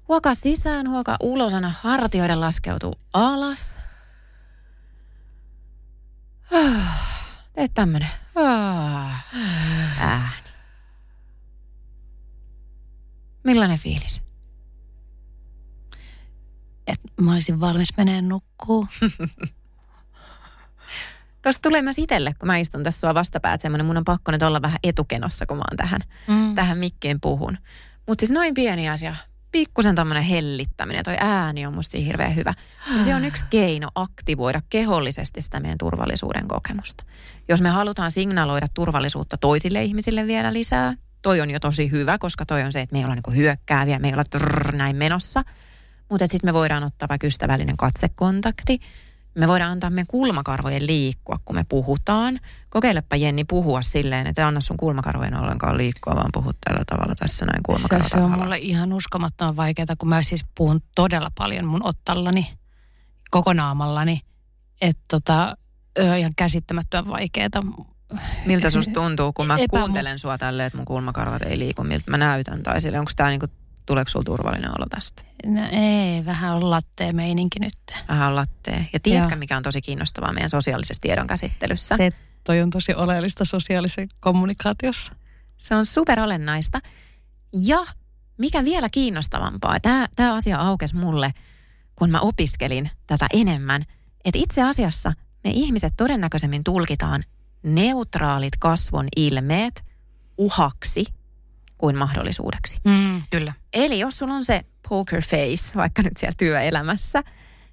Huokaa 0.08 0.34
sisään, 0.34 0.88
huokaa 0.88 1.16
ulos, 1.20 1.54
aina 1.54 1.72
hartioiden 1.80 2.40
laskeutuu 2.40 2.94
alas. 3.12 3.80
Teet 7.54 7.74
tämmönen. 7.74 8.08
Ääni. 9.98 10.44
Millainen 13.44 13.78
fiilis? 13.78 14.23
Että 16.86 17.08
mä 17.20 17.32
olisin 17.32 17.60
valmis 17.60 17.96
meneen 17.96 18.28
nukkuu. 18.28 18.86
Tuosta 21.42 21.62
tulee 21.62 21.82
myös 21.82 21.98
itselle, 21.98 22.34
kun 22.38 22.46
mä 22.46 22.56
istun 22.56 22.82
tässä 22.82 23.00
sua 23.00 23.14
vastapäät 23.14 23.60
semmoinen, 23.60 23.86
mun 23.86 23.96
on 23.96 24.04
pakko 24.04 24.32
nyt 24.32 24.42
olla 24.42 24.62
vähän 24.62 24.78
etukenossa, 24.82 25.46
kun 25.46 25.56
mä 25.56 25.64
oon 25.70 25.76
tähän, 25.76 26.00
mm. 26.28 26.54
tähän 26.54 26.78
mikkeen 26.78 27.20
puhun. 27.20 27.58
Mutta 28.06 28.22
siis 28.22 28.30
noin 28.30 28.54
pieni 28.54 28.88
asia, 28.88 29.16
pikkusen 29.52 29.94
tämmöinen 29.94 30.24
hellittäminen, 30.24 31.04
toi 31.04 31.16
ääni 31.20 31.66
on 31.66 31.74
musta 31.74 31.98
hirveän 31.98 32.36
hyvä. 32.36 32.54
Ja 32.96 33.04
se 33.04 33.14
on 33.14 33.24
yksi 33.24 33.44
keino 33.50 33.88
aktivoida 33.94 34.60
kehollisesti 34.70 35.42
sitä 35.42 35.60
meidän 35.60 35.78
turvallisuuden 35.78 36.48
kokemusta. 36.48 37.04
Jos 37.48 37.60
me 37.60 37.68
halutaan 37.68 38.10
signaloida 38.10 38.66
turvallisuutta 38.74 39.36
toisille 39.36 39.82
ihmisille 39.82 40.26
vielä 40.26 40.52
lisää, 40.52 40.94
toi 41.22 41.40
on 41.40 41.50
jo 41.50 41.60
tosi 41.60 41.90
hyvä, 41.90 42.18
koska 42.18 42.46
toi 42.46 42.62
on 42.62 42.72
se, 42.72 42.80
että 42.80 42.92
me 42.92 42.98
ei 42.98 43.04
olla 43.04 43.14
niinku 43.14 43.30
hyökkääviä, 43.30 43.98
me 43.98 44.08
ei 44.08 44.14
olla 44.14 44.24
trrr, 44.24 44.72
näin 44.72 44.96
menossa. 44.96 45.44
Mutta 46.10 46.26
sitten 46.26 46.48
me 46.48 46.54
voidaan 46.54 46.84
ottaa 46.84 47.08
vaikka 47.08 47.26
ystävällinen 47.26 47.76
katsekontakti. 47.76 48.80
Me 49.38 49.48
voidaan 49.48 49.72
antaa 49.72 49.90
meidän 49.90 50.06
kulmakarvojen 50.06 50.86
liikkua, 50.86 51.38
kun 51.44 51.56
me 51.56 51.64
puhutaan. 51.68 52.40
Kokeilepa 52.70 53.16
Jenni 53.16 53.44
puhua 53.44 53.82
silleen, 53.82 54.26
että 54.26 54.46
anna 54.46 54.60
sun 54.60 54.76
kulmakarvojen 54.76 55.40
ollenkaan 55.40 55.78
liikkua, 55.78 56.14
vaan 56.14 56.30
puhut 56.32 56.56
tällä 56.64 56.84
tavalla 56.86 57.14
tässä 57.14 57.46
näin 57.46 57.62
kulmakarvojen 57.62 58.10
Se, 58.10 58.14
se 58.14 58.20
on 58.20 58.30
mulle 58.30 58.58
ihan 58.58 58.92
uskomattoman 58.92 59.56
vaikeaa, 59.56 59.96
kun 59.98 60.08
mä 60.08 60.22
siis 60.22 60.44
puhun 60.54 60.80
todella 60.94 61.30
paljon 61.38 61.66
mun 61.66 61.86
ottallani, 61.86 62.54
kokonaamallani. 63.30 64.20
Että 64.80 65.02
tota, 65.10 65.56
ihan 66.18 66.32
käsittämättömän 66.36 67.12
vaikeaa. 67.12 67.48
Miltä 68.46 68.70
susta 68.70 68.92
tuntuu, 68.94 69.32
kun 69.32 69.46
mä 69.46 69.56
Epä- 69.56 69.68
kuuntelen 69.70 70.18
sua 70.18 70.38
tälleen, 70.38 70.66
että 70.66 70.76
mun 70.76 70.84
kulmakarvat 70.84 71.42
ei 71.42 71.58
liiku, 71.58 71.84
miltä 71.84 72.10
mä 72.10 72.18
näytän 72.18 72.62
tai 72.62 72.80
sille, 72.80 72.98
onko 72.98 73.10
tää 73.16 73.28
niinku, 73.28 73.46
tuleeko 73.86 74.10
sulla 74.10 74.24
turvallinen 74.24 74.70
olo 74.70 74.86
tästä? 74.90 75.22
No 75.46 75.60
ei, 75.70 76.24
vähän 76.24 76.54
on 76.54 76.70
lattea 76.70 77.12
meininki 77.12 77.60
nyt. 77.60 77.74
Vähän 78.08 78.28
on 78.28 78.36
lattee. 78.36 78.88
Ja 78.92 79.00
tiedätkö, 79.00 79.34
Joo. 79.34 79.38
mikä 79.38 79.56
on 79.56 79.62
tosi 79.62 79.82
kiinnostavaa 79.82 80.32
meidän 80.32 80.50
sosiaalisessa 80.50 81.00
tiedonkäsittelyssä? 81.00 81.96
Se 81.96 82.10
toi 82.44 82.62
on 82.62 82.70
tosi 82.70 82.94
oleellista 82.94 83.44
sosiaalisessa 83.44 84.16
kommunikaatiossa. 84.20 85.12
Se 85.56 85.74
on 85.74 85.86
super 85.86 86.20
olennaista. 86.20 86.80
Ja 87.52 87.84
mikä 88.38 88.64
vielä 88.64 88.88
kiinnostavampaa, 88.88 89.80
tämä, 89.80 90.06
tämä 90.16 90.34
asia 90.34 90.58
aukesi 90.58 90.96
mulle, 90.96 91.30
kun 91.94 92.10
mä 92.10 92.20
opiskelin 92.20 92.90
tätä 93.06 93.26
enemmän, 93.32 93.84
että 94.24 94.38
itse 94.38 94.62
asiassa 94.62 95.12
me 95.44 95.50
ihmiset 95.50 95.94
todennäköisemmin 95.96 96.64
tulkitaan 96.64 97.24
neutraalit 97.62 98.56
kasvon 98.58 99.08
ilmeet 99.16 99.84
uhaksi 100.38 101.04
kuin 101.84 101.96
mahdollisuudeksi. 101.96 102.78
Mm, 102.84 103.22
kyllä. 103.30 103.52
Eli 103.72 103.98
jos 103.98 104.18
sulla 104.18 104.34
on 104.34 104.44
se 104.44 104.64
poker 104.88 105.22
face, 105.22 105.74
vaikka 105.76 106.02
nyt 106.02 106.16
siellä 106.16 106.34
työelämässä, 106.38 107.22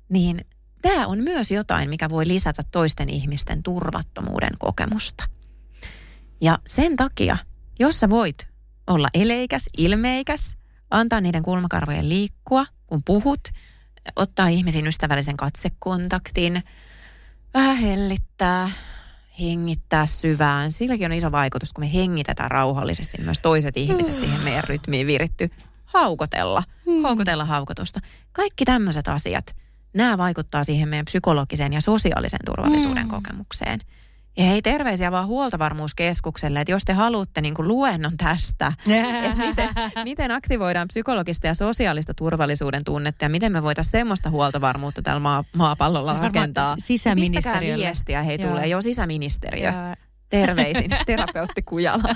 niin 0.10 0.46
tämä 0.82 1.08
on 1.08 1.20
myös 1.20 1.52
jotain, 1.52 1.90
mikä 1.90 2.10
voi 2.10 2.28
lisätä 2.28 2.62
toisten 2.72 3.10
ihmisten 3.10 3.64
turvattomuuden 3.64 4.50
kokemusta. 4.60 5.24
Ja 6.42 6.60
sen 6.68 6.96
takia, 6.96 7.38
jos 7.80 8.00
sä 8.00 8.10
voit 8.10 8.48
olla 8.88 9.08
eleikäs, 9.14 9.70
ilmeikäs, 9.78 10.58
antaa 10.90 11.22
niiden 11.22 11.44
kulmakarvojen 11.44 12.10
liikkua, 12.10 12.66
kun 12.88 13.04
puhut, 13.04 13.42
ottaa 14.16 14.48
ihmisiin 14.48 14.88
ystävällisen 14.88 15.38
katsekontaktin, 15.38 16.64
vähän 17.54 17.78
hellittää, 17.78 18.70
hengittää 19.40 20.06
syvään. 20.06 20.72
Silläkin 20.72 21.06
on 21.06 21.18
iso 21.18 21.32
vaikutus, 21.32 21.74
kun 21.74 21.84
me 21.84 21.94
hengitetään 21.94 22.52
rauhallisesti, 22.52 23.18
niin 23.18 23.26
myös 23.26 23.40
toiset 23.40 23.78
ihmiset 23.78 24.20
siihen 24.20 24.42
meidän 24.42 24.64
rytmiin 24.64 25.08
virittyy. 25.08 25.50
Haukotella, 25.86 26.64
haukotella 27.04 27.46
haukotusta. 27.46 28.00
Kaikki 28.32 28.66
tämmöiset 28.66 29.08
asiat, 29.08 29.56
nämä 29.94 30.18
vaikuttaa 30.18 30.64
siihen 30.64 30.90
meidän 30.90 31.06
psykologiseen 31.06 31.74
ja 31.74 31.82
sosiaalisen 31.82 32.40
turvallisuuden 32.46 33.08
kokemukseen. 33.08 33.80
Ja 34.38 34.44
hei, 34.44 34.62
terveisiä 34.62 35.12
vaan 35.12 35.28
huoltovarmuuskeskukselle, 35.28 36.62
että 36.62 36.72
jos 36.72 36.86
te 36.86 36.94
haluatte 36.94 37.42
niin 37.42 37.54
kuin 37.54 37.68
luennon 37.68 38.18
tästä, 38.18 38.74
että 38.88 39.36
miten, 39.36 39.70
miten 40.04 40.32
aktivoidaan 40.32 40.88
psykologista 40.88 41.48
ja 41.48 41.54
sosiaalista 41.54 42.14
turvallisuuden 42.14 42.84
tunnetta 42.86 43.26
ja 43.26 43.30
miten 43.30 43.52
me 43.52 43.64
voitaisiin 43.64 43.92
semmoista 43.92 44.30
huoltovarmuutta 44.30 45.02
tällä 45.02 45.20
maa, 45.20 45.44
maapallolla 45.56 46.14
Siis 46.14 46.24
rakentaa. 46.24 46.76
sisäministeriölle. 46.78 47.60
Pistäkää 47.60 47.78
viestiä, 47.78 48.24
hei 48.24 48.38
Joo. 48.42 48.50
tulee 48.50 48.68
jo 48.68 48.82
sisäministeriö. 48.82 49.66
Ja 49.66 49.96
Terveisin, 50.30 50.92
terapeutti 51.06 51.62
Kujala. 51.62 52.16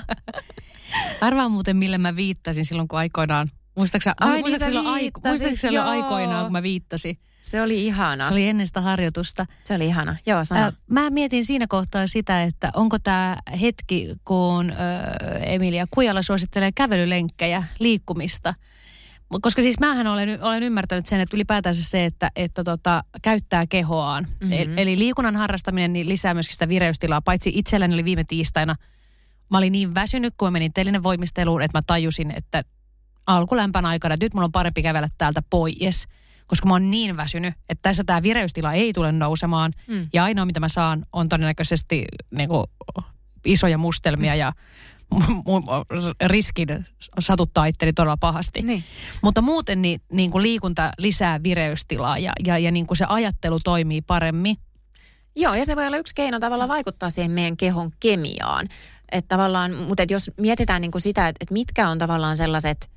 Arvaa 1.20 1.48
muuten, 1.48 1.76
mille 1.76 1.98
mä 1.98 2.16
viittasin 2.16 2.64
silloin, 2.64 2.88
kun 2.88 2.98
aikoinaan... 2.98 3.48
Muistaaksä, 3.76 4.14
Ai 4.20 4.32
niin, 4.32 4.40
muistaaksä 4.40 4.66
silloin, 4.66 4.94
viittasit, 4.94 5.24
muistaaksä 5.24 5.56
silloin 5.68 5.86
joo. 5.86 6.04
aikoinaan, 6.04 6.44
kun 6.44 6.52
mä 6.52 6.62
viittasin? 6.62 7.18
Se 7.46 7.62
oli 7.62 7.86
ihana. 7.86 8.24
Se 8.24 8.32
oli 8.32 8.48
ennen 8.48 8.66
sitä 8.66 8.80
harjoitusta. 8.80 9.46
Se 9.64 9.74
oli 9.74 9.86
ihana. 9.86 10.16
Joo, 10.26 10.44
sano. 10.44 10.72
Mä 10.90 11.10
mietin 11.10 11.44
siinä 11.44 11.66
kohtaa 11.68 12.06
sitä, 12.06 12.42
että 12.42 12.70
onko 12.74 12.98
tämä 12.98 13.36
hetki, 13.60 14.08
kun 14.24 14.72
Emilia 15.42 15.86
Kujala 15.90 16.22
suosittelee 16.22 16.70
kävelylenkkejä, 16.74 17.64
liikkumista. 17.78 18.54
Koska 19.40 19.62
siis 19.62 19.78
mähän 19.80 20.06
olen, 20.06 20.42
olen 20.42 20.62
ymmärtänyt 20.62 21.06
sen, 21.06 21.20
että 21.20 21.36
ylipäätänsä 21.36 21.82
se, 21.82 22.04
että, 22.04 22.30
että 22.36 22.64
tota, 22.64 23.00
käyttää 23.22 23.66
kehoaan. 23.66 24.26
Mhm. 24.40 24.54
Mm-hmm. 24.54 24.78
Eli 24.78 24.98
liikunnan 24.98 25.36
harrastaminen 25.36 25.92
niin 25.92 26.08
lisää 26.08 26.34
myöskin 26.34 26.54
sitä 26.54 26.68
vireystilaa. 26.68 27.20
Paitsi 27.20 27.50
itselläni 27.54 27.94
oli 27.94 28.04
viime 28.04 28.24
tiistaina, 28.24 28.74
mä 29.50 29.58
olin 29.58 29.72
niin 29.72 29.94
väsynyt, 29.94 30.34
kun 30.36 30.46
mä 30.46 30.50
menin 30.50 30.72
telinen 30.72 31.02
voimisteluun, 31.02 31.62
että 31.62 31.78
mä 31.78 31.82
tajusin, 31.86 32.30
että 32.30 32.64
alkulämpän 33.26 33.86
aikana, 33.86 34.14
että 34.14 34.24
nyt 34.24 34.34
mulla 34.34 34.44
on 34.44 34.52
parempi 34.52 34.82
kävellä 34.82 35.08
täältä 35.18 35.42
pois. 35.50 36.06
Koska 36.46 36.68
mä 36.68 36.74
oon 36.74 36.90
niin 36.90 37.16
väsynyt, 37.16 37.54
että 37.68 37.82
tässä 37.82 38.04
tämä 38.06 38.22
vireystila 38.22 38.72
ei 38.72 38.92
tule 38.92 39.12
nousemaan. 39.12 39.72
Mm. 39.86 40.08
Ja 40.12 40.24
ainoa, 40.24 40.46
mitä 40.46 40.60
mä 40.60 40.68
saan, 40.68 41.06
on 41.12 41.28
todennäköisesti 41.28 42.04
niin 42.30 42.48
kuin, 42.48 42.64
isoja 43.44 43.78
mustelmia 43.78 44.34
ja 44.34 44.52
mu- 45.14 45.42
mu- 45.42 46.26
riskin 46.26 46.86
satuttaa 47.18 47.66
itteni 47.66 47.92
todella 47.92 48.16
pahasti. 48.16 48.62
Niin. 48.62 48.84
Mutta 49.22 49.42
muuten 49.42 49.82
niin, 49.82 50.00
niin 50.12 50.30
kuin 50.30 50.42
liikunta 50.42 50.92
lisää 50.98 51.42
vireystilaa 51.42 52.18
ja, 52.18 52.32
ja, 52.46 52.58
ja 52.58 52.70
niin 52.70 52.86
kuin 52.86 52.98
se 52.98 53.04
ajattelu 53.08 53.60
toimii 53.64 54.02
paremmin. 54.02 54.56
Joo, 55.36 55.54
ja 55.54 55.64
se 55.64 55.76
voi 55.76 55.86
olla 55.86 55.96
yksi 55.96 56.14
keino 56.14 56.38
tavallaan 56.38 56.68
vaikuttaa 56.68 57.10
siihen 57.10 57.30
meidän 57.30 57.56
kehon 57.56 57.90
kemiaan. 58.00 58.68
Että 59.12 59.28
tavallaan, 59.28 59.74
mutta 59.74 60.02
et 60.02 60.10
jos 60.10 60.30
mietitään 60.40 60.82
niin 60.82 60.90
kuin 60.90 61.02
sitä, 61.02 61.28
että, 61.28 61.38
että 61.40 61.52
mitkä 61.52 61.88
on 61.88 61.98
tavallaan 61.98 62.36
sellaiset, 62.36 62.90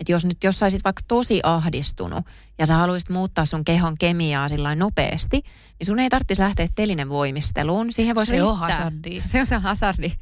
että 0.00 0.12
jos 0.12 0.24
nyt 0.24 0.44
jos 0.44 0.58
sä 0.58 0.66
olisit 0.66 0.84
vaikka 0.84 1.02
tosi 1.08 1.40
ahdistunut 1.42 2.24
ja 2.58 2.66
sä 2.66 2.74
haluaisit 2.74 3.10
muuttaa 3.10 3.44
sun 3.44 3.64
kehon 3.64 3.94
kemiaa 3.98 4.48
sillä 4.48 4.74
nopeasti, 4.74 5.40
niin 5.78 5.86
sun 5.86 5.98
ei 5.98 6.08
tarvitsisi 6.08 6.42
lähteä 6.42 6.68
telinen 6.74 7.08
voimisteluun. 7.08 7.92
Siihen 7.92 8.14
voisi 8.14 8.36
Se 8.36 8.42
on 8.42 8.58
riittää, 8.58 8.76
hazardi. 8.76 9.20
Se 9.26 9.40
on 9.40 9.46
se 9.46 9.56
hazardi. 9.56 10.12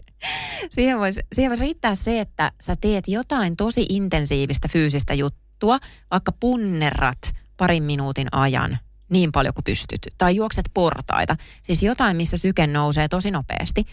Siihen 0.71 0.99
voisi, 0.99 1.21
siihen 1.33 1.51
voisi 1.51 1.63
riittää 1.63 1.95
se, 1.95 2.21
että 2.21 2.53
sä 2.61 2.77
teet 2.77 3.09
jotain 3.09 3.57
tosi 3.57 3.87
intensiivistä 3.89 4.69
fyysistä 4.69 5.15
juttua, 5.15 5.79
vaikka 6.11 6.33
punnerrat 6.33 7.33
parin 7.57 7.83
minuutin 7.83 8.29
ajan 8.33 8.79
niin 9.11 9.33
paljon 9.33 9.55
kuin 9.55 9.65
pystyt. 9.65 10.07
Tai 10.19 10.37
juokset 10.37 10.71
portaita. 10.75 11.37
Siis 11.63 11.83
jotain, 11.83 12.17
missä 12.17 12.37
syke 12.37 12.67
nousee 12.67 13.09
tosi 13.09 13.31
nopeasti. 13.31 13.85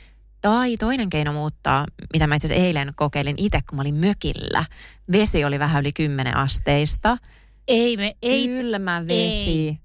Tai 0.45 0.77
toinen 0.77 1.09
keino 1.09 1.33
muuttaa, 1.33 1.85
mitä 2.13 2.27
mä 2.27 2.35
itse 2.35 2.47
asiassa 2.47 2.65
eilen 2.65 2.91
kokeilin 2.95 3.35
itse, 3.37 3.59
kun 3.69 3.75
mä 3.75 3.81
olin 3.81 3.95
mökillä. 3.95 4.65
Vesi 5.11 5.45
oli 5.45 5.59
vähän 5.59 5.81
yli 5.81 5.93
10 5.93 6.37
asteista. 6.37 7.17
Ei 7.67 7.97
me, 7.97 8.15
ei, 8.21 8.47
Kylmä 8.47 9.07
vesi. 9.07 9.79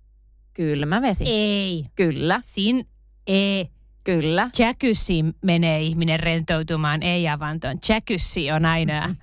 Kylmä 0.54 1.02
vesi. 1.02 1.24
ei. 1.26 1.86
Kyllä, 1.96 2.42
Sin, 2.44 2.88
ei. 3.26 3.68
Kyllä. 4.04 4.50
Jacuzziin 4.58 5.34
menee 5.42 5.82
ihminen 5.82 6.20
rentoutumaan, 6.20 7.02
ei 7.02 7.28
avantoon. 7.28 7.78
Jacuzzi 7.88 8.52
on 8.52 8.64
ainoa, 8.64 9.14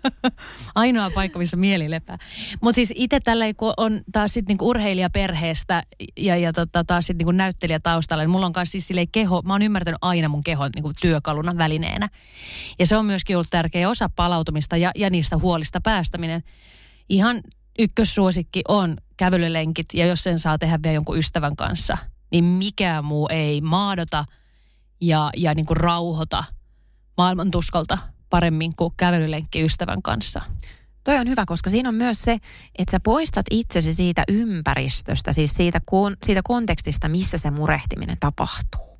ainoa 0.74 1.10
paikka, 1.10 1.38
missä 1.38 1.56
mieli 1.56 1.90
lepää. 1.90 2.18
Mutta 2.60 2.74
siis 2.76 2.92
itse 2.96 3.20
tällä 3.20 3.44
kun 3.56 3.74
on 3.76 4.00
taas 4.12 4.34
sitten 4.34 4.52
niinku 4.52 4.68
urheilijaperheestä 4.68 5.82
ja, 6.16 6.36
ja 6.36 6.52
tota, 6.52 6.84
taas 6.84 7.06
sitten 7.06 7.18
niinku 7.18 7.32
näyttelijä 7.32 7.80
taustalla, 7.80 8.22
niin 8.22 8.30
mulla 8.30 8.46
on 8.46 8.52
kanssa 8.52 8.72
siis 8.72 8.88
silleen 8.88 9.10
keho, 9.12 9.42
mä 9.42 9.54
oon 9.54 9.62
ymmärtänyt 9.62 9.98
aina 10.02 10.28
mun 10.28 10.44
kehon 10.44 10.70
niinku 10.74 10.90
työkaluna, 11.00 11.56
välineenä. 11.58 12.08
Ja 12.78 12.86
se 12.86 12.96
on 12.96 13.06
myöskin 13.06 13.36
ollut 13.36 13.50
tärkeä 13.50 13.88
osa 13.88 14.10
palautumista 14.16 14.76
ja, 14.76 14.90
ja 14.96 15.10
niistä 15.10 15.38
huolista 15.38 15.80
päästäminen. 15.80 16.42
Ihan 17.08 17.40
ykkössuosikki 17.78 18.62
on 18.68 18.96
kävelylenkit 19.16 19.86
ja 19.94 20.06
jos 20.06 20.22
sen 20.22 20.38
saa 20.38 20.58
tehdä 20.58 20.78
vielä 20.82 20.94
jonkun 20.94 21.18
ystävän 21.18 21.56
kanssa, 21.56 21.98
niin 22.30 22.44
mikään 22.44 23.04
muu 23.04 23.28
ei 23.30 23.60
maadota 23.60 24.24
ja, 25.00 25.30
ja 25.36 25.54
niin 25.54 25.66
kuin 25.66 25.76
rauhoita 25.76 26.44
maailman 27.16 27.50
tuskalta 27.50 27.98
paremmin 28.30 28.76
kuin 28.76 28.94
kävelylenkki 28.96 29.64
ystävän 29.64 30.02
kanssa. 30.02 30.40
Toi 31.04 31.18
on 31.18 31.28
hyvä, 31.28 31.44
koska 31.46 31.70
siinä 31.70 31.88
on 31.88 31.94
myös 31.94 32.22
se, 32.22 32.38
että 32.78 32.90
sä 32.90 33.00
poistat 33.00 33.46
itsesi 33.50 33.94
siitä 33.94 34.24
ympäristöstä, 34.28 35.32
siis 35.32 35.54
siitä, 35.54 35.80
kon, 35.84 36.16
siitä 36.26 36.40
kontekstista, 36.44 37.08
missä 37.08 37.38
se 37.38 37.50
murehtiminen 37.50 38.16
tapahtuu. 38.20 38.98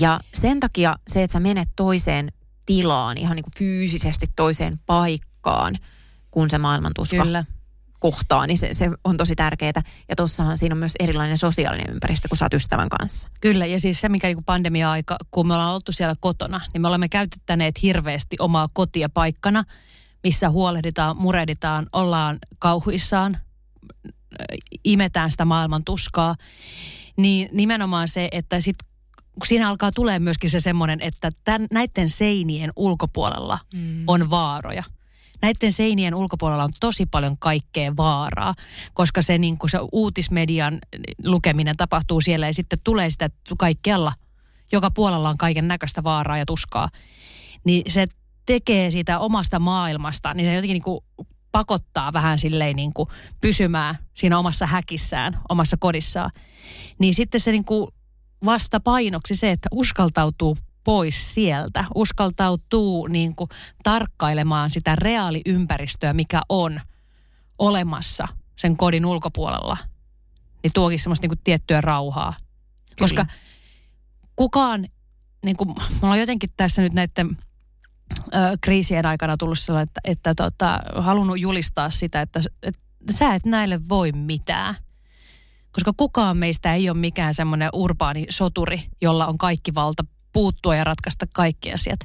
Ja 0.00 0.20
sen 0.34 0.60
takia 0.60 0.94
se, 1.08 1.22
että 1.22 1.32
sä 1.32 1.40
menet 1.40 1.68
toiseen 1.76 2.32
tilaan, 2.66 3.18
ihan 3.18 3.36
niin 3.36 3.44
kuin 3.44 3.54
fyysisesti 3.58 4.26
toiseen 4.36 4.80
paikkaan, 4.86 5.74
kun 6.30 6.50
se 6.50 6.58
maailman 6.58 6.92
tuska 6.94 7.22
Kyllä. 7.22 7.44
Kohtaa, 8.04 8.46
niin 8.46 8.58
se, 8.58 8.74
se 8.74 8.90
on 9.04 9.16
tosi 9.16 9.36
tärkeää. 9.36 9.82
Ja 10.08 10.16
tossahan 10.16 10.58
siinä 10.58 10.72
on 10.72 10.78
myös 10.78 10.92
erilainen 11.00 11.38
sosiaalinen 11.38 11.90
ympäristö, 11.90 12.28
kun 12.28 12.38
sä 12.38 12.44
oot 12.44 12.54
ystävän 12.54 12.88
kanssa. 12.88 13.28
Kyllä, 13.40 13.66
ja 13.66 13.80
siis 13.80 14.00
se, 14.00 14.08
mikä 14.08 14.28
niin 14.28 14.44
pandemia-aika, 14.44 15.16
kun 15.30 15.48
me 15.48 15.54
ollaan 15.54 15.74
oltu 15.74 15.92
siellä 15.92 16.14
kotona, 16.20 16.60
niin 16.72 16.82
me 16.82 16.88
olemme 16.88 17.08
käytettäneet 17.08 17.82
hirveästi 17.82 18.36
omaa 18.40 18.68
kotia 18.72 19.08
paikkana 19.08 19.64
missä 20.24 20.50
huolehditaan, 20.50 21.16
murehditaan, 21.16 21.86
ollaan 21.92 22.38
kauhuissaan, 22.58 23.38
imetään 24.84 25.30
sitä 25.30 25.44
maailman 25.44 25.84
tuskaa, 25.84 26.36
niin 27.16 27.48
nimenomaan 27.52 28.08
se, 28.08 28.28
että 28.32 28.60
sit 28.60 28.76
siinä 29.44 29.68
alkaa 29.68 29.92
tulee 29.92 30.18
myöskin 30.18 30.50
se 30.50 30.60
semmoinen, 30.60 31.00
että 31.00 31.30
tämän, 31.44 31.66
näiden 31.72 32.10
seinien 32.10 32.72
ulkopuolella 32.76 33.58
mm. 33.74 34.04
on 34.06 34.30
vaaroja. 34.30 34.82
Näiden 35.42 35.72
seinien 35.72 36.14
ulkopuolella 36.14 36.64
on 36.64 36.72
tosi 36.80 37.06
paljon 37.06 37.38
kaikkea 37.38 37.96
vaaraa, 37.96 38.54
koska 38.94 39.22
se, 39.22 39.38
niin 39.38 39.56
se 39.66 39.78
uutismedian 39.92 40.78
lukeminen 41.24 41.76
tapahtuu 41.76 42.20
siellä 42.20 42.46
ja 42.46 42.54
sitten 42.54 42.78
tulee 42.84 43.10
sitä 43.10 43.28
kaikkialla. 43.58 44.12
Joka 44.72 44.90
puolella 44.90 45.28
on 45.28 45.38
kaiken 45.38 45.68
näköistä 45.68 46.04
vaaraa 46.04 46.38
ja 46.38 46.46
tuskaa. 46.46 46.88
Niin 47.64 47.82
se 47.88 48.06
tekee 48.46 48.90
siitä 48.90 49.18
omasta 49.18 49.58
maailmasta, 49.58 50.34
niin 50.34 50.46
se 50.46 50.54
jotenkin 50.54 50.74
niin 50.74 50.82
kuin 50.82 51.00
pakottaa 51.52 52.12
vähän 52.12 52.38
silleen 52.38 52.76
niin 52.76 52.92
kuin 52.92 53.08
pysymään 53.40 53.94
siinä 54.14 54.38
omassa 54.38 54.66
häkissään, 54.66 55.38
omassa 55.48 55.76
kodissaan. 55.80 56.30
Niin 56.98 57.14
sitten 57.14 57.40
se 57.40 57.52
niin 57.52 57.64
kuin 57.64 57.88
vastapainoksi 58.44 59.34
se, 59.34 59.50
että 59.50 59.68
uskaltautuu 59.72 60.56
pois 60.84 61.34
sieltä, 61.34 61.84
uskaltautuu 61.94 63.06
niin 63.06 63.36
kuin 63.36 63.50
tarkkailemaan 63.82 64.70
sitä 64.70 64.96
reaaliympäristöä, 64.96 66.12
mikä 66.12 66.42
on 66.48 66.80
olemassa 67.58 68.28
sen 68.56 68.76
kodin 68.76 69.06
ulkopuolella, 69.06 69.76
niin 70.62 70.70
tuokin 70.74 70.98
semmoista 71.00 71.24
niin 71.24 71.30
kuin 71.30 71.40
tiettyä 71.44 71.80
rauhaa. 71.80 72.34
Koska 72.98 73.24
Kyllä. 73.24 73.38
kukaan, 74.36 74.86
niin 75.44 75.56
kuin, 75.56 75.68
mulla 75.68 76.14
on 76.14 76.20
jotenkin 76.20 76.50
tässä 76.56 76.82
nyt 76.82 76.92
näiden 76.92 77.36
ö, 78.34 78.38
kriisien 78.60 79.06
aikana 79.06 79.36
tullut 79.36 79.58
sellainen, 79.58 79.88
että, 79.88 80.00
että 80.04 80.34
tota, 80.34 80.80
halunnut 80.96 81.40
julistaa 81.40 81.90
sitä, 81.90 82.20
että, 82.20 82.40
että 82.62 82.80
sä 83.10 83.34
et 83.34 83.44
näille 83.44 83.88
voi 83.88 84.12
mitään. 84.12 84.76
Koska 85.72 85.92
kukaan 85.96 86.36
meistä 86.36 86.74
ei 86.74 86.90
ole 86.90 86.98
mikään 86.98 87.34
semmoinen 87.34 87.68
urbaani 87.72 88.26
soturi, 88.30 88.88
jolla 89.02 89.26
on 89.26 89.38
kaikki 89.38 89.74
valta 89.74 90.04
puuttua 90.34 90.76
ja 90.76 90.84
ratkaista 90.84 91.26
kaikki 91.32 91.72
asiat. 91.72 92.00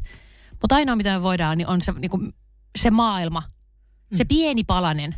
Mutta 0.62 0.76
ainoa, 0.76 0.96
mitä 0.96 1.14
me 1.14 1.24
voidaan, 1.24 1.58
niin 1.58 1.68
on 1.68 1.82
se, 1.82 1.92
niin 1.92 2.12
kuin, 2.12 2.34
se 2.78 2.92
maailma, 2.92 3.40
mm. 3.40 4.18
se 4.18 4.26
pieni 4.26 4.64
palanen 4.64 5.16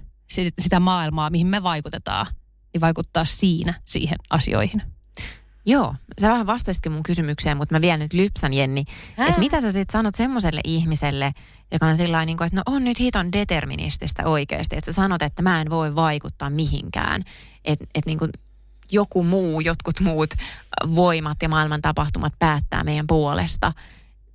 sitä 0.59 0.79
maailmaa, 0.79 1.29
mihin 1.29 1.47
me 1.47 1.63
vaikutetaan, 1.63 2.27
niin 2.73 2.81
vaikuttaa 2.81 3.25
siinä 3.25 3.73
siihen 3.85 4.17
asioihin. 4.29 4.81
Joo, 5.65 5.95
sä 6.21 6.29
vähän 6.29 6.47
vastasitkin 6.47 6.91
mun 6.91 7.03
kysymykseen, 7.03 7.57
mutta 7.57 7.75
mä 7.75 7.81
vielä 7.81 7.97
nyt 7.97 8.13
lypsän, 8.13 8.53
Jenni. 8.53 8.83
Että 9.17 9.39
mitä 9.39 9.61
sä 9.61 9.71
sitten 9.71 9.93
sanot 9.93 10.15
semmoiselle 10.15 10.61
ihmiselle, 10.63 11.31
joka 11.71 11.85
on 11.85 11.97
sillä 11.97 12.25
niin 12.25 12.43
että 12.43 12.55
no 12.55 12.61
on 12.65 12.83
nyt 12.83 12.99
hiton 12.99 13.31
determinististä 13.33 14.25
oikeasti. 14.25 14.77
Että 14.77 14.91
sä 14.91 14.95
sanot, 14.95 15.21
että 15.21 15.41
mä 15.41 15.61
en 15.61 15.69
voi 15.69 15.95
vaikuttaa 15.95 16.49
mihinkään. 16.49 17.23
Että 17.65 17.85
et 17.95 18.05
niin 18.05 18.17
kuin 18.17 18.31
joku 18.91 19.23
muu, 19.23 19.61
jotkut 19.61 19.99
muut 19.99 20.29
voimat 20.95 21.37
ja 21.41 21.49
maailman 21.49 21.81
tapahtumat 21.81 22.33
päättää 22.39 22.83
meidän 22.83 23.07
puolesta. 23.07 23.73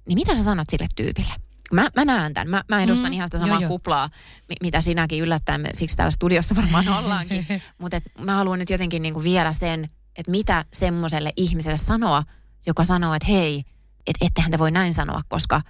Niin 0.09 0.19
mitä 0.19 0.35
sä 0.35 0.43
sanot 0.43 0.71
sille 0.71 0.87
tyypille? 0.97 1.35
Mä, 1.73 1.89
mä 1.97 2.05
näen 2.05 2.35
tämän. 2.35 2.49
Mä, 2.49 2.65
mä 2.69 2.83
edustan 2.83 3.11
mm, 3.11 3.13
ihan 3.13 3.29
sitä 3.29 3.39
samaa 3.39 3.61
joo, 3.61 3.69
kuplaa, 3.69 4.11
mitä 4.63 4.81
sinäkin 4.81 5.23
yllättäen, 5.23 5.69
siksi 5.75 5.97
täällä 5.97 6.11
studiossa 6.11 6.57
varmaan 6.57 6.89
ollaankin. 6.99 7.47
Mutta 7.79 8.01
mä 8.21 8.35
haluan 8.37 8.59
nyt 8.59 8.71
jotenkin 8.71 9.03
niinku 9.03 9.23
vielä 9.23 9.53
sen 9.53 9.89
että 10.19 10.31
mitä 10.31 10.65
semmoiselle 10.73 11.33
ihmiselle 11.37 11.79
sanoa, 11.79 12.23
joka 12.67 12.85
sanoo, 12.85 13.15
että 13.15 13.29
hei, 13.29 13.65
että 14.07 14.27
ettehän 14.27 14.51
te 14.51 14.59
voi 14.59 14.71
näin 14.71 14.95
sanoa, 14.95 15.23
koska 15.29 15.63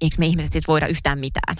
eikö 0.00 0.16
me 0.18 0.26
ihmiset 0.26 0.52
sitten 0.52 0.72
voida 0.72 0.86
yhtään 0.86 1.18
mitään? 1.18 1.56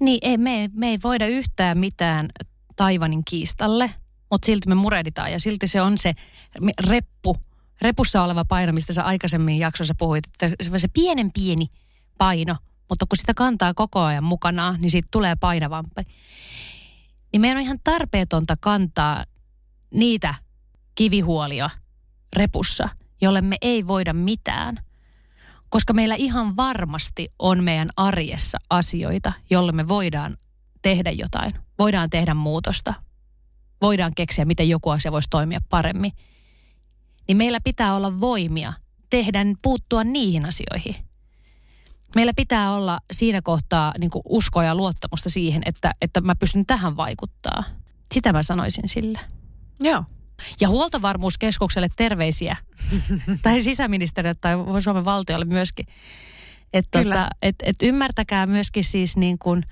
Niin, 0.00 0.18
ei, 0.22 0.38
me, 0.38 0.70
me 0.74 0.88
ei 0.88 0.98
voida 1.02 1.26
yhtään 1.26 1.78
mitään 1.78 2.28
Taivanin 2.76 3.24
kiistalle, 3.24 3.94
mutta 4.30 4.46
silti 4.46 4.68
me 4.68 4.74
murehditaan 4.74 5.32
ja 5.32 5.40
silti 5.40 5.66
se 5.66 5.82
on 5.82 5.98
se 5.98 6.14
reppu, 6.88 7.36
repussa 7.80 8.22
oleva 8.22 8.44
paino, 8.44 8.72
mistä 8.72 8.92
sä 8.92 9.04
aikaisemmin 9.04 9.58
jaksossa 9.58 9.94
puhuit, 9.98 10.26
että 10.26 10.64
se, 10.64 10.78
se 10.78 10.88
pienen 10.88 11.32
pieni 11.32 11.66
paino, 12.18 12.56
mutta 12.88 13.06
kun 13.08 13.18
sitä 13.18 13.34
kantaa 13.34 13.74
koko 13.74 14.00
ajan 14.00 14.24
mukana, 14.24 14.76
niin 14.78 14.90
siitä 14.90 15.08
tulee 15.10 15.36
painavampi. 15.36 16.02
Niin 17.32 17.40
meidän 17.40 17.56
on 17.56 17.62
ihan 17.62 17.80
tarpeetonta 17.84 18.54
kantaa 18.60 19.24
niitä 19.94 20.34
kivihuolia 20.94 21.70
repussa, 22.32 22.88
jolle 23.20 23.40
me 23.40 23.56
ei 23.60 23.86
voida 23.86 24.12
mitään. 24.12 24.76
Koska 25.68 25.92
meillä 25.92 26.14
ihan 26.14 26.56
varmasti 26.56 27.28
on 27.38 27.64
meidän 27.64 27.88
arjessa 27.96 28.58
asioita, 28.70 29.32
jolle 29.50 29.72
me 29.72 29.88
voidaan 29.88 30.36
tehdä 30.82 31.10
jotain. 31.10 31.54
Voidaan 31.78 32.10
tehdä 32.10 32.34
muutosta. 32.34 32.94
Voidaan 33.80 34.12
keksiä, 34.16 34.44
miten 34.44 34.68
joku 34.68 34.90
asia 34.90 35.12
voisi 35.12 35.28
toimia 35.30 35.60
paremmin. 35.68 36.12
Niin 37.28 37.36
meillä 37.36 37.58
pitää 37.64 37.94
olla 37.94 38.20
voimia 38.20 38.72
tehdä, 39.10 39.38
puuttua 39.62 40.04
niihin 40.04 40.44
asioihin. 40.44 40.96
Meillä 42.14 42.32
pitää 42.36 42.72
olla 42.72 43.00
siinä 43.12 43.42
kohtaa 43.42 43.94
niin 43.98 44.10
uskoa 44.24 44.64
ja 44.64 44.74
luottamusta 44.74 45.30
siihen, 45.30 45.62
että, 45.66 45.94
että 46.02 46.20
mä 46.20 46.34
pystyn 46.34 46.66
tähän 46.66 46.96
vaikuttaa. 46.96 47.64
Sitä 48.12 48.32
mä 48.32 48.42
sanoisin 48.42 48.88
sille. 48.88 49.20
Joo. 49.80 50.04
Ja 50.60 50.68
huoltovarmuuskeskukselle 50.68 51.88
terveisiä. 51.96 52.56
tai 53.42 53.62
sisäministeriölle 53.62 54.38
tai 54.40 54.82
Suomen 54.82 55.04
valtiolle 55.04 55.44
myöskin. 55.44 55.86
Että 56.72 57.04
tota, 57.04 57.28
et, 57.42 57.56
et 57.62 57.76
ymmärtäkää 57.82 58.46
myöskin 58.46 58.84
siis 58.84 59.16
niin 59.16 59.38
kuin, 59.38 59.62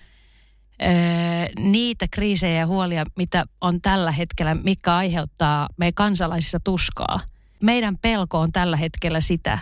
niitä 1.58 2.06
kriisejä 2.10 2.58
ja 2.58 2.66
huolia, 2.66 3.04
mitä 3.16 3.44
on 3.60 3.80
tällä 3.80 4.12
hetkellä, 4.12 4.54
mikä 4.54 4.96
aiheuttaa 4.96 5.68
meidän 5.76 5.94
kansalaisissa 5.94 6.60
tuskaa. 6.60 7.20
Meidän 7.62 7.98
pelko 7.98 8.40
on 8.40 8.52
tällä 8.52 8.76
hetkellä 8.76 9.20
sitä, 9.20 9.58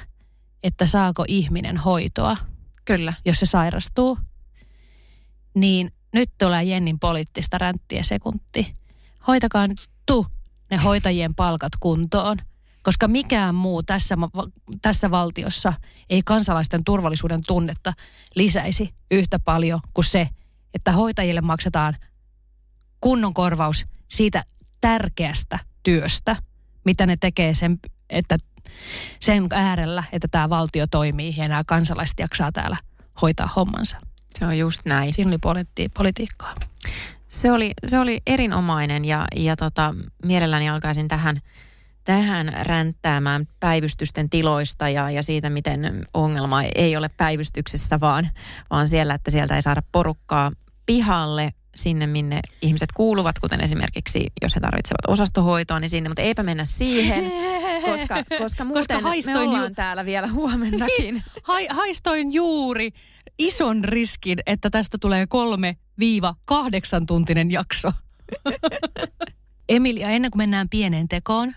että 0.62 0.86
saako 0.86 1.24
ihminen 1.28 1.76
hoitoa. 1.76 2.36
Kyllä. 2.84 3.12
Jos 3.24 3.40
se 3.40 3.46
sairastuu. 3.46 4.18
Niin 5.54 5.92
nyt 6.12 6.30
tulee 6.38 6.64
Jennin 6.64 6.98
poliittista 6.98 7.58
ränttiä 7.58 8.02
sekunti. 8.02 8.72
Hoitakaa 9.26 9.66
nyt, 9.66 9.78
tuu 10.06 10.26
ne 10.70 10.76
hoitajien 10.76 11.34
palkat 11.34 11.72
kuntoon, 11.80 12.36
koska 12.82 13.08
mikään 13.08 13.54
muu 13.54 13.82
tässä, 13.82 14.16
tässä 14.82 15.10
valtiossa 15.10 15.72
ei 16.10 16.22
kansalaisten 16.24 16.84
turvallisuuden 16.84 17.40
tunnetta 17.46 17.92
lisäisi 18.34 18.94
yhtä 19.10 19.38
paljon 19.38 19.80
kuin 19.94 20.04
se, 20.04 20.28
että 20.74 20.92
hoitajille 20.92 21.40
maksetaan 21.40 21.96
kunnon 23.00 23.34
korvaus 23.34 23.86
siitä 24.08 24.44
tärkeästä 24.80 25.58
työstä, 25.82 26.36
mitä 26.84 27.06
ne 27.06 27.16
tekee 27.16 27.54
sen, 27.54 27.78
että 28.10 28.38
sen 29.20 29.46
äärellä, 29.50 30.04
että 30.12 30.28
tämä 30.30 30.50
valtio 30.50 30.86
toimii 30.86 31.34
ja 31.36 31.48
nämä 31.48 31.64
kansalaiset 31.66 32.18
jaksaa 32.18 32.52
täällä 32.52 32.76
hoitaa 33.22 33.50
hommansa. 33.56 33.98
Se 34.38 34.46
on 34.46 34.58
just 34.58 34.80
näin. 34.84 35.14
Siinä 35.14 35.28
oli 35.28 35.38
politi- 35.38 35.90
politiikkaa. 35.96 36.54
Se 37.28 37.52
oli, 37.52 37.72
se 37.86 37.98
oli 37.98 38.20
erinomainen 38.26 39.04
ja, 39.04 39.24
ja 39.36 39.56
tota, 39.56 39.94
mielelläni 40.24 40.68
alkaisin 40.68 41.08
tähän, 41.08 41.40
tähän 42.06 42.52
ränttäämään 42.62 43.46
päivystysten 43.60 44.30
tiloista 44.30 44.88
ja, 44.88 45.10
ja 45.10 45.22
siitä, 45.22 45.50
miten 45.50 46.06
ongelma 46.14 46.62
ei 46.62 46.96
ole 46.96 47.10
päivystyksessä, 47.16 48.00
vaan, 48.00 48.30
vaan 48.70 48.88
siellä, 48.88 49.14
että 49.14 49.30
sieltä 49.30 49.56
ei 49.56 49.62
saada 49.62 49.82
porukkaa 49.92 50.52
pihalle 50.86 51.52
sinne, 51.74 52.06
minne 52.06 52.40
ihmiset 52.62 52.92
kuuluvat, 52.92 53.38
kuten 53.38 53.60
esimerkiksi, 53.60 54.26
jos 54.42 54.54
he 54.54 54.60
tarvitsevat 54.60 55.00
osastohoitoa, 55.08 55.80
niin 55.80 55.90
sinne, 55.90 56.08
mutta 56.08 56.22
eipä 56.22 56.42
mennä 56.42 56.64
siihen, 56.64 57.24
koska, 57.90 58.14
koska 58.38 58.64
muuten 58.64 59.02
koska 59.02 59.32
me 59.32 59.38
ollaan 59.38 59.64
ju- 59.64 59.74
täällä 59.74 60.04
vielä 60.04 60.28
huomennakin. 60.28 61.22
Ha- 61.42 61.74
haistoin 61.74 62.32
juuri 62.32 62.90
ison 63.38 63.84
riskin, 63.84 64.38
että 64.46 64.70
tästä 64.70 64.98
tulee 65.00 65.26
kolme 65.26 65.76
viiva 65.98 66.34
kahdeksan 66.46 67.06
tuntinen 67.06 67.50
jakso. 67.50 67.92
Emilia, 69.68 70.10
ennen 70.10 70.30
kuin 70.30 70.40
mennään 70.40 70.68
pieneen 70.68 71.08
tekoon, 71.08 71.54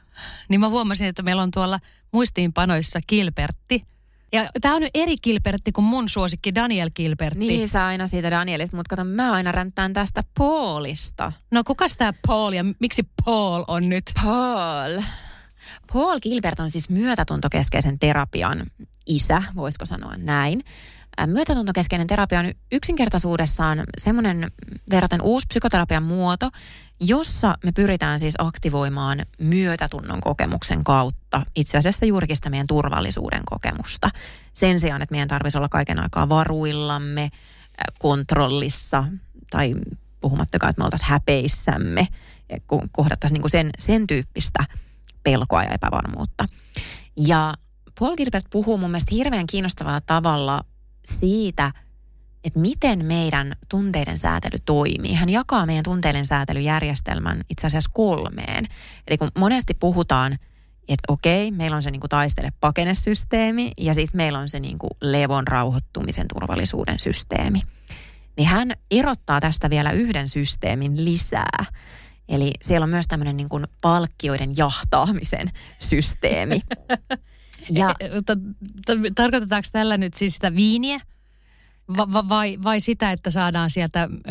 niin 0.49 0.59
mä 0.59 0.69
huomasin, 0.69 1.07
että 1.07 1.21
meillä 1.21 1.41
on 1.41 1.51
tuolla 1.51 1.79
muistiinpanoissa 2.13 2.99
Kilpertti. 3.07 3.85
Ja 4.31 4.49
tämä 4.61 4.75
on 4.75 4.81
nyt 4.81 4.91
eri 4.93 5.17
Kilpertti 5.17 5.71
kuin 5.71 5.85
mun 5.85 6.09
suosikki 6.09 6.55
Daniel 6.55 6.89
Kilpertti. 6.93 7.47
Niin 7.47 7.69
sä 7.69 7.85
aina 7.85 8.07
siitä 8.07 8.31
Danielista, 8.31 8.77
mutta 8.77 8.95
kato 8.95 9.09
mä 9.09 9.31
aina 9.31 9.51
ränttään 9.51 9.93
tästä 9.93 10.23
Paulista. 10.37 11.31
No 11.51 11.63
kuka 11.63 11.85
tämä 11.97 12.13
Paul 12.27 12.53
ja 12.53 12.63
miksi 12.79 13.03
Paul 13.25 13.63
on 13.67 13.89
nyt? 13.89 14.03
Paul. 14.23 15.01
Paul 15.93 16.19
Gilbert 16.19 16.59
on 16.59 16.69
siis 16.69 16.89
myötätuntokeskeisen 16.89 17.99
terapian 17.99 18.65
isä, 19.07 19.43
voisiko 19.55 19.85
sanoa 19.85 20.13
näin. 20.17 20.63
Myötätuntokeskeinen 21.25 22.07
terapia 22.07 22.39
on 22.39 22.51
yksinkertaisuudessaan 22.71 23.83
semmoinen 23.97 24.51
verraten 24.89 25.21
uusi 25.21 25.47
psykoterapian 25.47 26.03
muoto, 26.03 26.49
jossa 26.99 27.55
me 27.63 27.71
pyritään 27.71 28.19
siis 28.19 28.35
aktivoimaan 28.37 29.25
myötätunnon 29.41 30.21
kokemuksen 30.21 30.83
kautta 30.83 31.45
itse 31.55 31.77
asiassa 31.77 32.05
juurikin 32.05 32.35
sitä 32.35 32.49
meidän 32.49 32.67
turvallisuuden 32.67 33.41
kokemusta. 33.45 34.09
Sen 34.53 34.79
sijaan, 34.79 35.01
että 35.01 35.13
meidän 35.13 35.27
tarvitsisi 35.27 35.57
olla 35.57 35.69
kaiken 35.69 35.99
aikaa 35.99 36.29
varuillamme, 36.29 37.29
kontrollissa 37.99 39.03
tai 39.49 39.75
puhumattakaan, 40.21 40.69
että 40.69 40.81
me 40.81 40.85
oltaisiin 40.85 41.09
häpeissämme, 41.09 42.07
kun 42.67 42.89
kohdattaisiin 42.91 43.41
niin 43.41 43.49
sen, 43.49 43.69
sen 43.77 44.07
tyyppistä 44.07 44.65
pelkoa 45.23 45.63
ja 45.63 45.71
epävarmuutta. 45.73 46.45
Ja 47.17 47.53
Paul 47.99 48.15
Gilbert 48.15 48.45
puhuu 48.49 48.77
mun 48.77 48.89
mielestä 48.89 49.15
hirveän 49.15 49.47
kiinnostavalla 49.47 50.01
tavalla 50.01 50.61
siitä, 51.09 51.71
että 52.43 52.59
miten 52.59 53.05
meidän 53.05 53.53
tunteiden 53.69 54.17
säätely 54.17 54.57
toimii. 54.65 55.13
Hän 55.13 55.29
jakaa 55.29 55.65
meidän 55.65 55.83
tunteiden 55.83 56.25
säätelyjärjestelmän 56.25 57.41
itse 57.49 57.67
asiassa 57.67 57.91
kolmeen. 57.93 58.65
Eli 59.07 59.17
kun 59.17 59.31
monesti 59.37 59.73
puhutaan, 59.73 60.33
että 60.87 61.13
okei, 61.13 61.51
meillä 61.51 61.75
on 61.75 61.81
se 61.81 61.91
niin 61.91 61.99
kuin 61.99 62.09
taistele 62.09 62.53
pakenesysteemi 62.61 63.71
ja 63.77 63.93
sitten 63.93 64.17
meillä 64.17 64.39
on 64.39 64.49
se 64.49 64.59
niin 64.59 64.79
kuin 64.79 64.91
levon 65.01 65.47
rauhoittumisen 65.47 66.27
turvallisuuden 66.33 66.99
systeemi. 66.99 67.61
Niin 68.37 68.47
hän 68.47 68.73
erottaa 68.91 69.39
tästä 69.39 69.69
vielä 69.69 69.91
yhden 69.91 70.29
systeemin 70.29 71.05
lisää. 71.05 71.65
Eli 72.29 72.51
siellä 72.61 72.83
on 72.83 72.89
myös 72.89 73.07
tämmöinen 73.07 73.37
niin 73.37 73.49
kuin 73.49 73.65
palkkioiden 73.81 74.57
jahtaamisen 74.57 75.51
systeemi. 75.79 76.61
Ja, 77.69 77.95
e, 77.99 78.05
e, 78.05 79.11
Tarkoitetaanko 79.15 79.67
tällä 79.71 79.97
nyt 79.97 80.13
siis 80.13 80.33
sitä 80.33 80.55
viiniä? 80.55 80.99
Va, 81.97 82.13
va, 82.13 82.29
vai, 82.29 82.57
vai 82.63 82.79
sitä, 82.79 83.11
että 83.11 83.31
saadaan 83.31 83.69
sieltä 83.69 84.01
ö, 84.01 84.29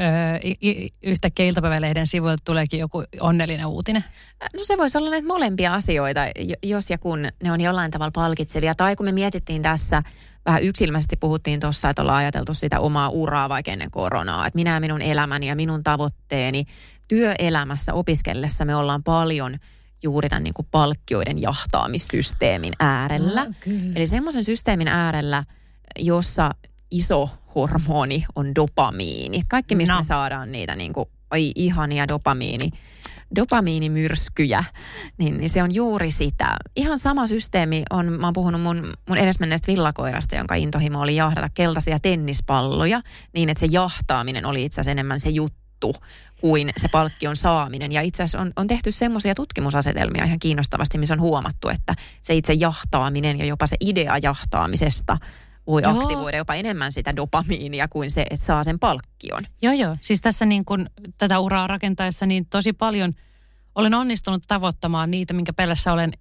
yhtäkkiä 1.02 1.46
iltapäivälehden 1.46 2.06
sivuilta 2.06 2.42
tuleekin 2.44 2.80
joku 2.80 3.04
onnellinen 3.20 3.66
uutinen? 3.66 4.04
No 4.56 4.60
se 4.62 4.78
voisi 4.78 4.98
olla 4.98 5.10
näitä 5.10 5.26
molempia 5.26 5.74
asioita, 5.74 6.20
jos 6.62 6.90
ja 6.90 6.98
kun 6.98 7.28
ne 7.42 7.52
on 7.52 7.60
jollain 7.60 7.90
tavalla 7.90 8.10
palkitsevia. 8.10 8.74
Tai 8.74 8.96
kun 8.96 9.06
me 9.06 9.12
mietittiin 9.12 9.62
tässä, 9.62 10.02
vähän 10.46 10.62
yksilmäisesti 10.62 11.16
puhuttiin 11.16 11.60
tuossa, 11.60 11.90
että 11.90 12.02
ollaan 12.02 12.18
ajateltu 12.18 12.54
sitä 12.54 12.80
omaa 12.80 13.08
uraa 13.08 13.48
vaikka 13.48 13.72
ennen 13.72 13.90
koronaa. 13.90 14.46
Että 14.46 14.58
minä 14.58 14.74
ja 14.74 14.80
minun 14.80 15.02
elämäni 15.02 15.48
ja 15.48 15.56
minun 15.56 15.82
tavoitteeni 15.82 16.64
työelämässä 17.08 17.94
opiskellessa 17.94 18.64
me 18.64 18.74
ollaan 18.76 19.02
paljon– 19.02 19.56
juuri 20.02 20.28
tämän 20.28 20.44
niin 20.44 20.54
kuin 20.54 20.68
palkkioiden 20.70 21.42
jahtaamissysteemin 21.42 22.72
äärellä. 22.80 23.44
No, 23.44 23.52
Eli 23.94 24.06
semmoisen 24.06 24.44
systeemin 24.44 24.88
äärellä, 24.88 25.44
jossa 25.98 26.50
iso 26.90 27.30
hormoni 27.54 28.24
on 28.36 28.54
dopamiini. 28.54 29.42
Kaikki, 29.48 29.74
mistä 29.74 29.94
no. 29.94 30.00
me 30.00 30.04
saadaan 30.04 30.52
niitä 30.52 30.76
niin 30.76 30.92
kuin, 30.92 31.08
ai 31.30 31.52
ihania 31.54 32.08
dopamiini, 32.08 32.70
dopamiinimyrskyjä, 33.36 34.64
niin, 35.18 35.38
niin 35.38 35.50
se 35.50 35.62
on 35.62 35.74
juuri 35.74 36.10
sitä. 36.10 36.56
Ihan 36.76 36.98
sama 36.98 37.26
systeemi 37.26 37.82
on, 37.90 38.12
mä 38.12 38.26
oon 38.26 38.32
puhunut 38.32 38.60
mun, 38.60 38.92
mun 39.08 39.18
edesmenneestä 39.18 39.72
villakoirasta, 39.72 40.36
jonka 40.36 40.54
intohimo 40.54 41.00
oli 41.00 41.16
jahdata 41.16 41.48
keltaisia 41.54 41.98
tennispalloja, 41.98 43.02
niin 43.34 43.48
että 43.48 43.60
se 43.60 43.66
jahtaaminen 43.70 44.46
oli 44.46 44.64
itse 44.64 44.80
asiassa 44.80 44.90
enemmän 44.90 45.20
se 45.20 45.30
juttu 45.30 45.57
kuin 46.40 46.70
se 46.76 46.88
palkkion 46.88 47.36
saaminen. 47.36 47.92
Ja 47.92 48.02
itse 48.02 48.22
asiassa 48.22 48.40
on, 48.40 48.52
on 48.56 48.66
tehty 48.66 48.92
semmoisia 48.92 49.34
tutkimusasetelmia 49.34 50.24
ihan 50.24 50.38
kiinnostavasti, 50.38 50.98
missä 50.98 51.14
on 51.14 51.20
huomattu, 51.20 51.68
että 51.68 51.94
se 52.22 52.34
itse 52.34 52.52
jahtaaminen 52.52 53.38
ja 53.38 53.44
jopa 53.44 53.66
se 53.66 53.76
idea 53.80 54.18
jahtaamisesta 54.22 55.18
voi 55.66 55.82
joo. 55.82 55.98
aktivoida 55.98 56.36
jopa 56.36 56.54
enemmän 56.54 56.92
sitä 56.92 57.16
dopamiinia 57.16 57.88
kuin 57.88 58.10
se, 58.10 58.22
että 58.30 58.46
saa 58.46 58.64
sen 58.64 58.78
palkkion. 58.78 59.44
Joo, 59.62 59.72
joo. 59.72 59.96
Siis 60.00 60.20
tässä 60.20 60.46
niin 60.46 60.64
kun 60.64 60.86
tätä 61.18 61.38
uraa 61.38 61.66
rakentaessa 61.66 62.26
niin 62.26 62.46
tosi 62.46 62.72
paljon 62.72 63.12
olen 63.74 63.94
onnistunut 63.94 64.42
tavoittamaan 64.48 65.10
niitä, 65.10 65.34
minkä 65.34 65.52
pelässä 65.52 65.92
olen 65.92 66.12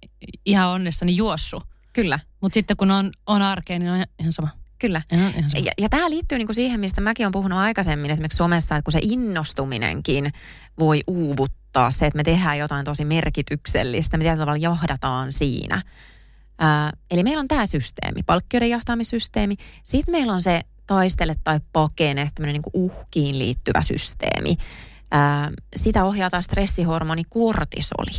ihan 0.44 0.68
onnessani 0.68 1.16
juossut. 1.16 1.64
Kyllä. 1.92 2.18
Mutta 2.40 2.54
sitten 2.54 2.76
kun 2.76 2.90
on, 2.90 3.10
on 3.26 3.42
arkea, 3.42 3.78
niin 3.78 3.90
on 3.90 4.04
ihan 4.18 4.32
sama. 4.32 4.48
Kyllä. 4.78 5.02
Ihan, 5.12 5.32
ihan 5.36 5.50
ja, 5.64 5.72
ja 5.78 5.88
tämä 5.88 6.10
liittyy 6.10 6.38
niinku 6.38 6.54
siihen, 6.54 6.80
mistä 6.80 7.00
mäkin 7.00 7.26
olen 7.26 7.32
puhunut 7.32 7.58
aikaisemmin 7.58 8.10
esimerkiksi 8.10 8.36
somessa, 8.36 8.76
että 8.76 8.84
kun 8.84 8.92
se 8.92 9.00
innostuminenkin 9.02 10.32
voi 10.78 11.00
uuvuttaa 11.06 11.90
se, 11.90 12.06
että 12.06 12.16
me 12.16 12.24
tehdään 12.24 12.58
jotain 12.58 12.84
tosi 12.84 13.04
merkityksellistä, 13.04 14.18
me 14.18 14.24
tietyllä 14.24 14.42
tavalla 14.42 14.62
jahdataan 14.62 15.32
siinä. 15.32 15.82
Ää, 16.58 16.92
eli 17.10 17.22
meillä 17.22 17.40
on 17.40 17.48
tämä 17.48 17.66
systeemi, 17.66 18.22
palkkioiden 18.26 18.70
jahtaamissysteemi. 18.70 19.56
Sitten 19.84 20.12
meillä 20.12 20.32
on 20.32 20.42
se 20.42 20.60
taistele 20.86 21.34
tai 21.44 21.60
pakene, 21.72 22.30
tämmöinen 22.34 22.52
niinku 22.52 22.70
uhkiin 22.72 23.38
liittyvä 23.38 23.82
systeemi. 23.82 24.56
Ää, 25.10 25.50
sitä 25.76 26.04
ohjaa 26.04 26.30
taas 26.30 26.44
stressihormoni 26.44 27.22
kortisoli. 27.28 28.10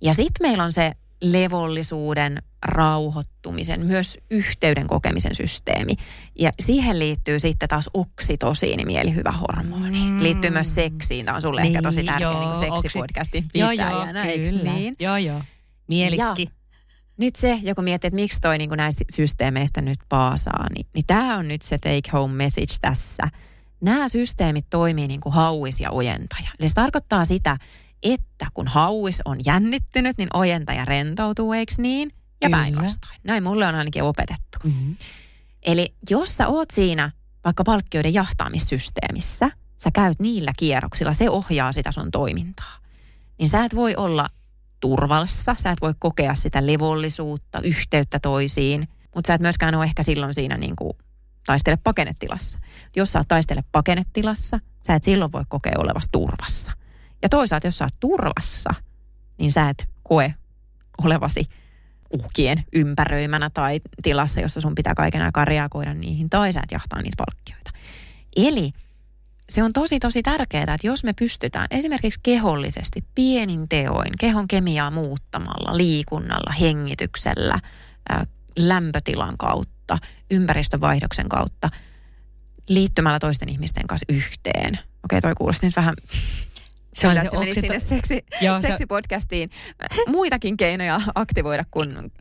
Ja 0.00 0.14
sitten 0.14 0.48
meillä 0.48 0.64
on 0.64 0.72
se 0.72 0.92
levollisuuden, 1.22 2.42
rauhoittumisen, 2.62 3.86
myös 3.86 4.18
yhteyden 4.30 4.86
kokemisen 4.86 5.34
systeemi. 5.34 5.96
Ja 6.38 6.50
siihen 6.60 6.98
liittyy 6.98 7.40
sitten 7.40 7.68
taas 7.68 7.90
oksitosiini, 7.94 8.84
mielihyvä 8.84 9.32
hormoni. 9.32 10.10
Mm. 10.10 10.22
Liittyy 10.22 10.50
myös 10.50 10.74
seksiin. 10.74 11.24
Tämä 11.26 11.36
on 11.36 11.42
sulle 11.42 11.62
niin, 11.62 11.70
ehkä 11.70 11.82
tosi 11.82 12.04
tärkeä 12.04 12.30
joo, 12.30 12.40
niin 12.40 12.80
seksipodcastin 12.80 13.44
pitäjänä, 13.52 14.24
eikö 14.24 14.52
niin? 14.62 14.96
Joo, 14.98 15.16
joo. 15.16 15.42
Mielikki. 15.88 16.42
Ja 16.42 16.60
nyt 17.16 17.36
se, 17.36 17.58
joku 17.62 17.82
miettii, 17.82 18.08
että 18.08 18.14
miksi 18.14 18.40
toi 18.40 18.58
niin 18.58 18.70
näistä 18.76 19.04
systeemeistä 19.12 19.80
nyt 19.80 19.98
paasaa, 20.08 20.66
niin, 20.74 20.86
niin 20.94 21.04
tämä 21.06 21.36
on 21.36 21.48
nyt 21.48 21.62
se 21.62 21.78
take 21.78 22.10
home 22.12 22.34
message 22.34 22.74
tässä. 22.80 23.22
Nämä 23.80 24.08
systeemit 24.08 24.66
toimii 24.70 25.08
niin 25.08 25.20
kuin 25.20 25.32
hauis 25.32 25.80
ja 25.80 25.90
ojentaja. 25.90 26.48
Eli 26.60 26.68
se 26.68 26.74
tarkoittaa 26.74 27.24
sitä, 27.24 27.56
että 28.02 28.46
kun 28.54 28.66
hauis 28.66 29.22
on 29.24 29.38
jännittynyt, 29.46 30.18
niin 30.18 30.28
ojentaja 30.34 30.84
rentoutuu, 30.84 31.52
eikö 31.52 31.72
niin? 31.78 32.10
Ja 32.42 32.50
päinvastoin. 32.50 33.16
Näin 33.24 33.42
mulle 33.42 33.66
on 33.66 33.74
ainakin 33.74 34.02
opetettu. 34.02 34.58
Mm-hmm. 34.64 34.96
Eli 35.62 35.94
jos 36.10 36.36
sä 36.36 36.48
oot 36.48 36.70
siinä 36.70 37.10
vaikka 37.44 37.64
palkkioiden 37.64 38.14
jahtaamissysteemissä, 38.14 39.50
sä 39.76 39.90
käyt 39.90 40.20
niillä 40.20 40.52
kierroksilla, 40.58 41.14
se 41.14 41.30
ohjaa 41.30 41.72
sitä 41.72 41.92
sun 41.92 42.10
toimintaa. 42.10 42.76
Niin 43.38 43.48
sä 43.48 43.64
et 43.64 43.74
voi 43.74 43.96
olla 43.96 44.26
turvassa, 44.80 45.56
sä 45.58 45.70
et 45.70 45.80
voi 45.80 45.94
kokea 45.98 46.34
sitä 46.34 46.66
levollisuutta, 46.66 47.60
yhteyttä 47.60 48.18
toisiin, 48.18 48.88
mutta 49.14 49.28
sä 49.28 49.34
et 49.34 49.40
myöskään 49.40 49.74
ole 49.74 49.84
ehkä 49.84 50.02
silloin 50.02 50.34
siinä 50.34 50.56
niin 50.56 50.76
kuin 50.76 50.92
taistele 51.46 51.76
pakenetilassa. 51.76 52.58
Jos 52.96 53.12
sä 53.12 53.18
oot 53.18 53.28
taistele 53.28 53.64
pakenetilassa, 53.72 54.60
sä 54.86 54.94
et 54.94 55.04
silloin 55.04 55.32
voi 55.32 55.44
kokea 55.48 55.74
olevas 55.78 56.08
turvassa. 56.12 56.72
Ja 57.22 57.28
toisaalta, 57.28 57.66
jos 57.66 57.78
sä 57.78 57.84
oot 57.84 58.00
turvassa, 58.00 58.70
niin 59.38 59.52
sä 59.52 59.68
et 59.68 59.88
koe 60.02 60.34
olevasi 61.04 61.46
uhkien 62.10 62.64
ympäröimänä 62.72 63.50
tai 63.50 63.80
tilassa, 64.02 64.40
jossa 64.40 64.60
sun 64.60 64.74
pitää 64.74 64.94
kaiken 64.94 65.22
aikaa 65.22 65.44
reagoida 65.44 65.94
niihin, 65.94 66.30
tai 66.30 66.52
sä 66.52 66.60
et 66.64 66.72
jahtaa 66.72 67.02
niitä 67.02 67.24
palkkioita. 67.26 67.70
Eli 68.36 68.72
se 69.48 69.62
on 69.62 69.72
tosi 69.72 69.98
tosi 69.98 70.22
tärkeää, 70.22 70.62
että 70.62 70.86
jos 70.86 71.04
me 71.04 71.12
pystytään 71.12 71.66
esimerkiksi 71.70 72.20
kehollisesti 72.22 73.04
pienin 73.14 73.68
teoin, 73.68 74.12
kehon 74.20 74.48
kemiaa 74.48 74.90
muuttamalla, 74.90 75.76
liikunnalla, 75.76 76.52
hengityksellä, 76.52 77.58
lämpötilan 78.58 79.36
kautta, 79.38 79.98
ympäristövaihdoksen 80.30 81.28
kautta, 81.28 81.68
liittymällä 82.68 83.18
toisten 83.18 83.48
ihmisten 83.48 83.86
kanssa 83.86 84.06
yhteen. 84.08 84.78
Okei, 85.04 85.20
toi 85.20 85.34
kuulosti 85.34 85.66
nyt 85.66 85.76
vähän 85.76 85.94
se 86.92 87.08
on 87.08 87.16
se, 87.16 87.28
se 87.30 87.38
meni 87.38 87.54
sinne 87.54 87.78
seksi, 87.78 88.24
Joo, 88.40 88.60
seksipodcastiin. 88.60 89.50
Muitakin 90.08 90.56
keinoja 90.56 91.00
aktivoida 91.14 91.64
kuin... 91.70 92.12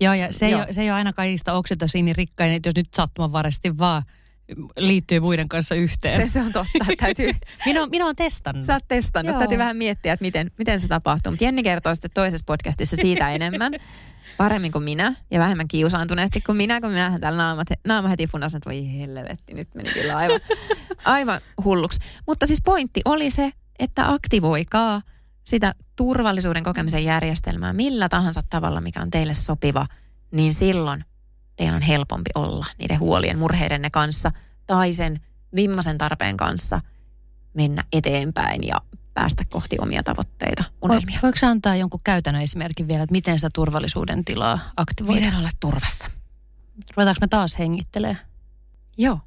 Joo, 0.00 0.14
ja 0.14 0.32
se, 0.32 0.48
Joo. 0.48 0.60
Ei, 0.60 0.64
ole, 0.64 0.72
se 0.72 0.82
ei 0.82 0.90
ole 0.90 0.96
aina 0.96 1.12
kaikista 1.12 1.52
oksitosiinin 1.52 2.16
rikkainen, 2.16 2.56
että 2.56 2.68
jos 2.68 2.76
nyt 2.76 2.94
sattumanvaraisesti 2.94 3.78
vaan 3.78 4.02
liittyy 4.76 5.20
muiden 5.20 5.48
kanssa 5.48 5.74
yhteen. 5.74 6.28
Se, 6.28 6.32
se 6.32 6.40
on 6.40 6.52
totta. 6.52 6.78
Täytyy... 6.98 7.32
minä, 7.66 7.86
minä 7.86 8.04
olen 8.04 8.16
testannut. 8.16 8.64
Sä 8.64 8.72
oot 8.72 8.88
testannut. 8.88 9.32
Joo. 9.32 9.38
Täytyy 9.38 9.58
vähän 9.58 9.76
miettiä, 9.76 10.12
että 10.12 10.24
miten, 10.24 10.50
miten 10.58 10.80
se 10.80 10.88
tapahtuu. 10.88 11.32
Mutta 11.32 11.44
Jenni 11.44 11.62
kertoo 11.62 11.94
sitten 11.94 12.10
toisessa 12.14 12.44
podcastissa 12.46 12.96
siitä 12.96 13.30
enemmän. 13.34 13.72
Paremmin 14.36 14.72
kuin 14.72 14.84
minä 14.84 15.14
ja 15.30 15.40
vähemmän 15.40 15.68
kiusaantuneesti 15.68 16.40
kuin 16.40 16.56
minä, 16.56 16.80
kun 16.80 16.90
minä 16.90 17.18
täällä 17.20 17.42
naamat, 17.42 17.68
naama 17.86 18.08
heti 18.08 18.26
punaisen, 18.26 18.58
että 18.58 18.70
voi 18.70 18.98
helvetti, 18.98 19.54
nyt 19.54 19.68
meni 19.74 19.90
kyllä 19.90 20.16
aivan, 20.16 20.40
aivan 21.04 21.40
hulluksi. 21.64 22.00
Mutta 22.26 22.46
siis 22.46 22.60
pointti 22.64 23.00
oli 23.04 23.30
se, 23.30 23.52
että 23.78 24.10
aktivoikaa 24.10 25.02
sitä 25.44 25.74
turvallisuuden 25.96 26.62
kokemisen 26.62 27.04
järjestelmää 27.04 27.72
millä 27.72 28.08
tahansa 28.08 28.42
tavalla, 28.50 28.80
mikä 28.80 29.02
on 29.02 29.10
teille 29.10 29.34
sopiva, 29.34 29.86
niin 30.30 30.54
silloin 30.54 31.04
teidän 31.56 31.74
on 31.74 31.82
helpompi 31.82 32.30
olla 32.34 32.66
niiden 32.78 33.00
huolien, 33.00 33.38
murheidenne 33.38 33.90
kanssa 33.90 34.32
tai 34.66 34.94
sen 34.94 35.20
vimmaisen 35.54 35.98
tarpeen 35.98 36.36
kanssa 36.36 36.80
mennä 37.54 37.84
eteenpäin 37.92 38.66
ja 38.66 38.80
päästä 39.14 39.44
kohti 39.50 39.76
omia 39.80 40.02
tavoitteita, 40.02 40.64
unelmia. 40.82 41.18
Voiko 41.22 41.38
antaa 41.46 41.76
jonkun 41.76 42.00
käytännön 42.04 42.42
esimerkin 42.42 42.88
vielä, 42.88 43.02
että 43.02 43.12
miten 43.12 43.38
sitä 43.38 43.48
turvallisuuden 43.54 44.24
tilaa 44.24 44.58
aktivoidaan? 44.76 45.24
Miten 45.24 45.38
olla 45.38 45.50
turvassa? 45.60 46.10
Ruvetaanko 46.96 47.18
me 47.20 47.28
taas 47.28 47.58
hengittelee? 47.58 48.16
Joo. 48.98 49.20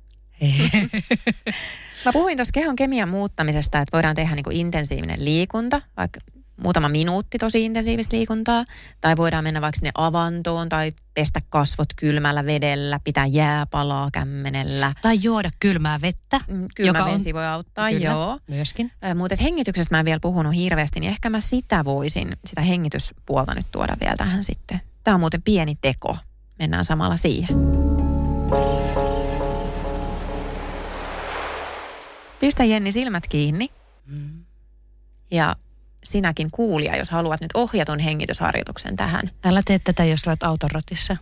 Mä 2.06 2.14
puhuin 2.14 2.38
tuossa 2.38 2.52
kehon 2.52 2.76
kemian 2.76 3.10
muuttamisesta, 3.10 3.80
että 3.80 3.98
voidaan 3.98 4.16
tehdä 4.16 4.36
niin 4.36 4.44
kuin 4.44 4.58
intensiivinen 4.58 5.26
liikunta, 5.26 5.82
vaikka 5.98 6.20
muutama 6.64 6.90
minuutti 6.90 7.38
tosi 7.38 7.66
intensiivistä 7.66 8.16
liikuntaa, 8.16 8.64
tai 9.02 9.18
voidaan 9.18 9.44
mennä 9.44 9.62
vaikka 9.62 9.80
sinne 9.80 9.92
avantoon 9.96 10.70
tai 10.70 10.92
pestä 11.14 11.42
kasvot 11.50 11.88
kylmällä 11.96 12.46
vedellä, 12.46 13.00
pitää 13.04 13.26
jääpalaa 13.26 14.10
kämmenellä. 14.14 14.94
Tai 15.02 15.20
juoda 15.22 15.50
kylmää 15.60 16.02
vettä. 16.02 16.40
Mm, 16.48 16.68
Kylmä 16.76 17.00
joka 17.00 17.12
vesi 17.14 17.30
on, 17.30 17.34
voi 17.34 17.46
auttaa, 17.46 17.90
kyllä, 17.90 18.06
joo. 18.06 18.40
Myöskin. 18.48 18.92
Mutta 19.16 19.36
hengityksestä 19.44 19.96
mä 19.96 20.00
en 20.00 20.06
vielä 20.06 20.20
puhunut 20.20 20.56
hirveästi, 20.56 21.00
niin 21.00 21.10
ehkä 21.10 21.30
mä 21.30 21.40
sitä 21.40 21.86
voisin, 21.86 22.38
sitä 22.46 22.62
hengityspuolta 22.62 23.54
nyt 23.54 23.66
tuoda 23.72 23.98
vielä 24.02 24.16
tähän 24.18 24.44
sitten. 24.44 24.82
Tämä 25.04 25.16
on 25.16 25.20
muuten 25.22 25.42
pieni 25.42 25.78
teko. 25.82 26.18
Mennään 26.60 26.86
samalla 26.86 27.18
siihen. 27.18 27.58
Pistä 32.40 32.64
Jenni 32.64 32.92
silmät 32.92 33.28
kiinni. 33.28 33.70
Ja 35.32 35.56
sinäkin 36.04 36.52
kuulija, 36.52 36.98
jos 36.98 37.10
haluat 37.10 37.42
nyt 37.42 37.52
ohjatun 37.54 38.00
hengitysharjoituksen 38.00 38.96
tähän. 38.96 39.30
Älä 39.44 39.62
tee 39.66 39.80
tätä, 39.80 40.06
jos 40.06 40.28
olet 40.28 40.44
auton 40.44 40.72
ratissa. 40.72 41.18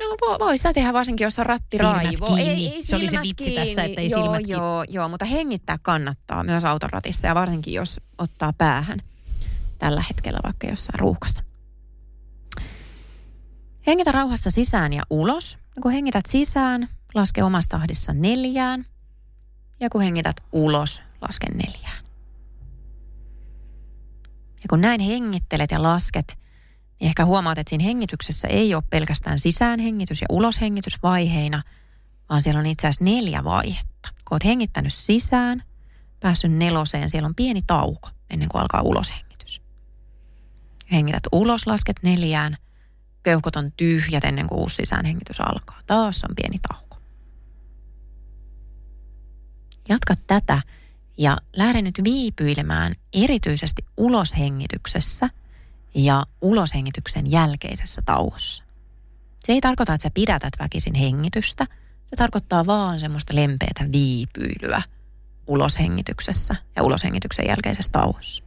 No 0.00 0.16
voi, 0.20 0.38
voi 0.38 0.58
sitä 0.58 0.72
tehdä 0.72 0.92
varsinkin, 0.92 1.24
jos 1.24 1.38
on 1.38 1.46
rattiraivo. 1.46 2.26
Silmät 2.26 2.44
kiinni. 2.44 2.82
Se 2.82 2.96
oli 2.96 3.08
se 3.08 3.18
vitsi 3.22 3.50
tässä, 3.50 3.82
että 3.82 4.00
ei 4.00 4.08
joo, 4.10 4.22
silmät 4.22 4.38
kiinni. 4.38 4.52
joo, 4.52 4.84
joo, 4.88 5.08
mutta 5.08 5.24
hengittää 5.24 5.78
kannattaa 5.82 6.44
myös 6.44 6.64
autoratissa 6.64 7.28
ja 7.28 7.34
varsinkin 7.34 7.74
jos 7.74 8.00
ottaa 8.18 8.52
päähän 8.52 8.98
tällä 9.78 10.04
hetkellä 10.08 10.38
vaikka 10.44 10.66
jossain 10.66 11.00
ruuhkassa. 11.00 11.42
Hengitä 13.86 14.12
rauhassa 14.12 14.50
sisään 14.50 14.92
ja 14.92 15.02
ulos. 15.10 15.58
Kun 15.82 15.92
hengität 15.92 16.26
sisään, 16.28 16.88
laske 17.14 17.42
omassa 17.42 17.70
tahdissa 17.70 18.12
neljään. 18.12 18.86
Ja 19.80 19.90
kun 19.90 20.02
hengität 20.02 20.36
ulos, 20.52 21.02
laske 21.20 21.46
neljään. 21.46 22.04
Ja 24.54 24.68
kun 24.68 24.80
näin 24.80 25.00
hengittelet 25.00 25.70
ja 25.70 25.82
lasket, 25.82 26.38
niin 27.00 27.08
ehkä 27.08 27.24
huomaat, 27.24 27.58
että 27.58 27.70
siinä 27.70 27.84
hengityksessä 27.84 28.48
ei 28.48 28.74
ole 28.74 28.82
pelkästään 28.90 29.40
sisäänhengitys 29.40 30.20
ja 30.20 30.26
uloshengitys 30.30 31.02
vaiheina, 31.02 31.62
vaan 32.28 32.42
siellä 32.42 32.60
on 32.60 32.66
itse 32.66 32.86
asiassa 32.86 33.04
neljä 33.04 33.44
vaihetta. 33.44 34.08
Kun 34.12 34.34
olet 34.34 34.44
hengittänyt 34.44 34.92
sisään, 34.94 35.62
päässyt 36.20 36.52
neloseen, 36.52 37.10
siellä 37.10 37.26
on 37.26 37.34
pieni 37.34 37.62
tauko 37.66 38.08
ennen 38.30 38.48
kuin 38.48 38.62
alkaa 38.62 38.82
uloshengitys. 38.82 39.62
Hengität 40.92 41.22
ulos, 41.32 41.66
lasket 41.66 41.96
neljään, 42.02 42.56
keuhkot 43.22 43.56
on 43.56 43.72
tyhjät 43.76 44.24
ennen 44.24 44.46
kuin 44.46 44.60
uusi 44.60 44.76
sisäänhengitys 44.76 45.40
alkaa. 45.40 45.80
Taas 45.86 46.24
on 46.24 46.34
pieni 46.36 46.58
tauko. 46.68 46.83
Jatka 49.88 50.14
tätä 50.26 50.62
ja 51.18 51.36
lähde 51.56 51.82
nyt 51.82 52.00
viipyilemään 52.04 52.94
erityisesti 53.12 53.84
uloshengityksessä 53.96 55.30
ja 55.94 56.26
uloshengityksen 56.40 57.30
jälkeisessä 57.30 58.02
tauossa. 58.02 58.64
Se 59.44 59.52
ei 59.52 59.60
tarkoita, 59.60 59.94
että 59.94 60.02
sä 60.02 60.10
pidätät 60.14 60.52
väkisin 60.58 60.94
hengitystä. 60.94 61.66
Se 62.06 62.16
tarkoittaa 62.16 62.66
vaan 62.66 63.00
semmoista 63.00 63.34
lempeätä 63.34 63.92
viipyilyä 63.92 64.82
uloshengityksessä 65.46 66.56
ja 66.76 66.82
uloshengityksen 66.82 67.46
jälkeisessä 67.48 67.92
tauossa. 67.92 68.44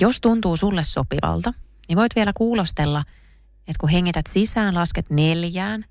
Jos 0.00 0.20
tuntuu 0.20 0.56
sulle 0.56 0.84
sopivalta, 0.84 1.54
niin 1.88 1.96
voit 1.96 2.16
vielä 2.16 2.32
kuulostella, 2.36 3.04
että 3.58 3.80
kun 3.80 3.88
hengität 3.88 4.26
sisään, 4.26 4.74
lasket 4.74 5.10
neljään, 5.10 5.84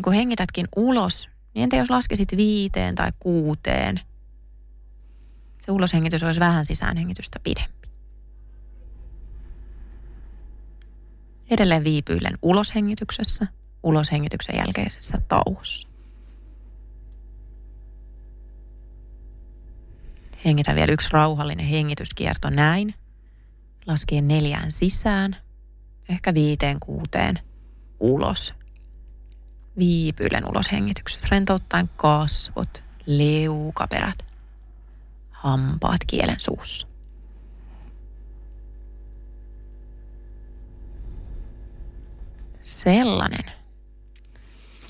niin 0.00 0.04
kun 0.04 0.12
hengitätkin 0.12 0.66
ulos, 0.76 1.28
niin 1.54 1.62
entä 1.62 1.76
jos 1.76 1.90
laskesit 1.90 2.36
viiteen 2.36 2.94
tai 2.94 3.12
kuuteen? 3.18 4.00
Se 5.60 5.72
uloshengitys 5.72 6.22
olisi 6.22 6.40
vähän 6.40 6.64
sisäänhengitystä 6.64 7.40
pidempi. 7.40 7.88
Edelleen 11.50 11.84
viipyilen 11.84 12.38
uloshengityksessä, 12.42 13.46
uloshengityksen 13.82 14.56
jälkeisessä 14.56 15.18
tauossa. 15.28 15.88
Hengitä 20.44 20.74
vielä 20.74 20.92
yksi 20.92 21.08
rauhallinen 21.12 21.66
hengityskierto 21.66 22.50
näin. 22.50 22.94
Laskien 23.86 24.28
neljään 24.28 24.72
sisään, 24.72 25.36
ehkä 26.08 26.34
viiteen 26.34 26.80
kuuteen 26.80 27.38
ulos. 28.00 28.59
Viipyilen 29.80 30.50
uloshengityksessä, 30.50 31.26
rentouttaen 31.30 31.90
kasvot, 31.96 32.84
leukaperät, 33.06 34.26
hampaat 35.30 36.00
kielen 36.06 36.40
suussa. 36.40 36.86
Sellainen. 42.62 43.44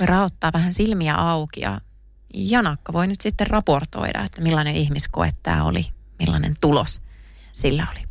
Raottaa 0.01 0.51
vähän 0.53 0.73
silmiä 0.73 1.15
auki 1.15 1.61
ja 1.61 1.81
Janakka 2.35 2.93
voi 2.93 3.07
nyt 3.07 3.21
sitten 3.21 3.47
raportoida, 3.47 4.25
että 4.25 4.43
millainen 4.43 4.77
ihmiskoe 4.77 5.33
tämä 5.43 5.65
oli, 5.65 5.87
millainen 6.19 6.57
tulos 6.61 7.03
sillä 7.53 7.87
oli. 7.93 8.05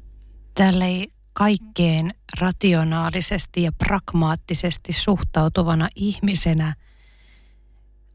Tällä 0.53 0.85
ei 0.85 1.13
kaikkeen 1.39 2.13
rationaalisesti 2.39 3.63
ja 3.63 3.71
pragmaattisesti 3.71 4.93
suhtautuvana 4.93 5.89
ihmisenä, 5.95 6.75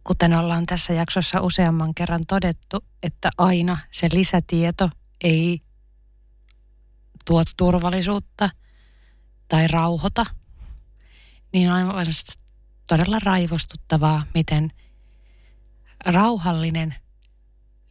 kuten 0.05 0.35
ollaan 0.35 0.66
tässä 0.66 0.93
jaksossa 0.93 1.41
useamman 1.41 1.95
kerran 1.95 2.27
todettu, 2.29 2.85
että 3.03 3.31
aina 3.39 3.79
se 3.91 4.09
lisätieto 4.12 4.91
ei 5.20 5.61
tuo 7.25 7.43
turvallisuutta 7.57 8.51
tai 9.49 9.68
rauhoita, 9.68 10.27
niin 11.53 11.70
on 11.70 11.77
aivan 11.77 12.07
todella 12.87 13.18
raivostuttavaa, 13.18 14.27
miten 14.35 14.72
rauhallinen, 16.07 16.95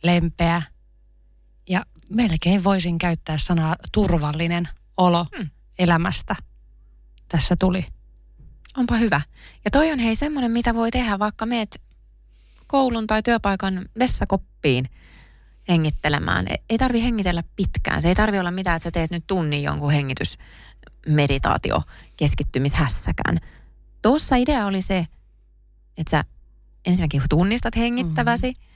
lempeä 0.03 0.61
ja 1.69 1.85
melkein 2.09 2.63
voisin 2.63 2.97
käyttää 2.97 3.37
sanaa 3.37 3.75
turvallinen 3.91 4.69
olo 4.97 5.25
Hmm. 5.37 5.49
elämästä 5.79 6.35
tässä 7.27 7.55
tuli. 7.59 7.85
Onpa 8.77 8.95
hyvä. 8.95 9.21
Ja 9.65 9.71
toi 9.71 9.91
on 9.91 9.99
hei 9.99 10.15
semmoinen, 10.15 10.51
mitä 10.51 10.73
voi 10.75 10.91
tehdä, 10.91 11.19
vaikka 11.19 11.45
meet 11.45 11.81
koulun 12.67 13.07
tai 13.07 13.23
työpaikan 13.23 13.85
vessakoppiin 13.99 14.89
hengittelemään. 15.69 16.45
E- 16.47 16.55
Ei 16.69 16.77
tarvi 16.77 17.03
hengitellä 17.03 17.43
pitkään. 17.55 18.01
Se 18.01 18.09
ei 18.09 18.15
tarvi 18.15 18.39
olla 18.39 18.51
mitään, 18.51 18.75
että 18.75 18.83
sä 18.87 18.91
teet 18.91 19.11
nyt 19.11 19.23
tunnin 19.27 19.63
jonkun 19.63 19.91
hengitysmeditaatio 19.91 21.81
keskittymishässäkään. 22.17 23.39
Tuossa 24.01 24.35
idea 24.35 24.65
oli 24.65 24.81
se, 24.81 25.07
että 25.97 26.11
sä 26.11 26.23
ensinnäkin 26.85 27.21
tunnistat 27.29 27.75
hengittäväsi, 27.75 28.51
mm-hmm. 28.51 28.72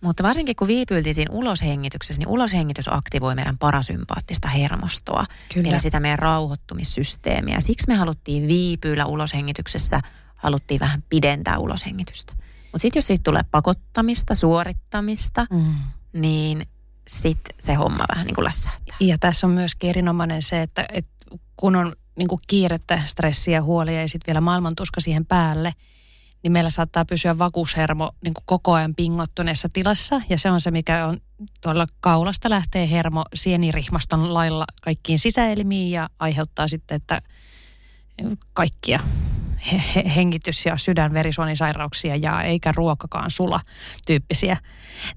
Mutta 0.00 0.22
varsinkin 0.22 0.56
kun 0.56 0.68
viipyiltiin 0.68 1.14
siinä 1.14 1.34
uloshengityksessä, 1.34 2.20
niin 2.20 2.28
uloshengitys 2.28 2.88
aktivoi 2.92 3.34
meidän 3.34 3.58
parasympaattista 3.58 4.48
hermostoa. 4.48 5.24
Kyllä. 5.54 5.70
Eli 5.70 5.80
sitä 5.80 6.00
meidän 6.00 6.18
rauhoittumissysteemiä. 6.18 7.60
Siksi 7.60 7.88
me 7.88 7.94
haluttiin 7.94 8.48
viipyillä 8.48 9.06
uloshengityksessä, 9.06 10.00
haluttiin 10.34 10.80
vähän 10.80 11.02
pidentää 11.10 11.58
uloshengitystä. 11.58 12.32
Mutta 12.62 12.78
sitten 12.78 12.98
jos 13.00 13.06
siitä 13.06 13.22
tulee 13.24 13.42
pakottamista, 13.50 14.34
suorittamista, 14.34 15.46
Mm. 15.50 15.74
niin 16.12 16.66
sitten 17.08 17.56
se 17.60 17.74
homma 17.74 18.04
vähän 18.14 18.26
niin 18.26 18.34
kuin 18.34 18.44
lässähtää. 18.44 18.96
Ja 19.00 19.18
tässä 19.18 19.46
on 19.46 19.52
myöskin 19.52 19.90
erinomainen 19.90 20.42
se, 20.42 20.62
että, 20.62 20.86
että 20.92 21.10
kun 21.56 21.76
on 21.76 21.96
niin 22.18 22.28
kuin 22.28 22.40
kiirettä, 22.46 23.02
stressiä, 23.04 23.62
huolia 23.62 24.00
ja 24.00 24.08
sitten 24.08 24.32
vielä 24.32 24.40
maailmantuska 24.40 25.00
siihen 25.00 25.26
päälle, 25.26 25.72
niin 26.42 26.52
meillä 26.52 26.70
saattaa 26.70 27.04
pysyä 27.04 27.38
vakuushermo 27.38 28.10
niin 28.24 28.34
kuin 28.34 28.44
koko 28.46 28.72
ajan 28.72 28.94
pingottuneessa 28.94 29.68
tilassa. 29.72 30.20
Ja 30.28 30.38
se 30.38 30.50
on 30.50 30.60
se, 30.60 30.70
mikä 30.70 31.06
on 31.06 31.20
tuolla 31.60 31.86
kaulasta 32.00 32.50
lähtee 32.50 32.90
hermo 32.90 33.24
sienirihmaston 33.34 34.34
lailla 34.34 34.64
kaikkiin 34.82 35.18
sisäelimiin 35.18 35.90
ja 35.90 36.08
aiheuttaa 36.18 36.68
sitten, 36.68 36.96
että 36.96 37.22
kaikkia 38.52 39.00
he- 39.72 39.82
he- 39.94 40.14
hengitys- 40.16 40.66
ja 40.66 40.76
sydänverisuonisairauksia 40.76 42.16
ja 42.16 42.42
eikä 42.42 42.72
ruokakaan 42.76 43.30
sula 43.30 43.60
tyyppisiä, 44.06 44.56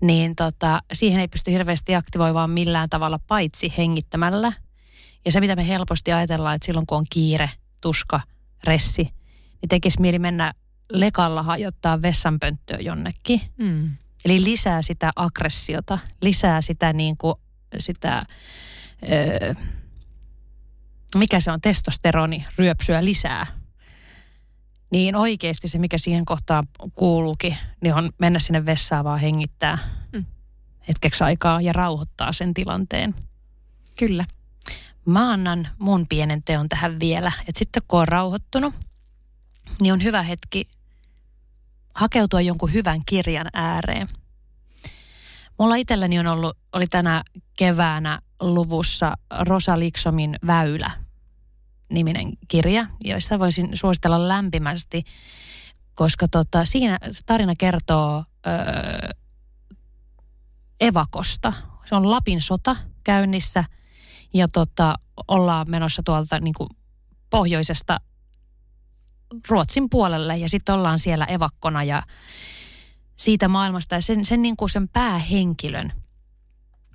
niin 0.02 0.36
tota, 0.36 0.82
siihen 0.94 1.22
ei 1.22 1.28
pysty 1.28 1.52
hirveästi 1.52 1.96
aktivoimaan 1.96 2.50
millään 2.50 2.90
tavalla 2.90 3.20
paitsi 3.28 3.74
hengittämällä. 3.78 4.54
Ja 5.26 5.32
se, 5.32 5.40
mitä 5.40 5.56
me 5.56 5.68
helposti 5.68 6.14
ajatellaan, 6.14 6.56
että 6.56 6.66
silloin 6.66 6.86
kun 6.86 6.98
on 6.98 7.06
kiire, 7.10 7.50
tuska, 7.82 8.20
ressi, 8.64 9.04
niin 9.62 9.70
tekisi 9.70 10.02
mieli 10.02 10.20
mennä 10.20 10.54
lekalla 10.92 11.44
hajottaa 11.44 12.02
vessanpönttöä 12.02 12.78
jonnekin. 12.80 13.42
Mm. 13.58 13.92
Eli 14.26 14.44
lisää 14.44 14.82
sitä 14.82 15.12
aggressiota, 15.16 16.00
lisää 16.22 16.62
sitä 16.62 16.94
niin 16.94 17.18
kuin, 17.18 17.36
sitä, 17.80 18.24
öö, 19.12 19.54
mikä 21.16 21.40
se 21.40 21.52
on, 21.52 21.62
testosteroni, 21.62 22.46
ryöpsyä 22.58 23.06
lisää. 23.06 23.48
Niin 24.92 25.16
oikeasti 25.16 25.68
se, 25.68 25.78
mikä 25.78 25.98
siihen 25.98 26.26
kohtaan 26.26 26.68
kuuluukin, 26.96 27.58
niin 27.82 27.94
on 27.94 28.10
mennä 28.18 28.40
sinne 28.40 28.66
vessaan 28.66 29.06
vaan 29.06 29.20
hengittää. 29.20 29.78
Mm. 30.12 30.26
hetkeksi 30.88 31.24
aikaa 31.24 31.62
ja 31.62 31.74
rauhoittaa 31.74 32.32
sen 32.32 32.54
tilanteen. 32.54 33.16
Kyllä. 34.00 34.26
Mä 35.06 35.32
annan 35.32 35.68
mun 35.78 36.08
pienen 36.08 36.44
teon 36.44 36.70
tähän 36.70 37.00
vielä. 37.00 37.32
Että 37.40 37.60
sitten 37.60 37.84
kun 37.88 38.00
on 38.00 38.08
rauhoittunut, 38.08 38.74
niin 39.82 39.94
on 39.94 40.04
hyvä 40.04 40.24
hetki 40.24 40.68
hakeutua 41.96 42.42
jonkun 42.42 42.74
hyvän 42.74 43.02
kirjan 43.06 43.48
ääreen. 43.54 44.08
Mulla 45.60 45.76
itselläni 45.76 46.20
on 46.20 46.28
ollut, 46.28 46.58
oli 46.74 46.88
tänä 46.88 47.24
keväänä 47.58 48.22
luvussa 48.42 49.14
Rosa 49.40 49.80
Liksomin 49.80 50.36
Väylä 50.48 50.92
niminen 51.92 52.34
kirja, 52.48 52.88
joista 53.04 53.40
voisin 53.40 53.70
suositella 53.74 54.28
lämpimästi, 54.28 55.04
koska 55.96 56.28
tota, 56.28 56.66
siinä 56.66 57.00
tarina 57.26 57.54
kertoo 57.58 58.24
öö, 58.48 59.10
evakosta. 60.80 61.54
Se 61.86 61.96
on 61.96 62.12
Lapin 62.12 62.42
sota 62.42 62.76
käynnissä 63.04 63.64
ja 64.34 64.48
tota, 64.48 64.96
ollaan 65.28 65.70
menossa 65.70 66.04
tuolta 66.04 66.40
niin 66.40 66.54
kuin 66.54 66.70
pohjoisesta 67.30 68.00
Ruotsin 69.50 69.90
puolelle 69.90 70.38
ja 70.38 70.50
sitten 70.50 70.76
ollaan 70.76 71.00
siellä 71.00 71.26
evakkona 71.26 71.84
ja 71.84 72.04
siitä 73.16 73.48
maailmasta. 73.48 73.96
Ja 73.96 74.02
sen, 74.02 74.26
sen, 74.26 74.42
niin 74.42 74.58
kuin 74.58 74.70
sen 74.70 74.90
päähenkilön, 74.90 75.92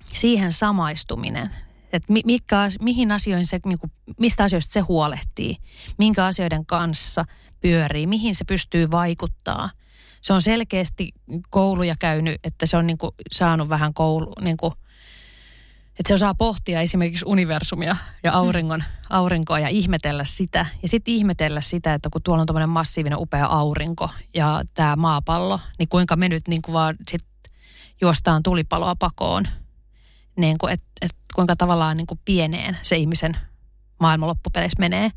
siihen 0.04 0.52
samaistuminen, 0.52 1.50
että 1.92 2.12
mi, 2.12 2.22
mikä, 2.24 2.68
mihin 2.80 3.12
asioihin 3.12 3.46
se, 3.46 3.60
niin 3.64 3.78
kuin, 3.78 3.92
mistä 4.18 4.44
asioista 4.44 4.72
se 4.72 4.80
huolehtii, 4.80 5.56
minkä 5.98 6.24
asioiden 6.24 6.66
kanssa 6.66 7.24
pyörii, 7.60 8.06
mihin 8.06 8.34
se 8.34 8.44
pystyy 8.44 8.90
vaikuttaa. 8.90 9.70
Se 10.22 10.32
on 10.32 10.42
selkeästi 10.42 11.12
kouluja 11.50 11.94
käynyt, 11.98 12.40
että 12.44 12.66
se 12.66 12.76
on 12.76 12.86
niin 12.86 12.98
kuin 12.98 13.10
saanut 13.32 13.68
vähän 13.68 13.94
koulu, 13.94 14.32
niin 14.40 14.56
kuin, 14.56 14.72
että 15.98 16.08
se 16.08 16.14
osaa 16.14 16.34
pohtia 16.34 16.80
esimerkiksi 16.80 17.24
universumia 17.28 17.96
ja 18.22 18.32
auringon, 18.32 18.84
aurinkoa 19.10 19.58
ja 19.58 19.68
ihmetellä 19.68 20.24
sitä. 20.24 20.66
Ja 20.82 20.88
sitten 20.88 21.14
ihmetellä 21.14 21.60
sitä, 21.60 21.94
että 21.94 22.08
kun 22.12 22.22
tuolla 22.22 22.40
on 22.40 22.46
tämmöinen 22.46 22.68
massiivinen 22.68 23.18
upea 23.18 23.46
aurinko 23.46 24.10
ja 24.34 24.62
tämä 24.74 24.96
maapallo, 24.96 25.60
niin 25.78 25.88
kuinka 25.88 26.16
me 26.16 26.28
nyt 26.28 26.48
niin 26.48 26.62
kuin 26.62 26.72
vaan 26.72 26.96
sit 27.10 27.24
juostaan 28.00 28.42
tulipaloa 28.42 28.96
pakoon. 28.96 29.44
Niin 30.36 30.58
kuin, 30.58 30.72
et, 30.72 30.84
et 31.02 31.10
kuinka 31.34 31.56
tavallaan 31.56 31.96
niin 31.96 32.06
kuin 32.06 32.20
pieneen 32.24 32.78
se 32.82 32.96
ihmisen 32.96 33.36
maailman 34.00 34.28
loppupeleissä 34.28 34.80
menee. 34.80 35.10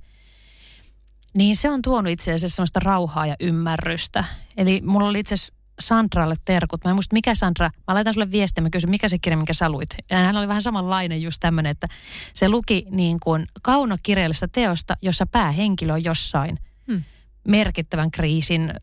Niin 1.33 1.55
se 1.55 1.69
on 1.69 1.81
tuonut 1.81 2.11
itse 2.11 2.33
asiassa 2.33 2.55
sellaista 2.55 2.79
rauhaa 2.79 3.25
ja 3.25 3.35
ymmärrystä. 3.39 4.23
Eli 4.57 4.81
mulla 4.85 5.07
oli 5.07 5.19
itse 5.19 5.33
asiassa 5.35 5.53
Sandralle 5.79 6.35
terkut. 6.45 6.85
Mä 6.85 6.91
en 6.91 6.95
muista, 6.95 7.13
mikä 7.13 7.35
Sandra, 7.35 7.69
mä 7.87 7.93
laitan 7.93 8.13
sulle 8.13 8.31
viestiä, 8.31 8.61
mä 8.61 8.69
kysyn, 8.69 8.89
mikä 8.89 9.07
se 9.07 9.19
kirja, 9.19 9.37
minkä 9.37 9.53
sä 9.53 9.69
luit. 9.69 9.89
Ja 10.09 10.17
hän 10.17 10.37
oli 10.37 10.47
vähän 10.47 10.61
samanlainen 10.61 11.21
just 11.21 11.37
tämmöinen, 11.39 11.69
että 11.69 11.87
se 12.33 12.49
luki 12.49 12.85
niin 12.89 13.19
kuin 13.19 13.45
kaunokirjallista 13.61 14.47
teosta, 14.47 14.97
jossa 15.01 15.25
päähenkilö 15.25 15.93
on 15.93 16.03
jossain 16.03 16.59
hmm. 16.87 17.03
merkittävän 17.47 18.11
kriisin, 18.11 18.69
ö, 18.69 18.75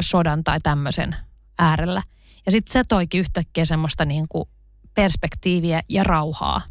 sodan 0.00 0.44
tai 0.44 0.60
tämmöisen 0.60 1.16
äärellä. 1.58 2.02
Ja 2.46 2.52
sitten 2.52 2.72
se 2.72 2.82
toikin 2.88 3.20
yhtäkkiä 3.20 3.64
semmoista 3.64 4.04
niin 4.04 4.26
kuin 4.28 4.48
perspektiiviä 4.94 5.82
ja 5.88 6.04
rauhaa. 6.04 6.62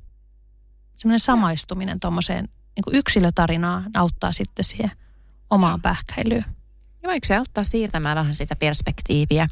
Semmoinen 0.95 1.19
samaistuminen 1.19 1.99
tuommoiseen 1.99 2.49
niin 2.75 2.97
yksilötarinaan 2.97 3.89
auttaa 3.93 4.31
sitten 4.31 4.65
siihen 4.65 4.91
omaan 5.49 5.81
pähkäilyyn. 5.81 6.45
Ja 7.03 7.09
voiko 7.09 7.27
se 7.27 7.35
auttaa 7.35 7.63
siirtämään 7.63 8.17
vähän 8.17 8.35
sitä 8.35 8.55
perspektiiviä? 8.55 9.47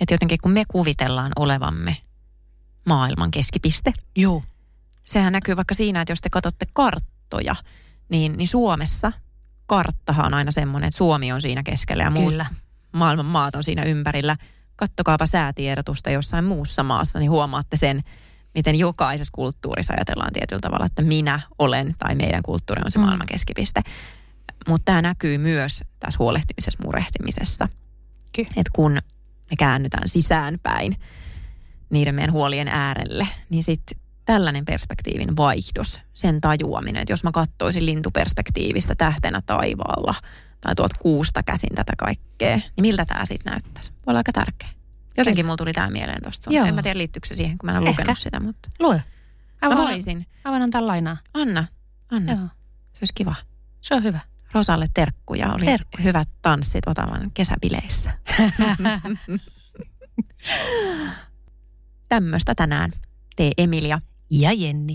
Että 0.00 0.14
jotenkin 0.14 0.38
kun 0.42 0.52
me 0.52 0.64
kuvitellaan 0.68 1.32
olevamme 1.36 1.96
maailman 2.86 3.30
keskipiste. 3.30 3.92
Joo. 4.16 4.42
Sehän 5.04 5.32
näkyy 5.32 5.56
vaikka 5.56 5.74
siinä, 5.74 6.00
että 6.00 6.12
jos 6.12 6.20
te 6.20 6.30
katsotte 6.30 6.66
karttoja, 6.72 7.56
niin, 8.08 8.32
niin 8.36 8.48
Suomessa 8.48 9.12
karttahan 9.66 10.26
on 10.26 10.34
aina 10.34 10.50
semmoinen, 10.50 10.88
että 10.88 10.98
Suomi 10.98 11.32
on 11.32 11.42
siinä 11.42 11.62
keskellä 11.62 12.02
ja 12.02 12.10
muut 12.10 12.28
Kyllä. 12.28 12.46
maailman 12.92 13.26
maat 13.26 13.54
on 13.54 13.64
siinä 13.64 13.82
ympärillä. 13.82 14.36
Kattokaapa 14.76 15.26
säätiedotusta 15.26 16.10
jossain 16.10 16.44
muussa 16.44 16.82
maassa, 16.82 17.18
niin 17.18 17.30
huomaatte 17.30 17.76
sen, 17.76 18.02
miten 18.54 18.76
jokaisessa 18.76 19.32
kulttuurissa 19.34 19.94
ajatellaan 19.94 20.32
tietyllä 20.32 20.60
tavalla, 20.60 20.86
että 20.86 21.02
minä 21.02 21.40
olen 21.58 21.94
tai 21.98 22.14
meidän 22.14 22.42
kulttuuri 22.42 22.82
on 22.84 22.90
se 22.90 22.98
mm. 22.98 23.04
maailman 23.04 23.26
keskipiste. 23.26 23.82
Mutta 24.68 24.84
tämä 24.84 25.02
näkyy 25.02 25.38
myös 25.38 25.84
tässä 25.98 26.18
huolehtimisessa, 26.18 26.84
murehtimisessa. 26.84 27.68
Että 28.38 28.70
kun 28.72 28.98
me 29.50 29.56
käännytään 29.58 30.08
sisäänpäin 30.08 30.96
niiden 31.90 32.14
meidän 32.14 32.32
huolien 32.32 32.68
äärelle, 32.68 33.28
niin 33.50 33.62
sitten 33.62 34.00
tällainen 34.24 34.64
perspektiivin 34.64 35.36
vaihdos, 35.36 36.00
sen 36.14 36.40
tajuaminen, 36.40 37.02
että 37.02 37.12
jos 37.12 37.24
mä 37.24 37.32
katsoisin 37.32 37.86
lintuperspektiivistä 37.86 38.94
tähtenä 38.94 39.42
taivaalla 39.46 40.14
tai 40.60 40.74
tuolta 40.74 40.96
kuusta 40.98 41.42
käsin 41.42 41.74
tätä 41.74 41.92
kaikkea, 41.98 42.56
niin 42.56 42.72
miltä 42.80 43.04
tämä 43.04 43.24
sitten 43.24 43.50
näyttäisi? 43.50 43.92
Voi 43.92 44.12
olla 44.12 44.18
aika 44.18 44.32
tärkeä. 44.32 44.68
Jotenkin 45.16 45.46
mulla 45.46 45.56
tuli 45.56 45.72
tämä 45.72 45.90
mieleen 45.90 46.22
tuosta. 46.22 46.50
En 46.50 46.74
mä 46.74 46.82
tiedä 46.82 46.98
liittyykö 46.98 47.28
se 47.28 47.34
siihen, 47.34 47.58
kun 47.58 47.66
mä 47.66 47.72
en 47.72 47.78
ole 47.78 47.88
lukenut 47.90 48.18
sitä, 48.18 48.40
mutta... 48.40 48.70
Lue. 48.78 49.04
Mä 49.62 49.76
voisin. 49.76 50.26
Voin 50.44 50.62
antaa 50.62 50.86
lainaa. 50.86 51.16
Anna, 51.34 51.64
anna. 52.10 52.32
Joo. 52.32 52.46
Se 52.92 52.98
olisi 53.00 53.12
kiva. 53.14 53.34
Se 53.80 53.94
on 53.94 54.02
hyvä. 54.02 54.20
Rosalle 54.54 54.86
terkkuja. 54.94 55.52
Oli 55.52 55.64
Terkku. 55.64 55.98
hyvät 56.02 56.28
tanssit 56.42 56.86
Otavan 56.86 57.30
kesäbileissä. 57.34 58.10
Tämmöistä 62.08 62.54
tänään. 62.54 62.92
Tee 63.36 63.52
Emilia. 63.58 64.00
Ja 64.30 64.52
Jenni. 64.52 64.94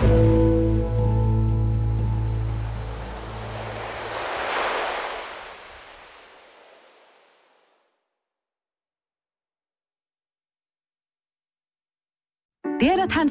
Tiedäthän 0.00 0.41